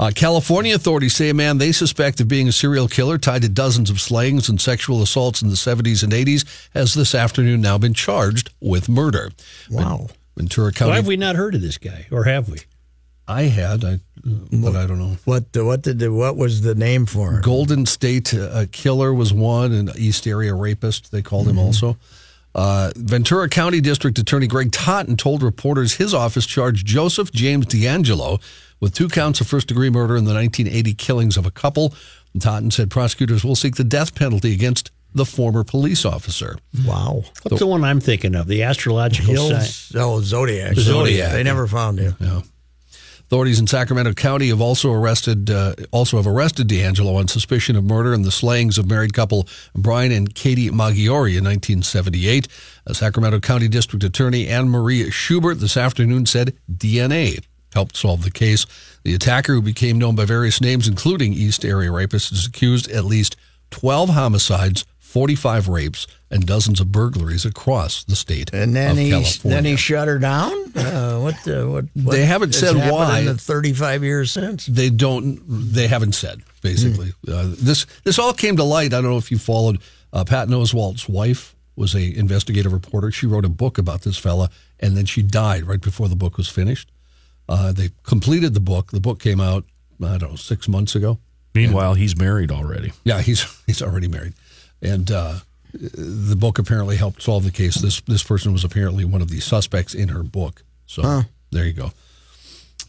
Uh, 0.01 0.09
California 0.09 0.73
authorities 0.73 1.15
say 1.15 1.29
a 1.29 1.33
man 1.33 1.59
they 1.59 1.71
suspect 1.71 2.19
of 2.19 2.27
being 2.27 2.47
a 2.47 2.51
serial 2.51 2.87
killer 2.87 3.19
tied 3.19 3.43
to 3.43 3.49
dozens 3.49 3.91
of 3.91 4.01
slayings 4.01 4.49
and 4.49 4.59
sexual 4.59 5.03
assaults 5.03 5.43
in 5.43 5.49
the 5.49 5.55
70s 5.55 6.01
and 6.01 6.11
80s 6.11 6.43
has 6.73 6.95
this 6.95 7.13
afternoon 7.13 7.61
now 7.61 7.77
been 7.77 7.93
charged 7.93 8.49
with 8.59 8.89
murder. 8.89 9.31
Wow. 9.69 10.07
Ventura 10.35 10.71
County. 10.71 10.89
Why 10.89 10.95
have 10.95 11.05
we 11.05 11.17
not 11.17 11.35
heard 11.35 11.53
of 11.53 11.61
this 11.61 11.77
guy, 11.77 12.07
or 12.09 12.23
have 12.23 12.49
we? 12.49 12.61
I 13.27 13.43
had, 13.43 13.85
I, 13.85 13.99
but 14.51 14.75
I 14.75 14.87
don't 14.87 14.97
know. 14.97 15.17
What 15.25 15.45
what 15.55 15.83
did 15.83 15.99
the, 15.99 16.11
what 16.11 16.35
was 16.35 16.61
the 16.61 16.73
name 16.73 17.05
for 17.05 17.33
him? 17.33 17.41
Golden 17.41 17.85
State 17.85 18.33
uh, 18.33 18.65
Killer 18.71 19.13
was 19.13 19.31
one, 19.31 19.71
and 19.71 19.95
East 19.95 20.25
Area 20.25 20.55
Rapist, 20.55 21.11
they 21.11 21.21
called 21.21 21.47
him 21.47 21.59
also. 21.59 21.97
Uh, 22.55 22.91
Ventura 22.95 23.47
County 23.47 23.79
District 23.79 24.17
Attorney 24.17 24.47
Greg 24.47 24.71
Totten 24.71 25.15
told 25.15 25.43
reporters 25.43 25.93
his 25.93 26.13
office 26.13 26.45
charged 26.45 26.85
Joseph 26.85 27.31
James 27.31 27.67
DeAngelo 27.67 28.41
with 28.81 28.93
two 28.93 29.07
counts 29.07 29.39
of 29.39 29.47
first 29.47 29.67
degree 29.67 29.89
murder 29.89 30.17
in 30.17 30.25
the 30.25 30.33
1980 30.33 30.93
killings 30.95 31.37
of 31.37 31.45
a 31.45 31.51
couple. 31.51 31.93
Totten 32.37 32.71
said 32.71 32.89
prosecutors 32.89 33.45
will 33.45 33.55
seek 33.55 33.75
the 33.75 33.83
death 33.83 34.15
penalty 34.15 34.53
against 34.53 34.91
the 35.13 35.25
former 35.25 35.63
police 35.63 36.05
officer. 36.05 36.57
Wow. 36.85 37.23
What's 37.43 37.59
the 37.59 37.67
one 37.67 37.83
I'm 37.83 37.99
thinking 37.99 38.35
of? 38.35 38.47
The 38.47 38.63
astrological 38.63 39.35
sign. 39.35 40.01
Oh, 40.01 40.21
Zodiac. 40.21 40.75
The 40.75 40.81
Zodiac. 40.81 41.33
They 41.33 41.43
never 41.43 41.67
found 41.67 41.99
him. 41.99 42.15
Yeah. 42.19 42.41
Authorities 43.19 43.61
in 43.61 43.67
Sacramento 43.67 44.11
County 44.13 44.49
have 44.49 44.59
also 44.59 44.91
arrested 44.91 45.49
uh, 45.49 45.73
also 45.91 46.17
have 46.17 46.27
arrested 46.27 46.67
DeAngelo 46.67 47.15
on 47.15 47.29
suspicion 47.29 47.77
of 47.77 47.85
murder 47.85 48.13
in 48.13 48.23
the 48.23 48.31
slayings 48.31 48.77
of 48.77 48.89
married 48.89 49.13
couple 49.13 49.47
Brian 49.73 50.11
and 50.11 50.35
Katie 50.35 50.69
Maggiore 50.69 51.37
in 51.37 51.45
1978. 51.45 52.49
A 52.87 52.93
Sacramento 52.93 53.39
County 53.39 53.69
District 53.69 54.03
Attorney 54.03 54.49
Anne 54.49 54.67
Marie 54.67 55.09
Schubert 55.09 55.61
this 55.61 55.77
afternoon 55.77 56.25
said 56.25 56.57
DNA 56.69 57.41
helped 57.73 57.95
solve 57.97 58.23
the 58.23 58.31
case. 58.31 58.65
The 59.03 59.13
attacker, 59.13 59.53
who 59.53 59.61
became 59.61 59.97
known 59.97 60.15
by 60.15 60.25
various 60.25 60.61
names, 60.61 60.87
including 60.87 61.33
East 61.33 61.65
Area 61.65 61.91
Rapist, 61.91 62.31
is 62.31 62.45
accused 62.45 62.89
at 62.91 63.05
least 63.05 63.35
12 63.71 64.09
homicides, 64.09 64.85
45 64.99 65.67
rapes, 65.67 66.07
and 66.29 66.45
dozens 66.45 66.79
of 66.79 66.91
burglaries 66.91 67.45
across 67.45 68.03
the 68.05 68.15
state 68.15 68.51
And 68.53 68.73
then 68.75 68.95
he 68.95 69.09
California. 69.11 69.55
then 69.55 69.65
he 69.65 69.75
shut 69.75 70.07
her 70.07 70.17
down. 70.19 70.51
Uh, 70.75 71.19
what, 71.19 71.35
the, 71.43 71.67
what 71.69 71.85
what 71.93 72.13
They 72.13 72.25
haven't 72.25 72.53
said 72.55 72.75
why. 72.89 73.19
In 73.19 73.25
the 73.25 73.35
thirty-five 73.35 74.03
years 74.03 74.31
since. 74.31 74.65
they 74.65 74.89
don't 74.89 75.41
they 75.47 75.87
haven't 75.87 76.13
said 76.13 76.41
basically 76.61 77.11
uh, 77.27 77.49
this 77.59 77.85
this 78.05 78.17
all 78.19 78.33
came 78.33 78.55
to 78.55 78.63
light 78.63 78.93
i 78.93 79.01
don't 79.01 79.09
know 79.11 79.17
if 79.17 79.31
you 79.31 79.37
followed 79.37 79.79
uh, 80.13 80.23
pat 80.23 80.47
Oswalt's 80.47 81.09
wife 81.09 81.55
was 81.75 81.93
a 81.95 82.17
investigative 82.17 82.71
reporter 82.71 83.11
she 83.11 83.25
wrote 83.25 83.43
a 83.43 83.49
book 83.49 83.77
about 83.77 84.03
this 84.03 84.17
fella 84.17 84.49
and 84.79 84.95
then 84.95 85.05
she 85.05 85.21
died 85.21 85.63
right 85.65 85.81
before 85.81 86.07
the 86.07 86.15
book 86.15 86.37
was 86.37 86.47
finished 86.47 86.89
uh, 87.51 87.71
they 87.71 87.89
completed 88.03 88.53
the 88.53 88.59
book 88.59 88.91
the 88.91 88.99
book 88.99 89.19
came 89.19 89.39
out 89.41 89.63
i 90.03 90.17
don't 90.17 90.31
know 90.31 90.35
six 90.35 90.67
months 90.67 90.95
ago 90.95 91.17
Meanwhile, 91.53 91.95
he's 91.95 92.15
married 92.17 92.49
already. 92.49 92.93
yeah 93.03 93.21
he's 93.21 93.43
he's 93.67 93.81
already 93.81 94.07
married 94.07 94.33
and 94.81 95.11
uh, 95.11 95.35
the 95.73 96.35
book 96.35 96.59
apparently 96.59 96.95
helped 96.95 97.21
solve 97.21 97.43
the 97.43 97.51
case 97.51 97.75
this 97.75 98.01
this 98.01 98.23
person 98.23 98.51
was 98.53 98.63
apparently 98.63 99.05
one 99.05 99.21
of 99.21 99.29
the 99.29 99.39
suspects 99.41 99.93
in 99.93 100.09
her 100.09 100.23
book 100.23 100.63
so 100.85 101.01
there 101.51 101.65
you 101.65 101.73
go 101.73 101.91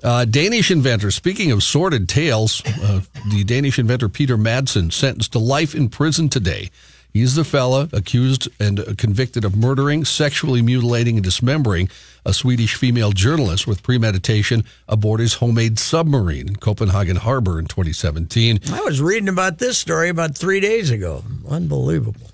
uh, 0.04 0.24
Danish 0.24 0.72
inventor. 0.72 1.12
Speaking 1.12 1.52
of 1.52 1.62
sordid 1.62 2.08
tales, 2.08 2.60
uh, 2.66 3.02
the 3.30 3.44
Danish 3.44 3.78
inventor 3.78 4.08
Peter 4.08 4.36
Madsen 4.36 4.92
sentenced 4.92 5.30
to 5.32 5.38
life 5.38 5.76
in 5.76 5.88
prison 5.88 6.28
today. 6.28 6.70
He's 7.12 7.34
the 7.34 7.44
fella 7.44 7.88
accused 7.92 8.48
and 8.58 8.96
convicted 8.96 9.44
of 9.44 9.54
murdering, 9.54 10.04
sexually 10.04 10.62
mutilating, 10.62 11.16
and 11.16 11.24
dismembering 11.24 11.90
a 12.24 12.32
Swedish 12.32 12.74
female 12.74 13.12
journalist 13.12 13.66
with 13.66 13.82
premeditation 13.82 14.64
aboard 14.88 15.20
his 15.20 15.34
homemade 15.34 15.78
submarine 15.78 16.48
in 16.48 16.56
Copenhagen 16.56 17.16
Harbor 17.16 17.58
in 17.58 17.66
2017. 17.66 18.60
I 18.72 18.80
was 18.80 19.00
reading 19.00 19.28
about 19.28 19.58
this 19.58 19.76
story 19.76 20.08
about 20.08 20.36
three 20.36 20.60
days 20.60 20.90
ago. 20.90 21.24
Unbelievable. 21.48 22.30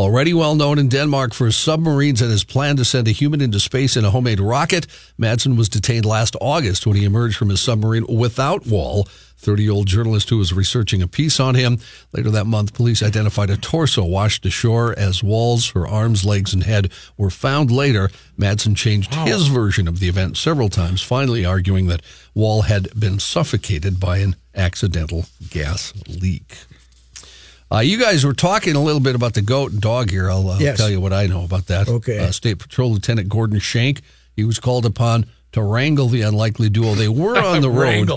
Already 0.00 0.32
well 0.32 0.54
known 0.54 0.78
in 0.78 0.88
Denmark 0.88 1.34
for 1.34 1.44
his 1.44 1.58
submarines 1.58 2.22
and 2.22 2.30
his 2.30 2.42
plan 2.42 2.74
to 2.78 2.86
send 2.86 3.06
a 3.06 3.10
human 3.10 3.42
into 3.42 3.60
space 3.60 3.98
in 3.98 4.04
a 4.06 4.10
homemade 4.10 4.40
rocket, 4.40 4.86
Madsen 5.18 5.58
was 5.58 5.68
detained 5.68 6.06
last 6.06 6.34
August 6.40 6.86
when 6.86 6.96
he 6.96 7.04
emerged 7.04 7.36
from 7.36 7.50
his 7.50 7.60
submarine 7.60 8.06
without 8.08 8.66
Wall. 8.66 9.06
30 9.36 9.62
year 9.62 9.72
old 9.72 9.86
journalist 9.86 10.30
who 10.30 10.38
was 10.38 10.54
researching 10.54 11.02
a 11.02 11.06
piece 11.06 11.38
on 11.38 11.54
him. 11.54 11.80
Later 12.14 12.30
that 12.30 12.46
month, 12.46 12.72
police 12.72 13.02
identified 13.02 13.50
a 13.50 13.58
torso 13.58 14.02
washed 14.02 14.46
ashore 14.46 14.98
as 14.98 15.22
Wall's, 15.22 15.68
her 15.72 15.86
arms, 15.86 16.24
legs, 16.24 16.54
and 16.54 16.62
head 16.62 16.90
were 17.18 17.28
found 17.28 17.70
later. 17.70 18.10
Madsen 18.38 18.74
changed 18.74 19.14
his 19.14 19.48
version 19.48 19.86
of 19.86 20.00
the 20.00 20.08
event 20.08 20.38
several 20.38 20.70
times, 20.70 21.02
finally 21.02 21.44
arguing 21.44 21.88
that 21.88 22.00
Wall 22.34 22.62
had 22.62 22.88
been 22.98 23.18
suffocated 23.18 24.00
by 24.00 24.16
an 24.16 24.34
accidental 24.54 25.26
gas 25.50 25.92
leak. 26.08 26.56
Uh, 27.72 27.78
you 27.78 27.98
guys 27.98 28.24
were 28.24 28.32
talking 28.34 28.74
a 28.74 28.80
little 28.82 29.00
bit 29.00 29.14
about 29.14 29.34
the 29.34 29.42
goat 29.42 29.70
and 29.72 29.80
dog 29.80 30.10
here. 30.10 30.28
I'll 30.28 30.48
uh, 30.50 30.58
Yes. 30.58 30.76
tell 30.76 30.90
you 30.90 31.00
what 31.00 31.12
I 31.12 31.26
know 31.26 31.44
about 31.44 31.66
that. 31.66 31.88
Okay. 31.88 32.18
Uh, 32.18 32.32
State 32.32 32.58
Patrol 32.58 32.90
Lieutenant 32.92 33.28
Gordon 33.28 33.60
Shank, 33.60 34.00
he 34.34 34.44
was 34.44 34.58
called 34.58 34.84
upon 34.84 35.26
to 35.52 35.62
wrangle 35.62 36.08
the 36.08 36.22
unlikely 36.22 36.68
duo. 36.68 36.94
They 36.94 37.08
were 37.08 37.38
on 37.44 37.60
the 37.62 37.70
road. 37.70 38.10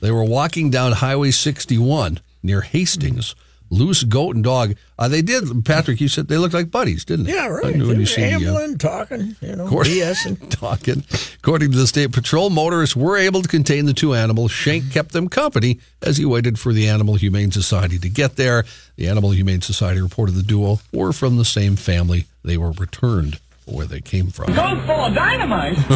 They 0.00 0.10
were 0.10 0.24
walking 0.24 0.70
down 0.70 0.92
Highway 0.92 1.30
61 1.30 2.18
near 2.42 2.62
Hastings. 2.62 3.36
Loose 3.68 4.04
goat 4.04 4.36
and 4.36 4.44
dog. 4.44 4.76
Uh, 4.98 5.08
they 5.08 5.22
did, 5.22 5.64
Patrick, 5.64 6.00
you 6.00 6.08
said 6.08 6.28
they 6.28 6.38
looked 6.38 6.54
like 6.54 6.70
buddies, 6.70 7.04
didn't 7.04 7.26
they? 7.26 7.34
Yeah, 7.34 7.46
I 7.46 7.48
right. 7.48 7.76
knew 7.76 7.88
when 7.88 7.98
you 7.98 8.06
see 8.06 8.22
the, 8.22 8.32
uh, 8.34 8.38
ambling, 8.38 8.78
talking, 8.78 9.36
you 9.40 9.56
know, 9.56 9.68
Gordon- 9.68 9.92
BSing. 9.92 10.50
talking. 10.50 11.02
According 11.38 11.72
to 11.72 11.78
the 11.78 11.86
state 11.86 12.12
patrol, 12.12 12.48
motorists 12.50 12.94
were 12.94 13.16
able 13.16 13.42
to 13.42 13.48
contain 13.48 13.86
the 13.86 13.92
two 13.92 14.14
animals. 14.14 14.52
Shank 14.52 14.92
kept 14.92 15.12
them 15.12 15.28
company 15.28 15.80
as 16.00 16.16
he 16.16 16.24
waited 16.24 16.58
for 16.58 16.72
the 16.72 16.88
Animal 16.88 17.16
Humane 17.16 17.50
Society 17.50 17.98
to 17.98 18.08
get 18.08 18.36
there. 18.36 18.64
The 18.96 19.08
Animal 19.08 19.30
Humane 19.32 19.62
Society 19.62 20.00
reported 20.00 20.36
the 20.36 20.42
duo 20.42 20.78
were 20.92 21.12
from 21.12 21.36
the 21.36 21.44
same 21.44 21.74
family. 21.76 22.26
They 22.44 22.56
were 22.56 22.70
returned 22.72 23.40
where 23.66 23.86
they 23.86 24.00
came 24.00 24.28
from. 24.28 24.54
Goes 24.54 24.84
full 24.86 25.06
of 25.06 25.14
dynamite. 25.14 25.76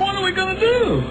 what 0.00 0.16
are 0.16 0.22
we 0.24 0.32
gonna 0.32 0.58
do? 0.58 1.04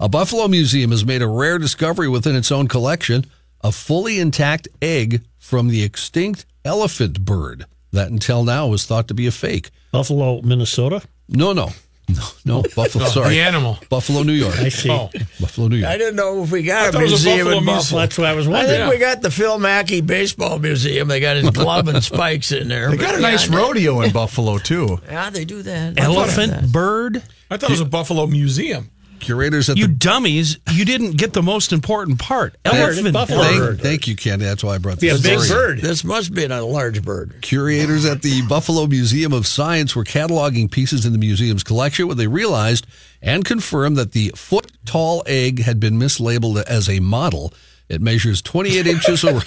A 0.00 0.08
Buffalo 0.08 0.48
museum 0.48 0.90
has 0.90 1.04
made 1.04 1.22
a 1.22 1.28
rare 1.28 1.58
discovery 1.58 2.08
within 2.08 2.34
its 2.34 2.50
own 2.50 2.66
collection 2.66 3.26
a 3.64 3.72
fully 3.72 4.20
intact 4.20 4.68
egg 4.80 5.22
from 5.38 5.68
the 5.68 5.82
extinct 5.82 6.46
elephant 6.64 7.24
bird 7.24 7.64
that 7.92 8.10
until 8.10 8.44
now 8.44 8.68
was 8.68 8.84
thought 8.86 9.08
to 9.08 9.14
be 9.14 9.26
a 9.26 9.30
fake. 9.32 9.70
Buffalo, 9.90 10.40
Minnesota? 10.42 11.02
No, 11.28 11.52
no. 11.52 11.70
No, 12.06 12.22
no, 12.44 12.62
Buffalo, 12.76 13.06
sorry. 13.06 13.30
the 13.30 13.40
animal. 13.40 13.78
Buffalo, 13.88 14.22
New 14.24 14.34
York. 14.34 14.54
I 14.58 14.68
see. 14.68 14.90
Oh. 14.90 15.08
Buffalo, 15.40 15.68
New 15.68 15.76
York. 15.76 15.90
I 15.90 15.96
didn't 15.96 16.16
know 16.16 16.42
if 16.42 16.50
we 16.50 16.62
got 16.62 16.90
a 16.90 16.92
thought 16.92 17.00
it 17.00 17.10
was 17.10 17.24
a 17.24 17.28
museum 17.28 17.46
Buffalo 17.46 17.58
in 17.58 17.64
museum. 17.64 17.76
Buffalo. 17.78 18.00
That's 18.02 18.18
what 18.18 18.26
I 18.26 18.34
was 18.34 18.46
wondering. 18.46 18.66
I 18.66 18.68
wondering. 18.84 18.90
think 18.90 19.00
we 19.00 19.06
got 19.14 19.22
the 19.22 19.30
Phil 19.30 19.58
Mackey 19.58 20.00
Baseball 20.02 20.58
Museum. 20.58 21.08
They 21.08 21.20
got 21.20 21.36
his 21.36 21.48
glove 21.62 21.88
and 21.88 22.04
spikes 22.04 22.52
in 22.52 22.68
there. 22.68 22.90
They 22.90 22.98
got 22.98 23.14
a 23.14 23.22
yeah, 23.22 23.30
nice 23.30 23.48
they- 23.48 23.56
rodeo 23.56 24.02
in 24.02 24.12
Buffalo 24.12 24.58
too. 24.58 25.00
Yeah, 25.06 25.30
they 25.30 25.46
do 25.46 25.62
that. 25.62 25.98
Elephant 25.98 26.70
bird? 26.70 27.22
I 27.50 27.56
thought 27.56 27.70
it 27.70 27.72
was 27.72 27.80
a 27.80 27.86
Buffalo 27.86 28.26
museum. 28.26 28.90
Curators 29.20 29.70
at 29.70 29.76
You 29.76 29.86
the 29.86 29.94
dummies, 29.94 30.58
you 30.72 30.84
didn't 30.84 31.12
get 31.16 31.32
the 31.32 31.42
most 31.42 31.72
important 31.72 32.18
part. 32.18 32.56
Elephant 32.64 33.12
buffalo 33.12 33.40
bird. 33.40 33.46
thank, 33.46 33.58
bird. 33.58 33.80
thank 33.80 34.08
you, 34.08 34.16
Ken. 34.16 34.38
That's 34.38 34.62
why 34.62 34.74
I 34.74 34.78
brought 34.78 35.00
Be 35.00 35.08
a 35.08 35.16
this 35.16 35.48
big 35.48 35.56
bird. 35.56 35.78
This 35.80 36.04
must 36.04 36.34
be 36.34 36.44
a 36.44 36.64
large 36.64 37.02
bird. 37.02 37.38
Curators 37.40 38.04
at 38.04 38.22
the 38.22 38.42
Buffalo 38.48 38.86
Museum 38.86 39.32
of 39.32 39.46
Science 39.46 39.96
were 39.96 40.04
cataloging 40.04 40.70
pieces 40.70 41.06
in 41.06 41.12
the 41.12 41.18
museum's 41.18 41.62
collection 41.62 42.06
when 42.08 42.16
they 42.16 42.26
realized 42.26 42.86
and 43.22 43.44
confirmed 43.44 43.96
that 43.96 44.12
the 44.12 44.30
foot 44.36 44.70
tall 44.84 45.22
egg 45.26 45.62
had 45.62 45.80
been 45.80 45.94
mislabeled 45.98 46.62
as 46.64 46.88
a 46.88 47.00
model. 47.00 47.52
It 47.88 48.00
measures 48.00 48.40
28 48.42 48.86
inches 48.86 49.24
ar- 49.24 49.40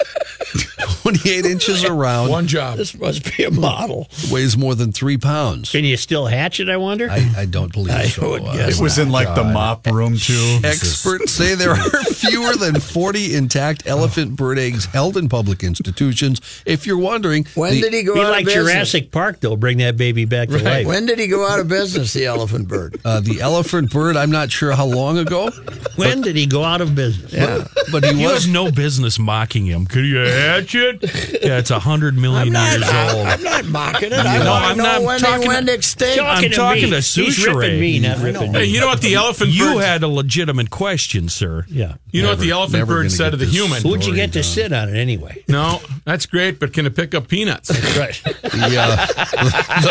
28 1.11 1.45
inches 1.45 1.83
around, 1.85 2.29
One 2.29 2.47
job. 2.47 2.77
This 2.77 2.93
must 2.97 3.35
be 3.37 3.43
a 3.45 3.51
model. 3.51 4.07
weighs 4.31 4.57
more 4.57 4.75
than 4.75 4.91
three 4.91 5.17
pounds. 5.17 5.71
Can 5.71 5.85
you 5.85 5.95
still 5.95 6.25
hatch 6.25 6.59
it, 6.59 6.69
I 6.69 6.77
wonder? 6.77 7.09
I, 7.09 7.31
I 7.37 7.45
don't 7.45 7.71
believe 7.71 7.93
I 7.95 8.07
so. 8.07 8.31
would 8.31 8.43
guess 8.43 8.77
It 8.79 8.81
was 8.83 8.97
in 8.97 9.09
like 9.09 9.33
the 9.35 9.43
mop 9.45 9.85
room 9.87 10.17
too. 10.17 10.59
Experts 10.63 11.31
say 11.31 11.55
there 11.55 11.71
are 11.71 12.03
fewer 12.13 12.53
than 12.55 12.79
40 12.81 13.35
intact 13.35 13.87
elephant 13.87 14.35
bird 14.35 14.59
eggs 14.59 14.85
held 14.85 15.15
in 15.17 15.29
public 15.29 15.63
institutions. 15.63 16.41
If 16.65 16.85
you're 16.85 16.97
wondering, 16.97 17.45
When 17.55 17.73
the- 17.73 17.81
did 17.81 17.93
he 17.93 18.03
go 18.03 18.15
Be 18.15 18.21
out 18.21 18.31
like 18.31 18.41
of 18.41 18.47
business? 18.47 18.65
Jurassic 18.73 19.11
Park, 19.11 19.39
they'll 19.39 19.55
bring 19.55 19.77
that 19.77 19.95
baby 19.97 20.25
back 20.25 20.49
to 20.49 20.57
life. 20.59 20.87
When 20.87 21.05
did 21.05 21.19
he 21.19 21.27
go 21.27 21.47
out 21.47 21.59
of 21.59 21.67
business, 21.69 22.13
the 22.13 22.25
elephant 22.25 22.67
bird? 22.67 22.99
uh, 23.05 23.21
the 23.21 23.39
elephant 23.41 23.91
bird, 23.91 24.17
I'm 24.17 24.31
not 24.31 24.51
sure 24.51 24.73
how 24.73 24.85
long 24.85 25.17
ago, 25.17 25.49
When 25.95 26.21
did 26.21 26.35
he 26.35 26.45
go 26.45 26.63
out 26.63 26.81
of 26.81 26.95
business? 26.95 27.31
Yeah. 27.33 27.65
but 27.91 28.03
he 28.03 28.21
You 28.21 28.27
was 28.27 28.43
have 28.45 28.53
no 28.53 28.71
business 28.71 29.17
mocking 29.19 29.65
him. 29.65 29.85
Could 29.85 30.05
you 30.05 30.17
hatch 30.17 30.75
it? 30.75 30.96
Yeah, 31.01 31.57
it's 31.59 31.71
a 31.71 31.79
hundred 31.79 32.15
million 32.17 32.53
not, 32.53 32.71
years 32.71 32.83
old. 32.83 33.27
I'm 33.27 33.43
not 33.43 33.65
mocking 33.65 34.11
it. 34.11 34.19
I 34.19 34.37
No, 34.43 34.51
want 34.51 34.63
to 34.63 34.69
I'm 34.71 34.77
know 34.77 34.83
not 34.83 35.01
when 35.03 35.19
talking- 35.19 35.41
they 35.41 35.47
went 35.47 35.69
extinct. 35.69 36.23
I'm 36.23 36.41
to 36.43 36.49
talking 36.49 36.83
me. 36.89 36.89
to 36.91 37.01
He's 37.01 37.45
ripping 37.47 37.79
me, 37.79 37.99
not 37.99 38.19
ripping 38.19 38.53
Hey, 38.53 38.65
you 38.65 38.79
know 38.79 38.87
what 38.87 39.01
the 39.01 39.15
elephant 39.15 39.51
You 39.51 39.73
bird? 39.75 39.83
had 39.83 40.03
a 40.03 40.07
legitimate 40.07 40.69
question, 40.69 41.29
sir. 41.29 41.65
Yeah. 41.69 41.95
you 42.11 42.21
know 42.23 42.29
what 42.29 42.39
the 42.39 42.51
elephant 42.51 42.87
bird 42.87 43.11
said 43.11 43.31
to 43.31 43.37
the 43.37 43.45
human? 43.45 43.81
Who'd 43.81 44.05
you 44.05 44.15
get 44.15 44.33
to 44.33 44.43
Story 44.43 44.63
sit 44.65 44.73
on 44.73 44.89
it 44.89 44.97
anyway? 44.97 45.43
No, 45.57 45.79
that's 46.03 46.25
great, 46.25 46.59
but 46.59 46.73
can 46.73 46.85
it 46.85 46.95
pick 46.95 47.15
up 47.15 47.27
peanuts? 47.29 47.69
Right. 47.97 48.21
the, 48.43 48.77
uh, 48.77 49.05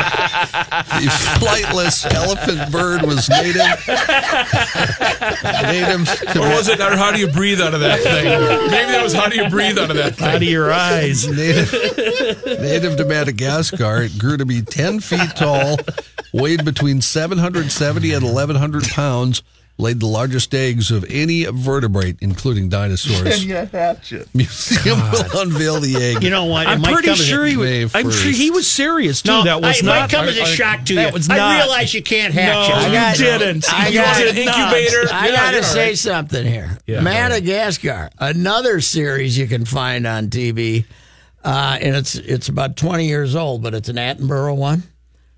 the 1.00 1.10
flightless 1.40 2.04
elephant 2.14 2.70
bird 2.70 3.02
was 3.02 3.28
native. 3.28 3.56
native 5.62 6.36
or 6.36 6.48
was 6.56 6.68
it? 6.68 6.80
Or 6.80 6.96
how 6.96 7.12
do 7.12 7.18
you 7.18 7.28
breathe 7.28 7.60
out 7.60 7.74
of 7.74 7.80
that 7.80 8.00
thing? 8.00 8.24
Maybe 8.70 8.92
that 8.92 9.02
was 9.02 9.12
how 9.12 9.28
do 9.28 9.36
you 9.36 9.48
breathe 9.48 9.78
out 9.78 9.90
of 9.90 9.96
that 9.96 10.16
thing? 10.16 10.28
Out 10.28 10.36
of 10.36 10.42
your 10.42 10.72
eyes. 10.72 10.85
native, 11.36 12.60
native 12.60 12.96
to 12.96 13.04
Madagascar. 13.04 14.02
It 14.02 14.18
grew 14.18 14.36
to 14.36 14.46
be 14.46 14.62
10 14.62 15.00
feet 15.00 15.30
tall, 15.36 15.76
weighed 16.32 16.64
between 16.64 17.00
770 17.00 18.12
and 18.12 18.24
1,100 18.24 18.84
pounds, 18.84 19.42
laid 19.78 20.00
the 20.00 20.06
largest 20.06 20.54
eggs 20.54 20.90
of 20.90 21.04
any 21.10 21.44
vertebrate, 21.44 22.16
including 22.22 22.68
dinosaurs. 22.70 23.40
Can 23.40 23.46
you 23.48 23.54
hatch 23.56 24.10
it? 24.12 24.26
Museum 24.34 24.98
will 25.12 25.40
unveil 25.42 25.80
the 25.80 25.96
egg. 25.96 26.22
You 26.22 26.30
know 26.30 26.46
what? 26.46 26.66
It 26.66 26.70
I'm 26.70 26.82
pretty 26.82 27.02
come 27.02 27.12
as 27.12 27.20
a- 27.20 27.24
sure 27.24 27.44
he 27.44 27.56
was. 27.58 27.94
I'm 27.94 28.10
sure 28.10 28.30
he 28.32 28.50
was 28.50 28.66
serious 28.70 29.20
too. 29.20 29.30
No, 29.32 29.44
that 29.44 29.60
was 29.60 29.78
it 29.80 29.84
not. 29.84 30.00
might 30.00 30.10
come 30.10 30.26
as 30.28 30.38
a 30.38 30.46
shock 30.46 30.84
to 30.86 30.94
that 30.94 31.08
you. 31.08 31.12
Was 31.12 31.28
I 31.28 31.58
realize 31.58 31.92
you 31.92 32.02
can't 32.02 32.32
hatch 32.32 32.68
No, 32.70 32.76
it. 32.80 32.86
you 32.86 32.92
got- 32.92 33.16
didn't. 33.16 33.72
I 33.72 33.88
you 33.88 33.98
got 34.00 34.16
did 34.16 34.36
an 34.38 34.44
not. 34.46 34.56
incubator. 34.76 35.12
I 35.14 35.28
Yeah, 35.28 35.34
got 35.36 35.50
to 35.52 35.62
say 35.62 35.86
right. 35.88 35.98
something 35.98 36.46
here. 36.46 36.78
Yeah. 36.86 37.00
Madagascar, 37.02 38.08
another 38.18 38.80
series 38.80 39.36
you 39.36 39.46
can 39.46 39.64
find 39.66 40.06
on 40.06 40.28
TV, 40.30 40.86
uh, 41.44 41.76
and 41.80 41.94
it's 41.96 42.14
it's 42.14 42.48
about 42.48 42.76
twenty 42.76 43.06
years 43.08 43.34
old, 43.36 43.62
but 43.62 43.74
it's 43.74 43.88
an 43.90 43.96
Attenborough 43.96 44.56
one 44.56 44.84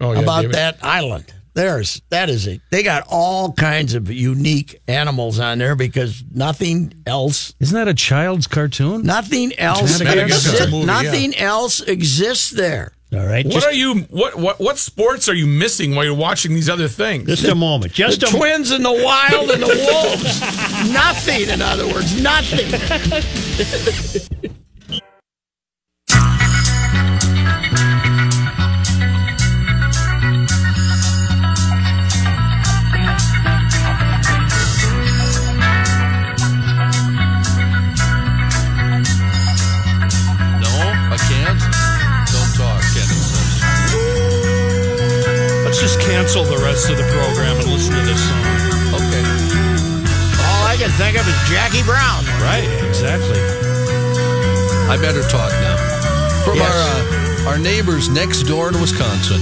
Oh, 0.00 0.12
yeah, 0.12 0.20
about 0.20 0.42
David. 0.42 0.54
that 0.54 0.78
island. 0.82 1.24
There's 1.58 2.00
that 2.10 2.30
is 2.30 2.46
it. 2.46 2.60
they 2.70 2.84
got 2.84 3.04
all 3.10 3.52
kinds 3.52 3.94
of 3.94 4.08
unique 4.10 4.80
animals 4.86 5.40
on 5.40 5.58
there 5.58 5.74
because 5.74 6.22
nothing 6.32 6.92
else 7.04 7.52
Isn't 7.58 7.74
that 7.74 7.88
a 7.88 7.94
child's 7.94 8.46
cartoon? 8.46 9.02
nothing 9.02 9.52
else 9.58 10.00
Madagascar 10.00 10.56
exi- 10.56 10.70
movie, 10.70 10.86
yeah. 10.86 11.02
nothing 11.02 11.34
else 11.36 11.80
exists 11.80 12.50
there. 12.50 12.92
All 13.12 13.26
right. 13.26 13.44
What 13.44 13.54
Just, 13.54 13.66
are 13.66 13.72
you? 13.72 14.00
What 14.10 14.36
what 14.36 14.60
what 14.60 14.78
sports 14.78 15.28
are 15.28 15.34
you 15.34 15.46
missing 15.48 15.94
while 15.96 16.04
you're 16.04 16.14
watching 16.14 16.52
these 16.54 16.68
other 16.68 16.86
things? 16.88 17.26
just 17.26 17.44
a 17.44 17.54
moment. 17.54 17.92
Just 17.92 18.20
the 18.20 18.26
a 18.26 18.30
twins 18.30 18.70
and 18.70 18.84
the 18.84 18.92
wild 18.92 19.50
and 19.50 19.62
the 19.62 19.66
wolves. 19.66 20.40
nothing, 20.92 21.48
in 21.48 21.60
other 21.62 21.86
words, 21.88 22.20
nothing. 22.22 22.68
cancel 46.18 46.42
the 46.42 46.58
rest 46.58 46.90
of 46.90 46.96
the 46.96 47.04
program 47.14 47.56
and 47.58 47.70
listen 47.70 47.94
to 47.94 48.00
this 48.02 48.18
song. 48.28 48.42
Okay. 48.98 49.22
All 50.50 50.66
I 50.66 50.74
can 50.76 50.90
think 50.98 51.16
of 51.16 51.22
is 51.28 51.38
Jackie 51.48 51.84
Brown. 51.84 52.24
Right, 52.42 52.66
exactly. 52.88 53.38
I 54.90 54.98
better 55.00 55.22
talk 55.28 55.52
now. 55.62 55.76
From 56.44 56.56
Yes. 56.56 56.74
our 56.74 57.46
uh, 57.46 57.50
our 57.50 57.58
neighbors 57.58 58.08
next 58.08 58.42
door 58.42 58.72
to 58.72 58.78
Wisconsin, 58.80 59.40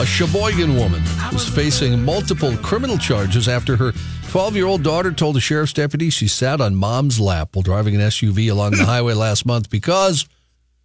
a 0.00 0.06
Sheboygan 0.06 0.76
woman 0.76 1.02
is 1.34 1.48
facing 1.48 2.04
multiple 2.04 2.56
criminal 2.58 2.98
charges 2.98 3.48
after 3.48 3.74
her 3.74 3.90
12-year-old 4.30 4.84
daughter 4.84 5.10
told 5.10 5.36
a 5.36 5.40
sheriff's 5.40 5.72
deputy 5.72 6.08
she 6.10 6.28
sat 6.28 6.60
on 6.60 6.76
mom's 6.76 7.18
lap 7.18 7.56
while 7.56 7.62
driving 7.64 7.96
an 7.96 8.00
SUV 8.02 8.48
along 8.48 8.72
the 8.72 8.84
highway 8.94 9.12
last 9.14 9.44
month 9.44 9.70
because 9.70 10.28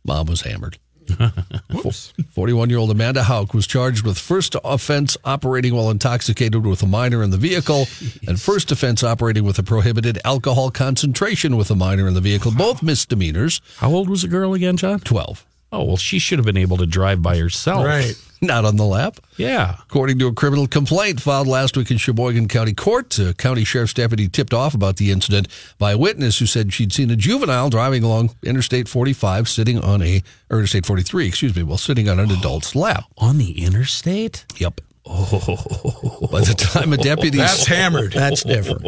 mom 0.03 0.25
was 0.25 0.41
hammered. 0.41 0.79
41-year-old 1.71 2.91
Amanda 2.91 3.23
Hauk 3.23 3.53
was 3.53 3.67
charged 3.67 4.05
with 4.05 4.17
first 4.17 4.55
offense 4.63 5.17
operating 5.23 5.73
while 5.75 5.89
intoxicated 5.89 6.65
with 6.65 6.81
a 6.83 6.87
minor 6.87 7.23
in 7.23 7.29
the 7.29 7.37
vehicle 7.37 7.85
and 8.27 8.39
first 8.39 8.71
offense 8.71 9.03
operating 9.03 9.43
with 9.43 9.59
a 9.59 9.63
prohibited 9.63 10.19
alcohol 10.25 10.71
concentration 10.71 11.57
with 11.57 11.69
a 11.71 11.75
minor 11.75 12.07
in 12.07 12.13
the 12.13 12.21
vehicle, 12.21 12.51
both 12.51 12.81
misdemeanors. 12.83 13.61
How 13.77 13.91
old 13.91 14.09
was 14.09 14.21
the 14.23 14.27
girl 14.27 14.53
again, 14.53 14.77
John? 14.77 14.99
12. 14.99 15.45
Oh, 15.71 15.83
well, 15.85 15.97
she 15.97 16.19
should 16.19 16.37
have 16.37 16.45
been 16.45 16.57
able 16.57 16.77
to 16.77 16.85
drive 16.85 17.21
by 17.21 17.37
herself. 17.37 17.85
Right. 17.85 18.15
Not 18.41 18.65
on 18.65 18.75
the 18.75 18.85
lap. 18.85 19.17
Yeah. 19.37 19.77
According 19.83 20.17
to 20.19 20.27
a 20.27 20.33
criminal 20.33 20.67
complaint 20.67 21.21
filed 21.21 21.47
last 21.47 21.77
week 21.77 21.91
in 21.91 21.97
Sheboygan 21.97 22.47
County 22.47 22.73
Court, 22.73 23.17
a 23.19 23.33
county 23.35 23.63
sheriff's 23.63 23.93
deputy 23.93 24.27
tipped 24.27 24.53
off 24.53 24.73
about 24.73 24.97
the 24.97 25.11
incident 25.11 25.47
by 25.77 25.91
a 25.91 25.97
witness 25.97 26.39
who 26.39 26.47
said 26.47 26.73
she'd 26.73 26.91
seen 26.91 27.11
a 27.11 27.15
juvenile 27.15 27.69
driving 27.69 28.03
along 28.03 28.35
Interstate 28.43 28.87
45 28.87 29.47
sitting 29.47 29.79
on 29.79 30.01
a, 30.01 30.23
or 30.49 30.57
Interstate 30.57 30.87
43, 30.87 31.27
excuse 31.27 31.55
me, 31.55 31.61
while 31.61 31.77
sitting 31.77 32.09
on 32.09 32.19
an 32.19 32.31
adult's 32.31 32.75
lap. 32.75 33.03
On 33.19 33.37
the 33.37 33.63
interstate? 33.63 34.45
Yep. 34.57 34.81
Oh, 35.03 36.27
by 36.31 36.41
the 36.41 36.53
time 36.53 36.93
a 36.93 36.97
deputy 36.97 37.37
That's 37.39 37.65
hammered. 37.65 38.13
That's 38.13 38.43
different. 38.43 38.83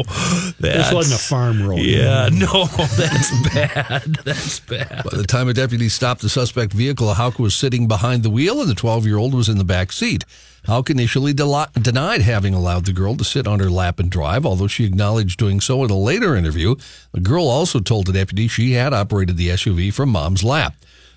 this 0.60 0.92
wasn't 0.92 1.20
a 1.20 1.22
farm 1.22 1.66
road. 1.66 1.80
Yeah, 1.80 2.28
no, 2.32 2.64
that's 2.96 3.52
bad. 3.52 4.02
That's 4.24 4.60
bad. 4.60 5.04
By 5.10 5.16
the 5.16 5.26
time 5.26 5.48
a 5.48 5.54
deputy 5.54 5.88
stopped 5.88 6.22
the 6.22 6.28
suspect 6.28 6.72
vehicle, 6.72 7.12
Hauk 7.14 7.38
was 7.40 7.54
sitting 7.54 7.88
behind 7.88 8.22
the 8.22 8.30
wheel 8.30 8.60
and 8.60 8.70
the 8.70 8.74
12 8.76 9.06
year 9.06 9.18
old 9.18 9.34
was 9.34 9.48
in 9.48 9.58
the 9.58 9.64
back 9.64 9.90
seat. 9.90 10.24
Hauk 10.66 10.88
initially 10.88 11.32
del- 11.34 11.66
denied 11.82 12.22
having 12.22 12.54
allowed 12.54 12.86
the 12.86 12.92
girl 12.92 13.16
to 13.16 13.24
sit 13.24 13.46
on 13.46 13.58
her 13.60 13.68
lap 13.68 13.98
and 13.98 14.10
drive, 14.10 14.46
although 14.46 14.66
she 14.66 14.84
acknowledged 14.84 15.38
doing 15.38 15.60
so 15.60 15.84
in 15.84 15.90
a 15.90 15.96
later 15.98 16.36
interview. 16.36 16.74
The 17.12 17.20
girl 17.20 17.48
also 17.48 17.80
told 17.80 18.06
the 18.06 18.12
deputy 18.14 18.48
she 18.48 18.72
had 18.72 18.94
operated 18.94 19.36
the 19.36 19.48
SUV 19.48 19.92
from 19.92 20.08
mom's 20.10 20.42
lap. 20.42 20.74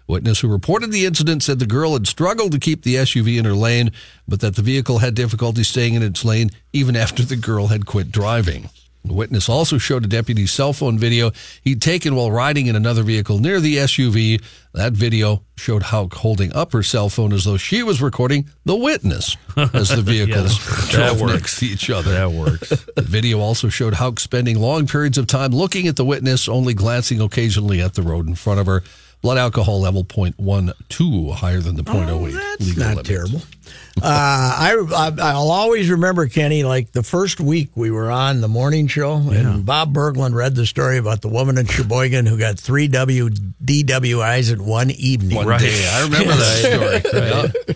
Witness 0.08 0.40
who 0.40 0.48
reported 0.48 0.92
the 0.92 1.06
incident 1.06 1.44
said 1.44 1.60
the 1.60 1.66
girl 1.66 1.94
had 1.94 2.08
struggled 2.08 2.54
to 2.54 2.60
keep 2.60 2.84
the 2.84 2.96
SUV 2.96 3.38
in 3.38 3.46
her 3.46 3.54
lane, 3.54 3.92
but 4.28 4.40
that 4.40 4.56
the 4.56 4.62
vehicle 4.62 5.00
had 5.00 5.14
difficulty 5.14 5.64
staying 5.64 5.96
in 5.96 6.02
its 6.02 6.24
lane 6.24 6.50
even 6.72 6.96
after 6.98 7.24
the 7.24 7.36
girl 7.36 7.68
had 7.68 7.86
quit 7.86 8.12
driving. 8.12 8.70
The 9.08 9.14
witness 9.14 9.48
also 9.48 9.78
showed 9.78 10.04
a 10.04 10.08
deputy's 10.08 10.52
cell 10.52 10.74
phone 10.74 11.00
video 11.00 11.32
he'd 11.62 11.82
taken 11.82 12.16
while 12.16 12.32
riding 12.32 12.68
in 12.68 12.76
another 12.76 13.04
vehicle 13.04 13.40
near 13.40 13.62
the 13.62 13.78
SUV. 13.78 14.44
That 14.74 14.94
video 14.94 15.44
showed 15.56 15.84
Hauk 15.84 16.14
holding 16.14 16.54
up 16.54 16.74
her 16.74 16.84
cell 16.84 17.08
phone 17.08 17.32
as 17.32 17.46
though 17.46 17.58
she 17.58 17.84
was 17.84 18.02
recording 18.02 18.50
the 18.66 18.76
witness 18.76 19.38
as 19.74 19.90
the 19.90 20.02
vehicles 20.02 20.58
that 20.92 21.16
drove 21.16 21.30
next 21.30 21.60
to 21.60 21.66
each 21.68 21.90
other. 21.90 22.12
That 22.12 22.32
works. 22.32 22.70
The 22.70 23.02
video 23.02 23.40
also 23.40 23.70
showed 23.70 23.94
Hauk 23.94 24.20
spending 24.20 24.60
long 24.60 24.88
periods 24.88 25.18
of 25.18 25.28
time 25.28 25.52
looking 25.52 25.88
at 25.88 25.96
the 25.96 26.06
witness, 26.06 26.50
only 26.50 26.74
glancing 26.74 27.22
occasionally 27.22 27.82
at 27.82 27.94
the 27.94 28.04
road 28.04 28.28
in 28.28 28.36
front 28.36 28.60
of 28.60 28.66
her. 28.66 28.84
Blood 29.28 29.38
alcohol 29.40 29.82
level 29.82 30.06
0.12, 30.06 31.34
higher 31.36 31.60
than 31.60 31.76
the 31.76 31.84
0.08 31.84 32.32
That's 32.32 32.60
legal 32.66 32.80
not 32.84 32.90
limit. 32.92 33.06
terrible. 33.06 33.42
Uh, 33.98 34.04
I, 34.06 34.76
I 34.96 35.12
I'll 35.32 35.50
always 35.50 35.90
remember 35.90 36.28
Kenny. 36.28 36.64
Like 36.64 36.92
the 36.92 37.02
first 37.02 37.40
week 37.40 37.70
we 37.76 37.90
were 37.90 38.12
on 38.12 38.42
the 38.42 38.48
morning 38.48 38.86
show, 38.88 39.16
and 39.16 39.66
Bob 39.66 39.92
Berglund 39.92 40.36
read 40.36 40.54
the 40.56 40.68
story 40.68 40.98
about 41.00 41.22
the 41.22 41.28
woman 41.30 41.58
in 41.58 41.66
Sheboygan 41.66 42.28
who 42.28 42.38
got 42.38 42.60
three 42.60 42.88
W 42.88 43.30
DWIs 43.30 44.54
in 44.54 44.64
one 44.66 44.92
evening. 44.92 45.36
One 45.36 45.48
Right. 45.48 45.60
day. 45.62 45.90
I 45.92 46.04
remember 46.04 46.34
that 46.36 47.02
story. 47.04 47.22
Right. 47.22 47.54
Yeah. 47.68 47.74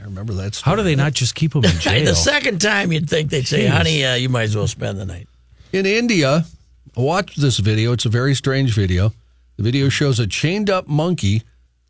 I 0.00 0.04
remember 0.04 0.32
that 0.32 0.54
story. 0.54 0.70
How 0.70 0.76
do 0.76 0.82
they 0.82 0.96
not 0.96 1.12
just 1.12 1.34
keep 1.34 1.52
them 1.52 1.64
in 1.66 1.70
jail? 1.78 2.06
The 2.06 2.14
second 2.16 2.60
time 2.62 2.90
you'd 2.90 3.08
think 3.10 3.28
they'd 3.30 3.46
say, 3.46 3.64
Jeez. 3.66 3.68
"Honey, 3.70 4.02
uh, 4.04 4.14
you 4.14 4.30
might 4.30 4.44
as 4.44 4.56
well 4.56 4.66
spend 4.66 4.98
the 4.98 5.04
night." 5.04 5.28
In 5.72 5.84
India, 5.84 6.46
watch 6.96 7.36
this 7.36 7.58
video. 7.58 7.92
It's 7.92 8.06
a 8.06 8.10
very 8.10 8.34
strange 8.34 8.74
video. 8.74 9.12
The 9.60 9.64
video 9.64 9.90
shows 9.90 10.18
a 10.18 10.26
chained 10.26 10.70
up 10.70 10.88
monkey 10.88 11.42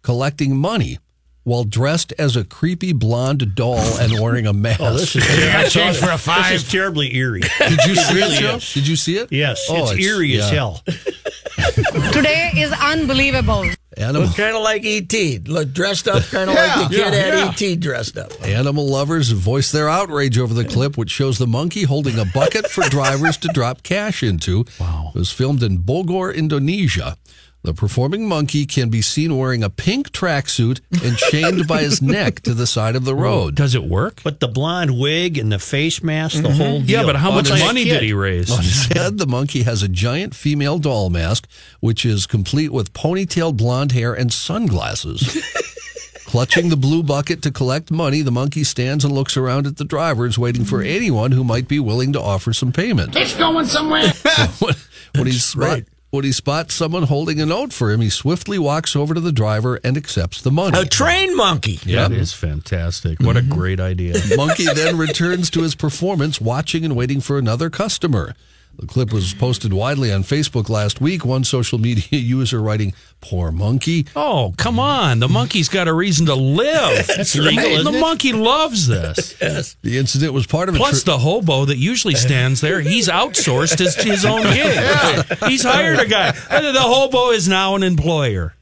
collecting 0.02 0.56
money 0.56 0.98
while 1.44 1.62
dressed 1.62 2.12
as 2.18 2.34
a 2.34 2.42
creepy 2.42 2.92
blonde 2.92 3.54
doll 3.54 3.78
and 4.00 4.18
wearing 4.20 4.48
a 4.48 4.52
mask. 4.52 4.80
Oh, 4.82 4.94
this 4.94 5.14
is 5.14 5.38
Yeah, 5.38 5.68
change 5.68 5.96
for 5.98 6.10
a 6.10 6.18
five. 6.18 6.50
This 6.52 6.64
is 6.64 6.68
terribly 6.68 7.14
eerie. 7.14 7.42
Did 7.60 7.78
you 7.86 7.94
see 7.94 8.14
really 8.16 8.34
it, 8.34 8.40
Joe? 8.40 8.58
Did 8.74 8.88
you 8.88 8.96
see 8.96 9.18
it? 9.18 9.30
Yes, 9.30 9.64
Oh, 9.70 9.88
it's, 9.92 10.04
eerie 10.04 10.36
as 10.38 10.50
hell. 10.50 10.82
Today 12.12 12.50
is 12.56 12.72
unbelievable. 12.72 13.64
Animal, 13.96 14.26
Look 14.26 14.36
kind 14.36 14.56
of 14.56 14.64
like 14.64 14.82
ET. 14.84 15.46
Look 15.46 15.72
dressed 15.72 16.08
up, 16.08 16.24
kind 16.24 16.50
of 16.50 16.56
Yeah, 16.56 16.74
like 16.74 16.88
the 16.90 16.96
kid 16.96 17.14
yeah, 17.14 17.36
had 17.46 17.62
ET 17.62 17.76
dressed 17.78 18.18
up. 18.18 18.32
animal 18.44 18.88
lovers 18.88 19.30
voiced 19.30 19.70
their 19.70 19.88
outrage 19.88 20.38
over 20.38 20.54
the 20.54 20.64
clip, 20.64 20.98
which 20.98 21.10
shows 21.12 21.38
the 21.38 21.46
monkey 21.46 21.84
holding 21.84 22.18
a 22.18 22.24
bucket 22.24 22.68
for 22.68 22.82
drivers 22.88 23.36
to 23.36 23.48
drop 23.54 23.84
cash 23.84 24.24
into. 24.24 24.64
Wow. 24.80 25.12
It 25.14 25.18
was 25.20 25.30
filmed 25.30 25.62
in 25.62 25.78
Bogor, 25.78 26.34
Indonesia. 26.34 27.16
The 27.62 27.74
performing 27.74 28.26
monkey 28.26 28.64
can 28.64 28.88
be 28.88 29.02
seen 29.02 29.36
wearing 29.36 29.62
a 29.62 29.68
pink 29.68 30.12
tracksuit 30.12 30.80
and 31.04 31.16
chained 31.18 31.68
by 31.68 31.82
his 31.82 32.00
neck 32.00 32.40
to 32.40 32.54
the 32.54 32.66
side 32.66 32.96
of 32.96 33.04
the 33.04 33.14
road. 33.14 33.54
Does 33.54 33.74
it 33.74 33.84
work? 33.84 34.22
But 34.24 34.40
the 34.40 34.48
blonde 34.48 34.98
wig 34.98 35.36
and 35.36 35.52
the 35.52 35.58
face 35.58 36.02
mask, 36.02 36.36
the 36.36 36.48
mm-hmm. 36.48 36.56
whole 36.56 36.80
deal. 36.80 37.00
Yeah, 37.00 37.04
but 37.04 37.16
how 37.16 37.30
much 37.30 37.50
Looks 37.50 37.50
like 37.50 37.62
a 37.62 37.66
money 37.66 37.84
kid. 37.84 37.94
did 37.94 38.02
he 38.04 38.14
raise? 38.14 38.50
On 38.50 38.62
his 38.62 38.86
head, 38.86 39.18
the 39.18 39.26
monkey 39.26 39.64
has 39.64 39.82
a 39.82 39.88
giant 39.88 40.34
female 40.34 40.78
doll 40.78 41.10
mask, 41.10 41.46
which 41.80 42.06
is 42.06 42.26
complete 42.26 42.72
with 42.72 42.94
ponytailed 42.94 43.58
blonde 43.58 43.92
hair 43.92 44.14
and 44.14 44.32
sunglasses. 44.32 45.20
Clutching 46.24 46.70
the 46.70 46.76
blue 46.76 47.02
bucket 47.02 47.42
to 47.42 47.50
collect 47.50 47.90
money, 47.90 48.22
the 48.22 48.30
monkey 48.30 48.64
stands 48.64 49.04
and 49.04 49.12
looks 49.12 49.36
around 49.36 49.66
at 49.66 49.76
the 49.76 49.84
drivers, 49.84 50.38
waiting 50.38 50.64
for 50.64 50.80
anyone 50.80 51.32
who 51.32 51.44
might 51.44 51.68
be 51.68 51.80
willing 51.80 52.12
to 52.14 52.20
offer 52.20 52.52
some 52.52 52.72
payment. 52.72 53.16
It's 53.16 53.36
going 53.36 53.66
somewhere. 53.66 54.08
when, 54.60 54.74
when 55.16 55.26
he 55.26 55.32
spot, 55.32 55.62
right. 55.62 55.84
When 56.10 56.24
he 56.24 56.32
spots 56.32 56.74
someone 56.74 57.04
holding 57.04 57.40
a 57.40 57.46
note 57.46 57.72
for 57.72 57.90
him, 57.90 58.00
he 58.00 58.10
swiftly 58.10 58.58
walks 58.58 58.96
over 58.96 59.14
to 59.14 59.20
the 59.20 59.30
driver 59.32 59.78
and 59.84 59.96
accepts 59.96 60.42
the 60.42 60.50
money. 60.50 60.78
A 60.78 60.84
train 60.84 61.36
monkey. 61.36 61.78
Yeah, 61.84 62.08
that 62.08 62.14
is 62.14 62.32
fantastic. 62.32 63.20
What 63.20 63.36
a 63.36 63.40
mm-hmm. 63.40 63.52
great 63.52 63.80
idea. 63.80 64.14
Monkey 64.36 64.66
then 64.66 64.98
returns 64.98 65.50
to 65.50 65.62
his 65.62 65.74
performance, 65.76 66.40
watching 66.40 66.84
and 66.84 66.96
waiting 66.96 67.20
for 67.20 67.38
another 67.38 67.70
customer. 67.70 68.34
The 68.80 68.86
clip 68.86 69.12
was 69.12 69.34
posted 69.34 69.74
widely 69.74 70.10
on 70.10 70.22
Facebook 70.22 70.70
last 70.70 71.02
week. 71.02 71.22
One 71.22 71.44
social 71.44 71.78
media 71.78 72.04
user 72.18 72.62
writing, 72.62 72.94
Poor 73.20 73.52
monkey. 73.52 74.06
Oh, 74.16 74.54
come 74.56 74.78
on. 74.78 75.18
The 75.18 75.28
monkey's 75.28 75.68
got 75.68 75.86
a 75.86 75.92
reason 75.92 76.24
to 76.26 76.34
live. 76.34 77.06
That's 77.16 77.36
legal, 77.36 77.84
the 77.92 77.98
monkey 78.00 78.32
loves 78.32 78.86
this. 78.86 79.36
yes. 79.40 79.76
The 79.82 79.98
incident 79.98 80.32
was 80.32 80.46
part 80.46 80.70
of 80.70 80.76
a 80.76 80.78
Plus, 80.78 81.02
tri- 81.02 81.12
the 81.12 81.18
hobo 81.18 81.66
that 81.66 81.76
usually 81.76 82.14
stands 82.14 82.62
there, 82.62 82.80
he's 82.80 83.08
outsourced 83.08 83.78
his, 83.78 83.94
his 83.96 84.24
own 84.24 84.42
gig. 84.44 85.38
He's 85.46 85.62
hired 85.62 86.00
a 86.00 86.06
guy. 86.06 86.30
The 86.32 86.80
hobo 86.80 87.32
is 87.32 87.48
now 87.48 87.74
an 87.74 87.82
employer. 87.82 88.54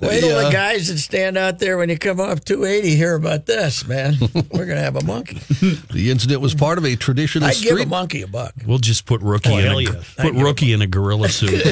Wait 0.00 0.20
till 0.20 0.30
Yeah. 0.30 0.46
the 0.48 0.50
guys 0.52 0.88
that 0.88 0.98
stand 0.98 1.38
out 1.38 1.58
there 1.58 1.76
when 1.78 1.88
you 1.88 1.98
come 1.98 2.20
off 2.20 2.44
280 2.44 2.96
hear 2.96 3.14
about 3.14 3.46
this, 3.46 3.86
man. 3.86 4.16
We're 4.20 4.66
going 4.66 4.78
to 4.78 4.82
have 4.82 4.96
a 4.96 5.04
monkey. 5.04 5.38
the 5.92 6.10
incident 6.10 6.40
was 6.40 6.54
part 6.54 6.78
of 6.78 6.84
a 6.84 6.96
traditional 6.96 7.48
I'd 7.48 7.56
give 7.56 7.78
a 7.78 7.86
monkey 7.86 8.22
a 8.22 8.26
buck. 8.26 8.54
We'll 8.66 8.78
just 8.78 9.06
put 9.06 9.20
Rookie 9.22 9.50
Oh, 9.52 9.58
in 9.58 9.66
a, 9.72 9.80
yeah. 9.80 10.02
put 10.18 10.34
Rookie 10.34 10.72
in 10.72 10.82
a 10.82 10.86
gorilla 10.86 11.28
suit. 11.28 11.52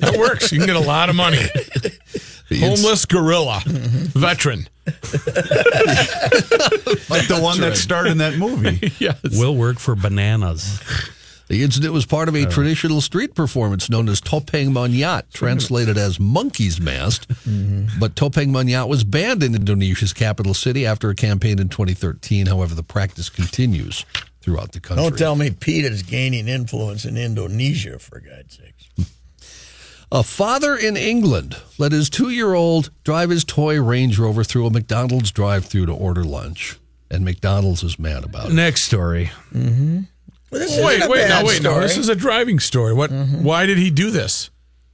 That 0.00 0.16
works. 0.18 0.52
You 0.52 0.58
can 0.58 0.66
get 0.66 0.76
a 0.76 0.80
lot 0.80 1.08
of 1.08 1.16
money. 1.16 1.38
The 2.48 2.60
inc- 2.60 2.76
Homeless 2.76 3.06
gorilla, 3.06 3.60
mm-hmm. 3.64 4.20
veteran. 4.20 4.68
Like 7.08 7.26
the 7.26 7.40
one 7.40 7.58
that 7.60 7.76
starred 7.76 8.06
in 8.06 8.18
that 8.18 8.36
movie. 8.38 8.92
Yes. 9.00 9.18
will 9.32 9.56
work 9.56 9.80
for 9.80 9.96
bananas. 9.96 10.80
The 11.48 11.62
incident 11.62 11.92
was 11.92 12.06
part 12.06 12.28
of 12.28 12.34
a 12.34 12.44
traditional 12.46 13.00
street 13.00 13.34
performance 13.34 13.88
known 13.88 14.08
as 14.08 14.20
Topeng 14.20 14.70
Monyet, 14.70 15.32
translated 15.32 15.96
as 15.96 16.18
Monkey's 16.18 16.80
Mask. 16.80 17.26
Mm-hmm. 17.46 18.00
But 18.00 18.16
Topeng 18.16 18.48
Monyet 18.48 18.88
was 18.88 19.04
banned 19.04 19.42
in 19.42 19.54
Indonesia's 19.54 20.12
capital 20.12 20.52
city 20.52 20.84
after 20.84 21.10
a 21.10 21.14
campaign 21.14 21.60
in 21.60 21.68
2013. 21.68 22.46
However, 22.46 22.74
the 22.74 22.82
practice 22.82 23.28
continues 23.28 24.04
throughout 24.40 24.72
the 24.72 24.80
country. 24.80 25.04
Don't 25.04 25.16
tell 25.16 25.36
me 25.36 25.50
Pete 25.50 25.84
is 25.84 26.02
gaining 26.02 26.48
influence 26.48 27.04
in 27.04 27.16
Indonesia, 27.16 28.00
for 28.00 28.20
God's 28.20 28.58
sakes. 28.58 29.12
A 30.10 30.22
father 30.22 30.76
in 30.76 30.96
England 30.96 31.56
let 31.78 31.92
his 31.92 32.10
two 32.10 32.30
year 32.30 32.54
old 32.54 32.90
drive 33.04 33.30
his 33.30 33.44
toy 33.44 33.80
Range 33.80 34.18
Rover 34.18 34.44
through 34.44 34.66
a 34.66 34.70
McDonald's 34.70 35.30
drive 35.30 35.66
through 35.66 35.86
to 35.86 35.92
order 35.92 36.24
lunch. 36.24 36.78
And 37.10 37.24
McDonald's 37.24 37.82
is 37.84 37.98
mad 37.98 38.24
about 38.24 38.50
it. 38.50 38.54
Next 38.54 38.82
story. 38.82 39.30
Mm-hmm. 39.52 40.02
Well, 40.50 40.60
this 40.60 40.76
Wait, 40.78 40.96
isn't 40.96 41.02
a 41.02 41.10
wait, 41.10 41.28
bad 41.28 41.42
no, 41.42 41.48
wait, 41.48 41.62
no. 41.62 41.80
This 41.80 41.96
is 41.96 42.08
a 42.08 42.14
driving 42.14 42.60
story. 42.60 42.94
What? 42.94 43.10
Mm-hmm. 43.10 43.42
Why 43.42 43.66
did 43.66 43.78
he 43.78 43.90
do 43.90 44.10
this? 44.10 44.50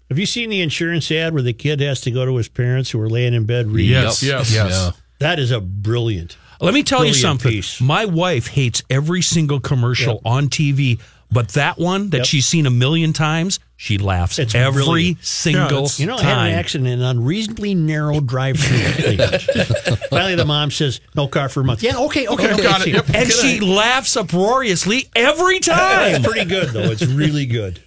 Have 0.08 0.18
you 0.18 0.26
seen 0.26 0.50
the 0.50 0.60
insurance 0.60 1.10
ad 1.10 1.32
where 1.34 1.42
the 1.42 1.52
kid 1.52 1.80
has 1.80 2.00
to 2.02 2.10
go 2.10 2.24
to 2.26 2.36
his 2.36 2.48
parents 2.48 2.90
who 2.90 3.00
are 3.00 3.08
laying 3.08 3.34
in 3.34 3.44
bed 3.44 3.68
reading? 3.68 3.92
Yes. 3.92 4.22
Yes. 4.22 4.52
Yeah. 4.54 4.92
That 5.18 5.38
is 5.38 5.50
a 5.50 5.60
brilliant. 5.60 6.36
Let 6.60 6.74
me 6.74 6.82
tell 6.82 7.04
you 7.04 7.14
something. 7.14 7.50
piece. 7.50 7.80
My 7.80 8.04
wife 8.04 8.46
hates 8.46 8.82
every 8.88 9.20
single 9.20 9.58
commercial 9.58 10.20
on 10.24 10.48
TV, 10.48 11.00
but 11.32 11.48
that 11.50 11.78
one 11.78 12.10
that 12.10 12.18
Yep. 12.18 12.26
she's 12.26 12.46
seen 12.46 12.66
a 12.66 12.70
million 12.70 13.12
times, 13.12 13.58
she 13.76 13.98
laughs 13.98 14.38
It's 14.38 14.54
every 14.54 14.84
brilliant. 14.84 15.24
single 15.24 15.64
it's- 15.78 15.98
You 15.98 16.06
know, 16.06 16.16
I 16.16 16.22
had 16.22 16.38
an 16.38 16.54
accident 16.54 16.88
in 16.88 17.00
an 17.00 17.06
unreasonably 17.06 17.74
narrow 17.74 18.20
drive-through. 18.20 19.16
Finally, 20.10 20.34
the 20.36 20.44
mom 20.46 20.70
says, 20.70 21.00
"No 21.14 21.26
car 21.28 21.48
for 21.48 21.60
a 21.60 21.64
month." 21.64 21.82
Yeah, 21.82 21.96
okay, 21.96 22.26
okay, 22.26 22.52
Okay, 22.52 22.62
got 22.62 22.86
it. 22.86 22.94
Yep. 22.94 23.08
and 23.14 23.30
she 23.30 23.60
laughs 23.60 24.16
uproariously 24.16 25.08
every 25.16 25.56
It's 25.56 25.66
time. 25.66 26.22
pretty 26.22 26.44
good 26.48 26.68
though. 26.70 26.90
It's 26.90 27.04
really 27.06 27.46
good. 27.46 27.80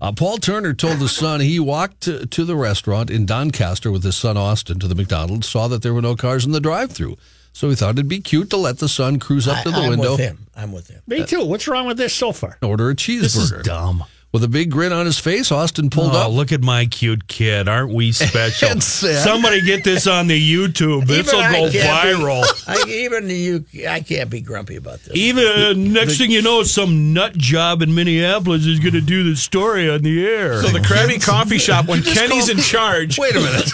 Uh, 0.00 0.10
Paul 0.10 0.38
Turner 0.38 0.74
told 0.74 0.96
his 0.98 1.12
son 1.12 1.40
he 1.40 1.60
walked 1.60 2.00
to, 2.02 2.26
to 2.26 2.44
the 2.44 2.56
restaurant 2.56 3.08
in 3.08 3.24
Doncaster 3.24 3.90
with 3.92 4.02
his 4.02 4.16
son 4.16 4.36
Austin 4.36 4.80
to 4.80 4.88
the 4.88 4.96
McDonald's, 4.96 5.48
saw 5.48 5.68
that 5.68 5.82
there 5.82 5.94
were 5.94 6.02
no 6.02 6.16
cars 6.16 6.44
in 6.44 6.50
the 6.50 6.60
drive 6.60 6.90
through. 6.90 7.16
So 7.52 7.68
we 7.68 7.74
thought 7.74 7.90
it'd 7.90 8.08
be 8.08 8.20
cute 8.20 8.50
to 8.50 8.56
let 8.56 8.78
the 8.78 8.88
son 8.88 9.18
cruise 9.18 9.46
up 9.46 9.62
to 9.64 9.70
the 9.70 9.76
I, 9.76 9.82
am 9.84 9.90
window 9.90 10.12
with 10.12 10.20
him. 10.20 10.46
I'm 10.56 10.72
with 10.72 10.88
him. 10.88 11.02
Me 11.06 11.24
too. 11.24 11.44
What's 11.44 11.68
wrong 11.68 11.86
with 11.86 11.98
this 11.98 12.14
so 12.14 12.32
far? 12.32 12.58
order 12.62 12.90
a 12.90 12.94
cheeseburger. 12.94 13.20
This 13.20 13.36
is 13.36 13.52
dumb. 13.62 14.04
With 14.32 14.42
a 14.44 14.48
big 14.48 14.70
grin 14.70 14.92
on 14.94 15.04
his 15.04 15.18
face, 15.18 15.52
Austin 15.52 15.90
pulled 15.90 16.12
up. 16.12 16.14
oh, 16.14 16.18
up. 16.28 16.32
look 16.32 16.52
at 16.52 16.62
my 16.62 16.86
cute 16.86 17.28
kid. 17.28 17.68
Aren't 17.68 17.92
we 17.92 18.12
special? 18.12 18.80
Somebody 18.80 19.60
get 19.60 19.84
this 19.84 20.06
on 20.06 20.26
the 20.26 20.40
YouTube. 20.40 21.06
This 21.06 21.30
will 21.30 21.40
Even 21.40 21.44
I 21.44 21.52
go 21.52 21.70
can't 21.70 21.72
be- 22.18 22.24
viral. 22.24 22.64
I, 22.66 22.90
even 22.90 23.28
you, 23.28 23.64
I 23.86 24.00
can't 24.00 24.30
be 24.30 24.40
grumpy 24.40 24.76
about 24.76 25.00
this. 25.00 25.14
Even 25.14 25.44
uh, 25.44 25.72
next 25.74 26.16
thing 26.16 26.30
you 26.30 26.40
know, 26.40 26.62
some 26.62 27.12
nut 27.12 27.36
job 27.36 27.82
in 27.82 27.94
Minneapolis 27.94 28.64
is 28.64 28.78
going 28.78 28.94
to 28.94 29.02
do 29.02 29.22
the 29.28 29.36
story 29.36 29.90
on 29.90 30.00
the 30.00 30.26
air. 30.26 30.62
So 30.62 30.68
the 30.68 30.78
Krabby 30.78 31.22
Coffee 31.26 31.58
Shop, 31.58 31.86
when 31.86 32.02
Kenny's 32.02 32.48
in 32.48 32.56
charge, 32.56 33.18
Wait 33.18 33.36
a 33.36 33.40
minute. 33.40 33.66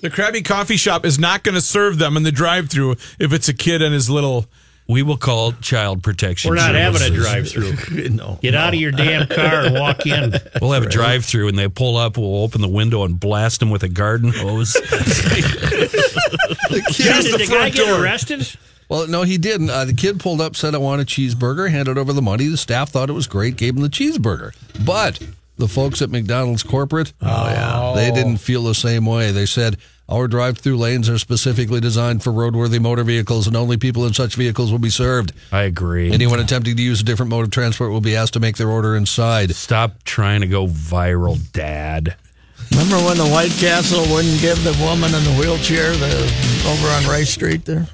the 0.00 0.08
Krabby 0.10 0.42
Coffee 0.42 0.78
Shop 0.78 1.04
is 1.04 1.18
not 1.18 1.42
going 1.42 1.56
to 1.56 1.60
serve 1.60 1.98
them 1.98 2.16
in 2.16 2.22
the 2.22 2.32
drive-through 2.32 2.92
if 3.18 3.34
it's 3.34 3.50
a 3.50 3.54
kid 3.54 3.82
and 3.82 3.92
his 3.92 4.08
little. 4.08 4.46
We 4.86 5.02
will 5.02 5.16
call 5.16 5.52
child 5.52 6.02
protection. 6.02 6.50
We're 6.50 6.56
not 6.56 6.74
having 6.74 7.02
a 7.02 7.10
drive-through. 7.10 8.08
no, 8.10 8.38
Get 8.42 8.54
out 8.54 8.74
of 8.74 8.80
your 8.80 8.92
damn 8.92 9.26
car 9.26 9.66
and 9.66 9.74
walk 9.74 10.06
in. 10.06 10.34
We'll 10.60 10.72
have 10.72 10.82
a 10.82 10.88
drive-through, 10.88 11.48
and 11.48 11.58
they 11.58 11.68
pull 11.68 11.96
up. 11.96 12.18
We'll 12.18 12.42
open 12.42 12.60
the 12.60 12.68
window 12.68 13.04
and 13.04 13.18
blast 13.18 13.60
them 13.60 13.70
with 13.70 13.82
a 13.82 13.88
garden 13.88 14.32
hose. 14.32 14.76
Yeah, 16.98 17.20
did 17.20 17.40
the 17.40 17.46
guy 17.50 17.70
get 17.70 17.88
arrested? 18.00 18.48
Well, 18.88 19.06
no, 19.06 19.22
he 19.22 19.38
didn't. 19.38 19.70
Uh, 19.70 19.84
the 19.84 19.94
kid 19.94 20.20
pulled 20.20 20.40
up, 20.40 20.56
said, 20.56 20.74
I 20.74 20.78
want 20.78 21.00
a 21.00 21.04
cheeseburger, 21.04 21.70
handed 21.70 21.98
over 21.98 22.12
the 22.12 22.22
money. 22.22 22.46
The 22.48 22.56
staff 22.56 22.90
thought 22.90 23.08
it 23.08 23.14
was 23.14 23.26
great, 23.26 23.56
gave 23.56 23.76
him 23.76 23.82
the 23.82 23.88
cheeseburger. 23.88 24.54
But 24.84 25.20
the 25.56 25.68
folks 25.68 26.02
at 26.02 26.10
McDonald's 26.10 26.62
corporate, 26.62 27.12
oh 27.22 27.26
yeah, 27.48 27.92
they 27.94 28.10
didn't 28.10 28.38
feel 28.38 28.62
the 28.64 28.74
same 28.74 29.06
way. 29.06 29.30
They 29.30 29.46
said 29.46 29.78
our 30.08 30.28
drive-through 30.28 30.76
lanes 30.76 31.08
are 31.08 31.18
specifically 31.18 31.80
designed 31.80 32.22
for 32.22 32.32
roadworthy 32.32 32.80
motor 32.80 33.04
vehicles, 33.04 33.46
and 33.46 33.56
only 33.56 33.76
people 33.76 34.06
in 34.06 34.12
such 34.12 34.34
vehicles 34.34 34.70
will 34.70 34.78
be 34.78 34.90
served. 34.90 35.32
I 35.50 35.62
agree. 35.62 36.12
Anyone 36.12 36.40
attempting 36.40 36.76
to 36.76 36.82
use 36.82 37.00
a 37.00 37.04
different 37.04 37.30
mode 37.30 37.44
of 37.44 37.50
transport 37.50 37.90
will 37.90 38.00
be 38.00 38.14
asked 38.16 38.34
to 38.34 38.40
make 38.40 38.56
their 38.56 38.68
order 38.68 38.96
inside. 38.96 39.54
Stop 39.54 40.02
trying 40.04 40.42
to 40.42 40.46
go 40.46 40.66
viral, 40.66 41.38
Dad. 41.52 42.16
Remember 42.70 42.96
when 42.96 43.16
the 43.16 43.28
White 43.28 43.52
Castle 43.52 44.02
wouldn't 44.12 44.40
give 44.40 44.62
the 44.64 44.76
woman 44.82 45.14
in 45.14 45.24
the 45.24 45.36
wheelchair 45.38 45.92
the 45.92 46.64
over 46.66 46.88
on 46.88 47.06
Rice 47.06 47.30
Street 47.30 47.64
there? 47.64 47.86